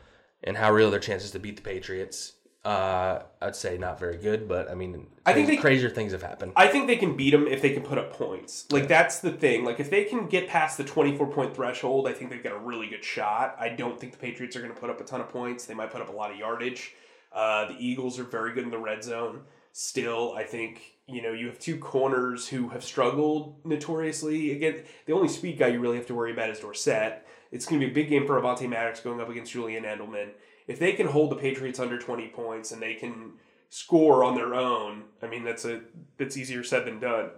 and 0.43 0.57
how 0.57 0.72
real 0.72 0.88
are 0.88 0.91
their 0.91 0.99
chances 0.99 1.32
to 1.32 1.39
beat 1.39 1.55
the 1.55 1.61
Patriots? 1.61 2.34
Uh, 2.65 3.22
I'd 3.41 3.55
say 3.55 3.78
not 3.78 3.97
very 3.97 4.18
good, 4.18 4.45
but 4.49 4.70
I 4.70 4.76
mean, 4.76 5.07
I 5.26 5.32
think 5.32 5.47
they- 5.47 5.55
crazier 5.55 5.89
things 5.89 6.11
have 6.11 6.22
happened. 6.22 6.51
I 6.57 6.68
think 6.68 6.88
they 6.88 6.97
can 6.97 7.15
beat 7.15 7.32
them 7.32 7.47
if 7.47 7.61
they 7.61 7.70
can 7.70 7.82
put 7.82 7.97
up 7.97 8.11
points. 8.11 8.65
Like 8.72 8.89
that's 8.89 9.20
the 9.20 9.32
thing. 9.32 9.63
Like 9.63 9.80
if 9.80 9.89
they 9.89 10.03
can 10.03 10.28
get 10.28 10.49
past 10.49 10.78
the 10.78 10.84
twenty-four 10.84 11.28
point 11.28 11.55
threshold, 11.55 12.09
I 12.09 12.13
think 12.13 12.30
they've 12.30 12.43
got 12.43 12.51
a 12.53 12.59
really 12.59 12.88
good 12.88 13.05
shot. 13.05 13.55
I 13.57 13.70
don't 13.70 13.97
think 13.97 14.11
the 14.11 14.18
Patriots 14.18 14.55
are 14.57 14.61
going 14.61 14.74
to 14.74 14.80
put 14.80 14.89
up 14.89 14.99
a 14.99 15.05
ton 15.05 15.22
of 15.22 15.30
points. 15.30 15.65
They 15.65 15.76
might 15.76 15.91
put 15.91 16.01
up 16.01 16.09
a 16.09 16.11
lot 16.11 16.30
of 16.32 16.38
yardage. 16.38 16.93
Uh, 17.32 17.70
the 17.70 17.76
Eagles 17.80 18.20
are 18.20 18.24
very 18.26 18.53
good 18.53 18.65
in 18.65 18.72
the 18.72 18.78
red 18.78 19.01
zone. 19.01 19.41
Still, 19.80 20.34
I 20.34 20.41
think 20.41 20.95
you 21.05 21.21
know 21.21 21.34
you 21.34 21.45
have 21.45 21.59
two 21.59 21.78
corners 21.78 22.47
who 22.47 22.69
have 22.69 22.84
struggled 22.84 23.63
notoriously. 23.63 24.51
Again, 24.53 24.82
the 25.05 25.13
only 25.13 25.28
speed 25.28 25.59
guy 25.59 25.67
you 25.67 25.80
really 25.80 25.97
have 25.97 26.07
to 26.07 26.15
worry 26.15 26.32
about 26.32 26.49
is 26.49 26.59
Dorsett. 26.61 27.23
It's 27.51 27.67
going 27.67 27.80
to 27.80 27.86
be 27.86 27.91
a 27.91 27.93
big 27.93 28.09
game 28.09 28.25
for 28.25 28.41
Avonte 28.41 28.67
Maddox 28.67 29.01
going 29.01 29.21
up 29.21 29.30
against 29.30 29.51
Julian 29.51 29.84
Edelman. 29.84 30.30
If 30.65 30.80
they 30.80 30.93
can 30.93 31.05
hold 31.05 31.30
the 31.30 31.36
Patriots 31.36 31.80
under 31.80 31.99
twenty 31.99 32.28
points 32.28 32.71
and 32.71 32.82
they 32.82 32.95
can 32.95 33.34
score 33.69 34.23
on 34.23 34.34
their 34.34 34.55
own, 34.55 35.03
I 35.21 35.28
mean 35.28 35.43
that's 35.43 35.63
a 35.63 35.82
that's 36.17 36.38
easier 36.38 36.63
said 36.63 36.86
than 36.86 36.99
done. 36.99 37.30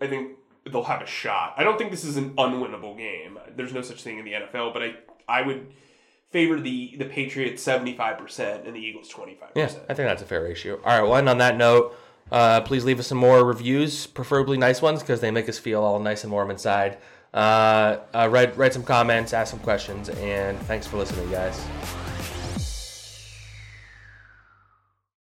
I 0.00 0.06
think 0.06 0.36
they'll 0.70 0.84
have 0.84 1.02
a 1.02 1.06
shot. 1.06 1.54
I 1.56 1.64
don't 1.64 1.76
think 1.76 1.90
this 1.90 2.04
is 2.04 2.16
an 2.16 2.36
unwinnable 2.36 2.96
game. 2.96 3.36
There's 3.56 3.72
no 3.72 3.82
such 3.82 4.04
thing 4.04 4.20
in 4.20 4.24
the 4.24 4.34
NFL, 4.34 4.72
but 4.72 4.84
I 4.84 4.94
I 5.28 5.42
would 5.42 5.72
favor 6.32 6.58
the 6.58 6.96
the 6.96 7.04
Patriots 7.04 7.62
seventy 7.62 7.94
five 7.94 8.18
percent 8.18 8.66
and 8.66 8.74
the 8.74 8.80
Eagles 8.80 9.08
twenty 9.08 9.34
five 9.34 9.54
percent. 9.54 9.84
I 9.88 9.94
think 9.94 10.08
that's 10.08 10.22
a 10.22 10.26
fair 10.26 10.42
ratio. 10.42 10.80
All 10.84 11.00
right, 11.00 11.02
well, 11.02 11.16
and 11.16 11.28
on 11.28 11.38
that 11.38 11.56
note, 11.56 11.94
uh, 12.32 12.62
please 12.62 12.84
leave 12.84 12.98
us 12.98 13.06
some 13.06 13.18
more 13.18 13.44
reviews, 13.44 14.06
preferably 14.06 14.56
nice 14.56 14.82
ones, 14.82 15.00
because 15.00 15.20
they 15.20 15.30
make 15.30 15.48
us 15.48 15.58
feel 15.58 15.82
all 15.82 16.00
nice 16.00 16.24
and 16.24 16.32
warm 16.32 16.50
inside. 16.50 16.98
Uh, 17.32 17.98
uh, 18.12 18.28
write 18.30 18.56
write 18.56 18.72
some 18.72 18.82
comments, 18.82 19.32
ask 19.32 19.50
some 19.50 19.60
questions, 19.60 20.08
and 20.08 20.58
thanks 20.62 20.86
for 20.86 20.96
listening, 20.96 21.30
guys. 21.30 21.64